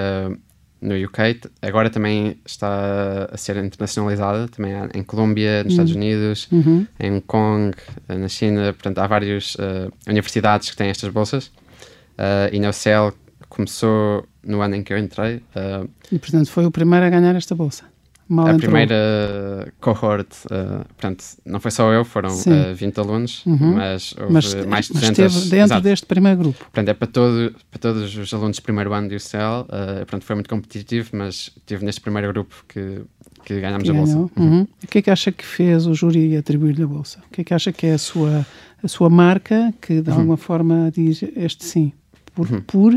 no 0.81 0.95
UK, 0.95 1.41
agora 1.63 1.89
também 1.89 2.39
está 2.45 3.29
a 3.33 3.37
ser 3.37 3.57
internacionalizada, 3.57 4.47
também 4.49 4.75
há 4.75 4.89
em 4.95 5.03
Colômbia, 5.03 5.65
nos 5.65 5.65
uhum. 5.65 5.71
Estados 5.71 5.95
Unidos, 5.95 6.49
uhum. 6.53 6.87
em 7.01 7.13
Hong 7.13 7.23
Kong, 7.23 7.77
eh, 8.09 8.17
na 8.17 8.29
China, 8.29 8.73
portanto 8.73 8.99
há 8.99 9.07
várias 9.07 9.55
uh, 9.55 9.93
universidades 10.07 10.71
que 10.71 10.77
têm 10.77 10.89
estas 10.89 11.11
bolsas 11.11 11.47
uh, 11.47 12.53
e 12.53 12.61
na 12.61 12.71
UCL 12.71 13.17
começou 13.49 14.27
no 14.45 14.61
ano 14.61 14.77
em 14.77 14.83
que 14.83 14.93
eu 14.93 14.99
entrei. 14.99 15.37
Uh, 15.57 15.89
e 16.13 16.19
portanto 16.19 16.51
foi 16.51 16.67
o 16.67 16.71
primeiro 16.71 17.07
a 17.07 17.11
ganhar 17.11 17.35
esta 17.35 17.55
bolsa? 17.55 17.85
Mal 18.29 18.47
a 18.47 18.51
entrou. 18.51 18.71
primeira 18.71 19.73
cohort, 19.81 20.27
uh, 20.47 20.85
portanto, 20.89 21.25
não 21.45 21.61
foi 21.61 21.71
só 21.71 21.93
eu, 21.93 22.05
foram 22.05 22.31
uh, 22.31 22.75
20 22.75 22.99
alunos, 22.99 23.47
uhum. 23.47 23.75
mas 23.75 24.15
houve 24.19 24.33
mas, 24.33 24.55
mais 24.67 24.87
de 24.87 24.95
200. 24.95 25.19
Mas 25.19 25.35
esteve 25.35 25.51
dentro 25.51 25.57
exato. 25.57 25.83
deste 25.83 26.07
primeiro 26.07 26.39
grupo. 26.39 26.59
Portanto, 26.59 26.89
é 26.89 26.95
para, 26.95 27.07
todo, 27.07 27.55
para 27.71 27.79
todos 27.79 28.17
os 28.17 28.35
alunos 28.35 28.57
do 28.57 28.63
primeiro 28.63 28.93
ano 28.93 29.09
do 29.09 29.15
UCL, 29.15 29.63
uh, 29.63 29.97
portanto, 29.99 30.25
foi 30.25 30.35
muito 30.35 30.51
competitivo, 30.51 31.11
mas 31.13 31.53
estive 31.57 31.85
neste 31.85 32.01
primeiro 32.01 32.33
grupo 32.33 32.65
que, 32.67 33.03
que 33.45 33.61
ganhámos 33.61 33.85
que 33.85 33.91
a 33.91 33.95
bolsa. 33.95 34.17
Uhum. 34.17 34.31
Uhum. 34.37 34.69
O 34.83 34.87
que 34.89 34.99
é 34.99 35.03
que 35.03 35.11
acha 35.11 35.31
que 35.31 35.45
fez 35.45 35.87
o 35.87 35.95
júri 35.95 36.37
atribuir-lhe 36.37 36.83
a 36.83 36.87
bolsa? 36.87 37.21
O 37.29 37.33
que 37.33 37.43
é 37.43 37.45
que 37.45 37.55
acha 37.55 37.73
que 37.73 37.87
é 37.87 37.95
a 37.95 37.99
sua, 37.99 38.45
a 38.83 38.89
sua 38.89 39.09
marca 39.09 39.73
que, 39.81 40.01
de 40.01 40.11
uhum. 40.11 40.17
alguma 40.17 40.37
forma, 40.37 40.91
diz 40.93 41.23
este 41.37 41.65
sim? 41.65 41.93
Por? 42.35 42.51
Uhum. 42.51 42.61
por? 42.63 42.93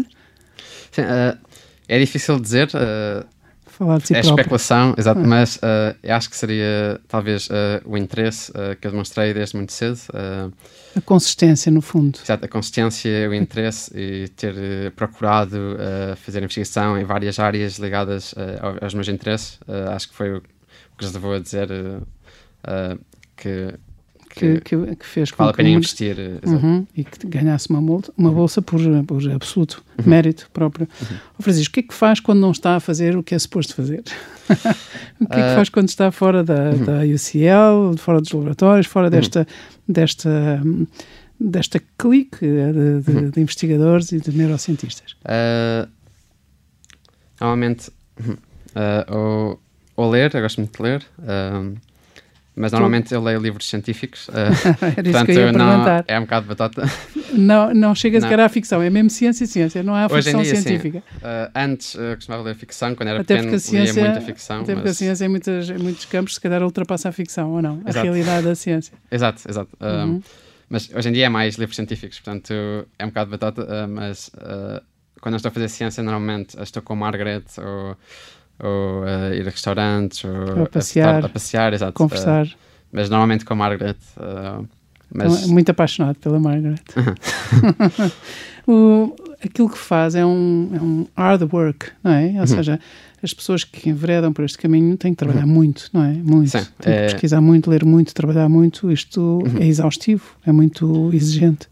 Sim, 0.92 1.04
é 1.88 2.00
difícil 2.00 2.39
dizer 2.39 2.70
falar 3.80 3.98
de 4.00 4.08
si 4.08 4.13
é 4.13 4.22
próprio. 4.22 4.42
especulação, 4.42 4.94
exato, 4.98 5.22
ah. 5.22 5.28
mas 5.28 5.56
uh, 5.56 6.12
acho 6.12 6.30
que 6.30 6.36
seria 6.36 7.00
talvez 7.08 7.48
uh, 7.48 7.82
o 7.86 7.98
interesse 7.98 8.52
uh, 8.52 8.76
que 8.80 8.86
eu 8.86 8.92
demonstrei 8.92 9.34
desde 9.34 9.56
muito 9.56 9.72
cedo. 9.72 10.00
a 10.96 11.02
consistência, 11.02 11.72
no 11.72 11.82
fundo. 11.82 12.20
Exato, 12.22 12.46
a 12.46 12.48
consistência, 12.48 13.30
o 13.30 13.34
interesse 13.34 13.92
e 13.96 14.28
ter 14.30 14.92
procurado 14.96 15.78
fazer 16.18 16.39
investigação 16.44 16.98
em 16.98 17.04
várias 17.04 17.39
áreas 17.39 17.78
ligadas 17.78 18.36
aos 18.82 18.94
meus 18.94 19.08
interesses. 19.08 19.60
acho 19.96 20.10
que 20.10 20.15
foi 20.15 20.36
o 20.36 20.42
que 20.42 21.04
nos 21.04 21.13
levou 21.13 21.34
a 21.34 21.39
dizer 21.39 21.70
que 23.38 23.74
que, 24.39 24.62
que, 24.62 24.95
que, 24.95 25.06
fez 25.06 25.32
que 25.32 25.38
vale 25.38 25.52
a 25.52 25.54
pena 25.54 25.69
investir 25.69 26.15
uhum, 26.45 26.88
e 26.95 27.04
que 27.04 27.28
ganhasse 27.28 27.69
uma, 27.69 27.82
multa, 27.82 28.12
uma 28.17 28.32
bolsa 28.32 28.62
por, 28.62 28.80
por 29.06 29.30
absoluto 29.32 29.84
uhum. 29.97 30.09
mérito 30.09 30.49
próprio. 30.53 30.88
Uhum. 31.01 31.18
Oh, 31.38 31.43
Francisco, 31.43 31.72
o 31.72 31.74
que 31.74 31.80
é 31.82 31.84
que 31.84 31.93
faz 31.93 32.20
quando 32.20 32.39
não 32.39 32.51
está 32.51 32.76
a 32.78 32.80
fazer 32.80 33.18
o 33.18 33.24
que 33.24 33.36
é 33.36 33.39
suposto 33.39 33.76
fazer? 33.76 34.03
o 35.20 35.28
que 35.28 35.39
é 35.39 35.43
que 35.43 35.51
uh, 35.51 35.55
faz 35.55 35.70
quando 35.70 35.89
está 35.89 36.11
fora 36.11 36.43
da, 36.43 36.72
uhum. 36.72 36.86
da 36.86 36.99
UCL, 37.01 37.97
fora 37.97 38.22
dos 38.22 38.32
laboratórios, 38.32 38.88
fora 38.88 39.07
uhum. 39.07 39.11
desta, 39.11 39.47
desta, 39.88 40.61
desta 41.39 41.82
clique 41.97 42.39
de, 42.39 43.01
de, 43.01 43.11
uhum. 43.11 43.30
de 43.30 43.41
investigadores 43.41 44.11
e 44.11 44.20
de 44.20 44.32
neurocientistas? 44.32 45.16
Uh, 45.24 45.89
normalmente, 47.41 47.89
uh, 47.89 49.16
ou, 49.16 49.59
ou 49.97 50.09
ler, 50.09 50.34
eu 50.34 50.41
gosto 50.41 50.61
muito 50.61 50.78
de 50.78 50.84
ler. 50.84 51.05
Uh, 51.20 51.89
mas 52.60 52.74
normalmente 52.74 53.14
eu 53.14 53.24
leio 53.24 53.39
livros 53.39 53.70
científicos. 53.70 54.28
Uh, 54.28 54.34
Era 54.84 54.95
portanto, 54.95 55.07
isso 55.07 55.26
que 55.26 55.32
eu 55.32 55.45
ia 55.45 55.51
não, 55.53 56.03
é 56.05 56.20
um 56.20 56.24
bocado 56.24 56.41
de 56.43 56.49
batata. 56.49 56.84
Não, 57.32 57.72
não 57.76 57.93
chega 57.93 58.20
sequer 58.20 58.39
à 58.39 58.49
ficção, 58.49 58.82
é 58.82 58.89
mesmo 58.89 59.12
ciência 59.12 59.43
e 59.43 59.47
ciência, 59.47 59.84
não 59.84 59.93
há 59.93 60.10
ficção 60.10 60.41
dia, 60.41 60.55
científica. 60.55 61.03
Sim. 61.12 61.18
Uh, 61.18 61.51
antes 61.53 61.93
uh, 61.93 62.16
costumava 62.16 62.41
ler 62.41 62.55
ficção, 62.55 62.95
quando 62.95 63.10
era 63.10 63.22
até 63.22 63.36
pequeno 63.36 63.51
porque 63.51 63.55
a 63.55 63.60
ciência, 63.60 64.01
lia 64.01 64.10
muita 64.10 64.22
ficção. 64.26 64.62
Até 64.62 64.74
porque 64.74 64.88
mas... 64.88 64.95
a 64.95 64.99
ciência 64.99 65.26
em, 65.26 65.30
muitas, 65.30 65.70
em 65.70 65.78
muitos 65.78 66.05
campos 66.05 66.34
se 66.34 66.41
calhar 66.41 66.64
ultrapassa 66.64 67.10
a 67.10 67.12
ficção, 67.12 67.51
ou 67.51 67.62
não? 67.62 67.84
Exato. 67.86 67.99
A 67.99 68.01
realidade 68.01 68.47
da 68.47 68.55
ciência. 68.55 68.97
Exato, 69.12 69.43
exato. 69.47 69.70
Uhum. 69.80 70.16
Um, 70.16 70.22
mas 70.68 70.89
hoje 70.91 71.10
em 71.10 71.12
dia 71.12 71.28
é 71.28 71.30
mais 71.30 71.55
livros 71.55 71.76
científicos, 71.76 72.20
portanto 72.20 72.51
é 72.97 73.05
um 73.05 73.10
bocado 73.10 73.30
batata, 73.30 73.88
mas 73.88 74.32
quando 75.22 75.36
eu 75.36 75.38
estou 75.38 75.49
a 75.49 75.53
fazer 75.53 75.70
ciência 75.70 76.01
normalmente 76.01 76.60
estou 76.60 76.82
com 76.82 76.95
Margaret 76.95 77.43
ou, 77.60 77.95
ou 78.62 79.03
ir 79.34 79.47
a 79.47 79.49
restaurantes 79.51 80.24
ou, 80.24 80.64
a 80.64 80.68
passear, 80.68 81.24
a, 81.24 81.26
a 81.26 81.30
passear 81.30 81.74
exato, 81.74 81.93
conversar. 81.93 82.47
mas 82.91 83.10
normalmente 83.10 83.45
com 83.45 83.55
Margaret. 83.55 83.95
Mas... 85.12 85.34
Então, 85.34 85.49
é 85.49 85.53
muito 85.53 85.70
apaixonado 85.72 86.16
pela 86.18 86.39
Margaret. 86.39 86.80
o, 88.68 89.16
aquilo 89.43 89.70
que 89.70 89.78
faz 89.78 90.16
é 90.16 90.26
um, 90.26 90.70
é 90.74 90.82
um 90.82 91.07
hard 91.16 91.51
work, 91.53 91.88
não 92.03 92.12
é? 92.12 92.28
Ou 92.34 92.39
Uhum. 92.41 92.47
seja, 92.47 92.80
as 93.22 93.34
pessoas 93.34 93.64
que 93.64 93.89
enveredam 93.89 94.32
por 94.32 94.45
este 94.45 94.57
caminho 94.57 94.95
têm 94.97 95.12
que 95.14 95.18
trabalhar 95.18 95.45
muito, 95.45 95.89
não 95.93 96.03
é? 96.03 96.12
Muito. 96.14 96.49
Sim, 96.51 96.66
têm 96.80 96.93
é- 96.93 97.05
que 97.07 97.12
pesquisar 97.14 97.41
muito, 97.41 97.70
ler 97.70 97.84
muito, 97.84 98.14
trabalhar 98.14 98.47
muito. 98.49 98.91
Isto 98.91 99.20
Uhum. 99.45 99.57
é 99.60 99.66
exaustivo, 99.68 100.24
é 100.45 100.51
muito 100.51 101.10
exigente. 101.14 101.68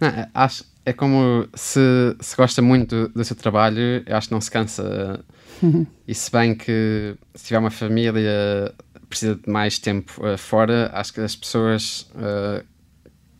Não, 0.00 0.08
é- 0.08 0.28
acho, 0.34 0.64
é 0.84 0.92
como 0.92 1.46
se, 1.54 1.80
se 2.20 2.36
gosta 2.36 2.62
muito 2.62 3.08
do, 3.08 3.14
do 3.14 3.24
seu 3.24 3.36
trabalho, 3.36 4.02
acho 4.08 4.28
que 4.28 4.34
não 4.34 4.40
se 4.40 4.50
cansa. 4.50 5.20
Uhum. 5.62 5.86
E 6.06 6.14
se 6.14 6.30
bem 6.30 6.54
que 6.54 7.16
se 7.34 7.46
tiver 7.46 7.58
uma 7.58 7.70
família 7.70 8.74
precisa 9.08 9.34
de 9.34 9.50
mais 9.50 9.78
tempo 9.78 10.12
uh, 10.24 10.36
fora, 10.36 10.90
acho 10.92 11.12
que 11.12 11.20
as 11.20 11.34
pessoas 11.34 12.10
uh, 12.14 12.64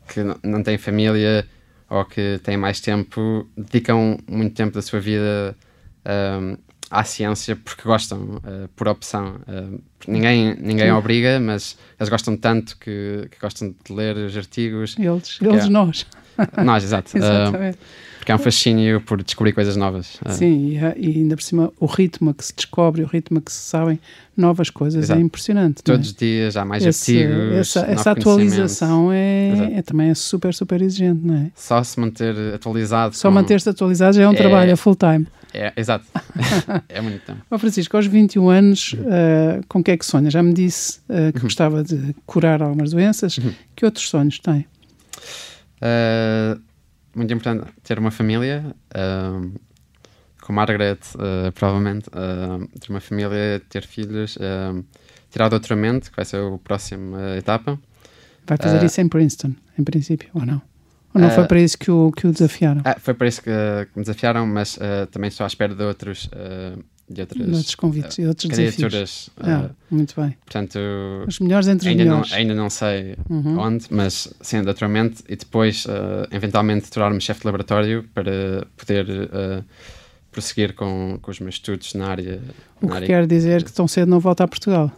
que 0.08 0.20
não 0.42 0.62
têm 0.62 0.78
família 0.78 1.46
ou 1.90 2.04
que 2.04 2.40
têm 2.42 2.56
mais 2.56 2.80
tempo 2.80 3.48
dedicam 3.56 4.18
muito 4.28 4.54
tempo 4.54 4.74
da 4.74 4.82
sua 4.82 5.00
vida 5.00 5.56
um, 6.06 6.56
à 6.90 7.04
ciência 7.04 7.56
porque 7.56 7.82
gostam, 7.82 8.36
uh, 8.36 8.68
por 8.74 8.88
opção. 8.88 9.36
Uh, 9.46 9.80
ninguém 10.06 10.54
ninguém 10.58 10.90
obriga, 10.92 11.38
mas 11.38 11.76
eles 11.98 12.08
gostam 12.08 12.36
tanto 12.36 12.76
que, 12.78 13.28
que 13.30 13.38
gostam 13.40 13.74
de 13.84 13.92
ler 13.92 14.16
os 14.16 14.36
artigos. 14.36 14.96
Eles, 14.98 15.38
eles 15.40 15.64
é. 15.64 15.68
nós. 15.68 16.06
Nós, 16.64 16.84
exato. 16.84 17.12
Uh, 17.14 17.18
Exatamente. 17.18 17.78
porque 18.18 18.32
há 18.32 18.34
um 18.34 18.38
fascínio 18.38 19.00
por 19.00 19.22
descobrir 19.22 19.52
coisas 19.52 19.76
novas. 19.76 20.16
Uh, 20.26 20.30
Sim, 20.32 20.68
e, 20.68 20.76
e 20.96 21.16
ainda 21.18 21.34
por 21.36 21.42
cima 21.42 21.72
o 21.80 21.86
ritmo 21.86 22.34
que 22.34 22.44
se 22.44 22.54
descobre, 22.54 23.02
o 23.02 23.06
ritmo 23.06 23.40
que 23.40 23.50
se 23.52 23.58
sabem 23.58 23.98
novas 24.36 24.70
coisas 24.70 25.04
Exato. 25.04 25.18
é 25.20 25.22
impressionante. 25.22 25.78
é? 25.80 25.82
Todos 25.82 26.08
os 26.08 26.14
dias 26.14 26.56
há 26.56 26.64
mais 26.64 26.84
Esse- 26.84 27.22
artigos. 27.24 27.52
essa, 27.56 27.80
essa 27.90 28.10
atualização 28.12 29.10
é, 29.12 29.72
é- 29.78 29.82
também 29.82 30.10
é 30.10 30.14
super, 30.14 30.52
super 30.54 30.80
exigente, 30.82 31.20
não 31.24 31.34
é? 31.34 31.50
Só 31.56 31.82
se 31.82 31.98
manter 31.98 32.54
atualizado. 32.54 33.16
Só 33.16 33.30
manter-se 33.30 33.68
atualizado 33.68 34.16
já 34.16 34.22
é 34.22 34.28
um 34.28 34.32
É- 34.32 34.36
trabalho, 34.36 34.70
é 34.70 34.76
full 34.76 34.94
time. 34.96 35.26
É, 35.54 35.72
exato. 35.76 36.04
é 36.90 37.00
muito 37.00 37.24
tempo. 37.24 37.40
Ó 37.50 37.56
Francisco, 37.58 37.96
aos 37.96 38.06
21 38.06 38.50
anos, 38.50 38.92
uh, 38.92 39.64
com 39.66 39.78
o 39.78 39.82
que 39.82 39.90
é 39.92 39.96
que 39.96 40.04
sonha? 40.04 40.30
Já 40.30 40.42
me 40.42 40.52
disse 40.52 41.00
uh, 41.08 41.12
Uhum. 41.14 41.32
que 41.32 41.40
gostava 41.40 41.82
de 41.82 42.14
curar 42.26 42.62
algumas 42.62 42.90
doenças. 42.90 43.38
Que 43.74 43.84
outros 43.86 44.08
sonhos 44.10 44.38
tem? 44.38 44.66
Uh, 45.82 46.60
muito 47.14 47.32
importante 47.34 47.66
ter 47.82 47.98
uma 47.98 48.10
família. 48.10 48.74
um, 48.96 49.54
com 50.42 50.52
Margaret, 50.52 50.98
uh, 51.16 51.52
provavelmente. 51.52 52.08
uh, 52.08 52.66
ter 52.78 52.90
uma 52.90 53.00
família, 53.00 53.60
ter 53.68 53.84
filhos. 53.86 54.38
um, 54.40 54.82
tirar 55.30 55.48
doutoramento, 55.50 56.10
que 56.10 56.16
vai 56.16 56.24
ser 56.24 56.38
a 56.38 56.58
próxima 56.58 57.36
etapa. 57.36 57.78
Vai 58.46 58.56
fazer 58.56 58.78
Ah. 58.80 58.84
isso 58.86 58.98
em 59.00 59.08
Princeton, 59.08 59.54
em 59.78 59.84
princípio, 59.84 60.30
ou 60.32 60.46
não? 60.46 60.62
Ou 61.14 61.20
não 61.20 61.30
foi 61.30 61.46
para 61.46 61.60
isso 61.60 61.76
que 61.76 61.90
o, 61.90 62.10
que 62.12 62.26
o 62.26 62.32
desafiaram? 62.32 62.80
Ah, 62.84 62.96
foi 62.98 63.12
para 63.12 63.26
isso 63.28 63.42
que, 63.42 63.50
que 63.50 63.98
me 63.98 64.02
desafiaram, 64.04 64.46
mas 64.46 64.76
uh, 64.78 65.06
também 65.10 65.28
estou 65.28 65.44
à 65.44 65.46
espera 65.46 65.74
de 65.74 65.82
outros. 65.82 66.30
Uh, 67.10 67.14
de 67.14 67.20
outras 67.22 67.48
outros 67.48 67.74
convites 67.74 68.18
e 68.18 68.26
outros 68.26 68.48
desafios. 68.48 68.76
candidaturas. 68.76 69.30
Ah, 69.38 69.70
uh, 69.70 69.94
muito 69.94 70.14
bem. 70.20 70.36
portanto, 70.44 70.78
Os 71.26 71.40
melhores 71.40 71.68
entre 71.68 71.88
os 71.88 71.90
ainda 71.92 72.04
não, 72.04 72.10
melhores. 72.12 72.32
ainda 72.32 72.54
não 72.54 72.70
sei 72.70 73.16
Uhum. 73.28 73.58
onde, 73.58 73.86
mas 73.90 74.32
sim, 74.40 74.62
doutoramento 74.62 75.22
e 75.28 75.36
depois, 75.36 75.84
uh, 75.86 76.26
eventualmente, 76.30 76.90
tornar-me 76.90 77.20
chefe 77.20 77.40
de 77.40 77.46
laboratório 77.46 78.04
para 78.14 78.66
poder 78.76 79.06
uh, 79.08 79.64
prosseguir 80.30 80.74
com, 80.74 81.18
com 81.22 81.30
os 81.30 81.40
meus 81.40 81.54
estudos 81.56 81.94
na 81.94 82.06
área. 82.08 82.40
O 82.80 82.86
na 82.86 82.90
que 82.92 82.96
área. 82.96 83.06
quer 83.06 83.26
dizer 83.26 83.64
que 83.64 83.72
tão 83.72 83.88
cedo 83.88 84.08
não 84.08 84.20
volta 84.20 84.44
a 84.44 84.48
Portugal. 84.48 84.92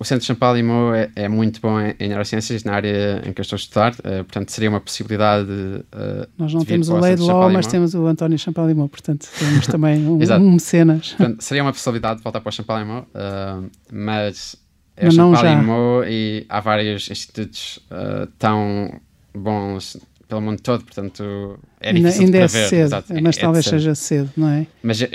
O 0.00 0.04
Centro 0.04 0.24
Champalimau 0.26 0.94
é, 0.94 1.10
é 1.14 1.28
muito 1.28 1.60
bom 1.60 1.78
em, 1.78 1.94
em 2.00 2.08
neurociências, 2.08 2.64
na 2.64 2.72
área 2.72 3.22
em 3.26 3.34
que 3.34 3.40
eu 3.40 3.42
estou 3.42 3.56
a 3.56 3.60
estudar, 3.60 3.92
uh, 3.92 4.24
portanto, 4.24 4.48
seria 4.50 4.70
uma 4.70 4.80
possibilidade. 4.80 5.50
Uh, 5.50 6.26
Nós 6.38 6.54
não 6.54 6.64
temos 6.64 6.88
o 6.88 6.92
Centro 6.92 7.04
Lei 7.06 7.16
de 7.16 7.22
Law, 7.22 7.50
mas 7.50 7.66
temos 7.66 7.94
o 7.94 8.06
António 8.06 8.38
Champalimau, 8.38 8.88
portanto 8.88 9.28
temos 9.38 9.66
também 9.66 10.00
um, 10.08 10.14
um 10.18 10.52
mecenas. 10.52 11.10
Portanto, 11.10 11.42
seria 11.42 11.62
uma 11.62 11.72
possibilidade 11.72 12.16
de 12.16 12.22
voltar 12.24 12.40
para 12.40 12.48
o 12.48 12.52
Champalimau, 12.52 13.06
uh, 13.14 13.70
mas 13.92 14.56
é 14.96 15.04
Mas 15.04 15.14
o. 15.14 15.16
Champalimau 15.34 16.04
e 16.04 16.46
há 16.48 16.60
vários 16.60 17.10
institutos 17.10 17.78
uh, 17.90 18.26
tão 18.38 18.90
bons 19.34 19.98
pelo 20.26 20.40
mundo 20.40 20.60
todo, 20.62 20.82
portanto 20.84 21.58
é 21.80 21.88
Ainda, 21.88 22.00
difícil 22.08 22.24
ainda 22.26 22.38
de 22.38 22.44
é 22.44 22.48
prever. 22.48 22.68
cedo, 22.68 23.04
é- 23.10 23.20
mas 23.20 23.36
é 23.36 23.40
talvez 23.40 23.64
cedo. 23.66 23.72
seja 23.78 23.94
cedo, 23.94 24.30
não 24.36 24.48
é? 24.48 24.66
Mas 24.82 25.02
eu, 25.02 25.08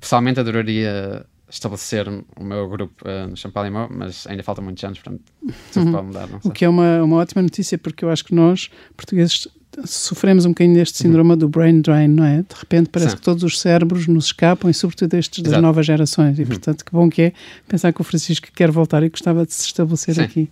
pessoalmente 0.00 0.40
adoraria 0.40 1.26
estabelecer 1.52 2.08
o 2.08 2.42
meu 2.42 2.68
grupo 2.68 3.04
uh, 3.06 3.28
no 3.28 3.36
Champalimau, 3.36 3.88
mas 3.90 4.26
ainda 4.26 4.42
falta 4.42 4.62
muitos 4.62 4.82
anos, 4.82 4.98
portanto 4.98 5.22
tudo 5.72 5.92
pode 5.92 6.06
mudar, 6.06 6.26
não 6.26 6.34
Uhum. 6.34 6.40
O 6.44 6.50
que 6.50 6.64
é 6.64 6.68
uma, 6.68 7.02
uma 7.02 7.16
ótima 7.16 7.42
notícia, 7.42 7.76
porque 7.76 8.04
eu 8.04 8.10
acho 8.10 8.24
que 8.24 8.34
nós, 8.34 8.70
portugueses, 8.96 9.46
sofremos 9.84 10.46
um 10.46 10.50
bocadinho 10.50 10.76
deste 10.76 10.98
síndrome 10.98 11.36
do 11.36 11.48
brain 11.48 11.80
drain, 11.80 12.08
não 12.08 12.24
é? 12.24 12.38
De 12.38 12.54
repente 12.58 12.88
parece 12.88 13.12
Sim. 13.12 13.16
que 13.16 13.22
todos 13.22 13.42
os 13.42 13.60
cérebros 13.60 14.06
nos 14.06 14.26
escapam, 14.26 14.70
e 14.70 14.74
sobretudo 14.74 15.14
estes 15.14 15.42
das 15.42 15.52
Exato. 15.52 15.62
novas 15.62 15.84
gerações. 15.84 16.38
E 16.38 16.46
portanto, 16.46 16.84
que 16.84 16.92
bom 16.92 17.10
que 17.10 17.22
é 17.22 17.32
pensar 17.68 17.92
que 17.92 18.00
o 18.00 18.04
Francisco 18.04 18.48
quer 18.54 18.70
voltar 18.70 19.02
e 19.02 19.10
gostava 19.10 19.44
de 19.44 19.52
se 19.52 19.66
estabelecer 19.66 20.14
Sim. 20.14 20.22
aqui. 20.22 20.50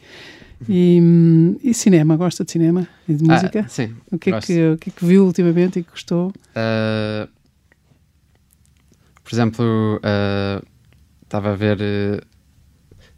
E, 0.69 0.99
hum, 1.01 1.57
e 1.63 1.73
cinema, 1.73 2.17
gosta 2.17 2.45
de 2.45 2.53
cinema 2.53 2.87
e 3.09 3.15
de 3.15 3.25
música? 3.25 3.65
Ah, 3.65 3.69
sim, 3.69 3.95
o, 4.13 4.19
que 4.19 4.31
é 4.31 4.41
que, 4.41 4.69
o 4.69 4.79
que 4.79 4.91
é 4.91 4.93
que 4.93 5.05
viu 5.05 5.25
ultimamente 5.25 5.79
e 5.79 5.83
que 5.83 5.91
gostou? 5.91 6.29
Uh, 6.29 7.27
por 9.25 9.35
exemplo, 9.35 9.65
uh, 9.97 10.67
estava 11.31 11.53
a 11.53 11.55
ver 11.55 11.79
uh, 11.81 12.21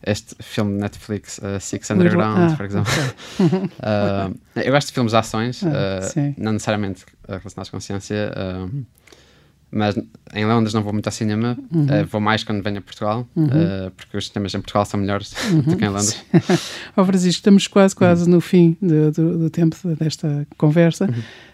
este 0.05 0.35
filme 0.41 0.75
de 0.75 0.81
Netflix, 0.81 1.39
uh, 1.39 1.59
Six 1.59 1.91
Underground, 1.91 2.53
ah, 2.53 2.57
por 2.57 2.67
exemplo. 2.67 2.93
Uh, 3.41 4.39
eu 4.61 4.71
gosto 4.73 4.89
de 4.89 4.93
filmes 4.95 5.13
de 5.13 5.17
ações, 5.19 5.63
Ah, 5.65 6.01
não 6.37 6.53
necessariamente 6.53 7.05
relacionados 7.27 7.71
com 7.71 7.81
ciência, 7.81 8.31
mas 9.75 9.97
em 10.35 10.45
Londres 10.45 10.75
não 10.75 10.83
vou 10.83 10.93
muito 10.93 11.07
ao 11.07 11.13
cinema, 11.13 11.57
Uhum. 11.73 11.85
uh, 11.85 12.07
vou 12.07 12.21
mais 12.21 12.45
quando 12.45 12.63
venho 12.63 12.79
a 12.79 12.83
Portugal, 12.83 13.27
uh, 13.35 13.91
porque 13.97 14.15
os 14.19 14.29
cinemas 14.29 14.53
em 14.55 14.61
Portugal 14.61 14.85
são 14.85 15.01
melhores 15.01 15.33
do 15.67 15.77
que 15.77 15.85
em 15.85 15.89
Londres. 15.89 16.23
Ó 16.95 17.03
Francisco, 17.05 17.39
estamos 17.39 17.67
quase, 17.67 17.97
quase 17.97 18.29
no 18.29 18.41
fim 18.43 18.77
do, 18.83 19.11
do, 19.11 19.39
do 19.39 19.51
tempo 19.51 19.75
desta 19.99 20.47
conversa. 20.59 21.09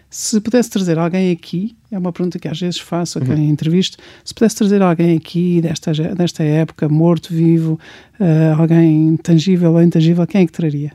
Se 0.09 0.41
pudesse 0.41 0.69
trazer 0.71 0.97
alguém 0.97 1.31
aqui, 1.31 1.77
é 1.91 1.97
uma 1.97 2.11
pergunta 2.11 2.39
que 2.39 2.47
às 2.47 2.59
vezes 2.59 2.79
faço 2.79 3.19
a 3.19 3.21
quem 3.21 3.47
entrevisto, 3.47 3.97
se 4.25 4.33
pudesse 4.33 4.55
trazer 4.55 4.81
alguém 4.81 5.15
aqui 5.15 5.61
desta, 5.61 5.91
desta 6.15 6.43
época, 6.43 6.89
morto, 6.89 7.31
vivo, 7.31 7.79
eh, 8.19 8.51
alguém 8.57 9.15
tangível 9.17 9.71
ou 9.73 9.81
intangível, 9.83 10.25
quem 10.25 10.41
é 10.41 10.45
que 10.47 10.51
traria? 10.51 10.93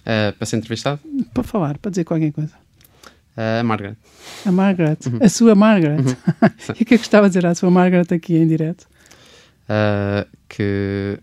Uh, 0.00 0.36
para 0.36 0.46
ser 0.46 0.56
entrevistado, 0.56 1.00
Para 1.32 1.42
falar, 1.42 1.78
para 1.78 1.90
dizer 1.90 2.04
qualquer 2.04 2.32
coisa. 2.32 2.52
uh, 3.36 3.64
Margaret. 3.64 3.96
A 4.44 4.52
Margaret, 4.52 4.98
a 5.22 5.28
sua 5.28 5.54
Margaret. 5.54 6.04
e 6.78 6.82
o 6.82 6.86
que 6.86 6.94
é 6.94 6.96
que 6.96 6.98
gostava 6.98 7.28
de 7.28 7.34
dizer 7.36 7.46
à 7.46 7.54
sua 7.54 7.70
Margaret 7.70 8.12
aqui 8.12 8.36
em 8.36 8.46
direto? 8.46 8.86
uh, 9.70 10.28
que, 10.48 11.18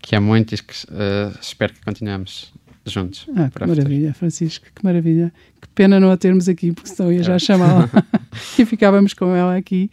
que 0.00 0.14
é 0.16 0.20
muito 0.20 0.54
e 0.54 0.58
que 0.58 0.74
uh, 0.88 1.38
espero 1.40 1.72
que 1.72 1.80
continuemos 1.82 2.52
juntos. 2.86 3.26
Ah, 3.30 3.48
que 3.50 3.56
o 3.56 3.66
futuro. 3.66 3.68
maravilha, 3.68 4.14
Francisco, 4.14 4.66
que 4.74 4.84
maravilha. 4.84 5.32
Que 5.60 5.68
pena 5.68 6.00
não 6.00 6.10
a 6.10 6.16
termos 6.16 6.48
aqui, 6.48 6.72
porque 6.72 6.90
senão 6.90 7.12
ia 7.12 7.22
já 7.22 7.34
É. 7.34 7.38
chamá-la 7.38 7.88
e 8.58 8.64
ficávamos 8.64 9.14
com 9.14 9.34
ela 9.34 9.56
aqui. 9.56 9.90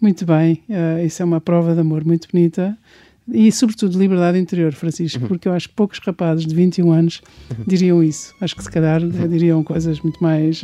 Muito 0.00 0.26
bem, 0.26 0.62
eh, 0.68 1.04
isso 1.06 1.22
é 1.22 1.24
uma 1.24 1.40
prova 1.40 1.72
de 1.74 1.80
amor 1.80 2.04
muito 2.04 2.28
bonita 2.30 2.76
e, 3.32 3.50
sobretudo, 3.50 3.92
de 3.92 3.98
liberdade 3.98 4.38
interior, 4.38 4.72
Francisco, 4.72 5.22
Uhum. 5.22 5.28
porque 5.28 5.48
eu 5.48 5.52
acho 5.52 5.68
que 5.68 5.74
poucos 5.74 5.98
rapazes 5.98 6.44
de 6.46 6.54
21 6.54 6.92
anos 6.92 7.22
diriam 7.66 8.02
isso. 8.02 8.34
Acho 8.40 8.54
que, 8.56 8.62
se 8.62 8.70
calhar, 8.70 9.02
Uhum. 9.02 9.10
eh, 9.24 9.28
diriam 9.28 9.62
coisas 9.64 10.00
muito 10.00 10.22
mais 10.22 10.62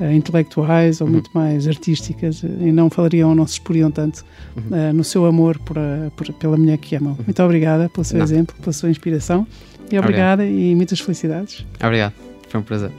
eh, 0.00 0.12
intelectuais 0.14 1.00
Uhum. 1.00 1.06
ou 1.06 1.12
muito 1.12 1.30
mais 1.32 1.66
artísticas 1.66 2.42
e 2.42 2.70
não 2.72 2.90
falariam, 2.90 3.34
não 3.34 3.46
se 3.46 3.54
exporiam 3.54 3.90
tanto 3.90 4.24
Uhum. 4.56 4.76
eh, 4.76 4.92
no 4.92 5.04
seu 5.04 5.24
amor 5.26 5.58
por, 5.60 5.78
a- 5.78 6.10
por- 6.16 6.32
pela 6.34 6.56
mulher 6.56 6.76
que 6.78 6.94
amam. 6.96 7.16
Muito 7.24 7.42
obrigada 7.42 7.88
pelo 7.88 8.04
seu 8.04 8.18
Não. 8.18 8.24
exemplo, 8.24 8.54
pela 8.60 8.72
sua 8.72 8.90
inspiração 8.90 9.46
e 9.46 9.98
Obrigado. 9.98 10.04
obrigada 10.04 10.44
e 10.46 10.74
muitas 10.74 11.00
felicidades. 11.00 11.64
Obrigado, 11.82 12.12
foi 12.48 12.60
um 12.60 12.62
prazer. 12.64 12.90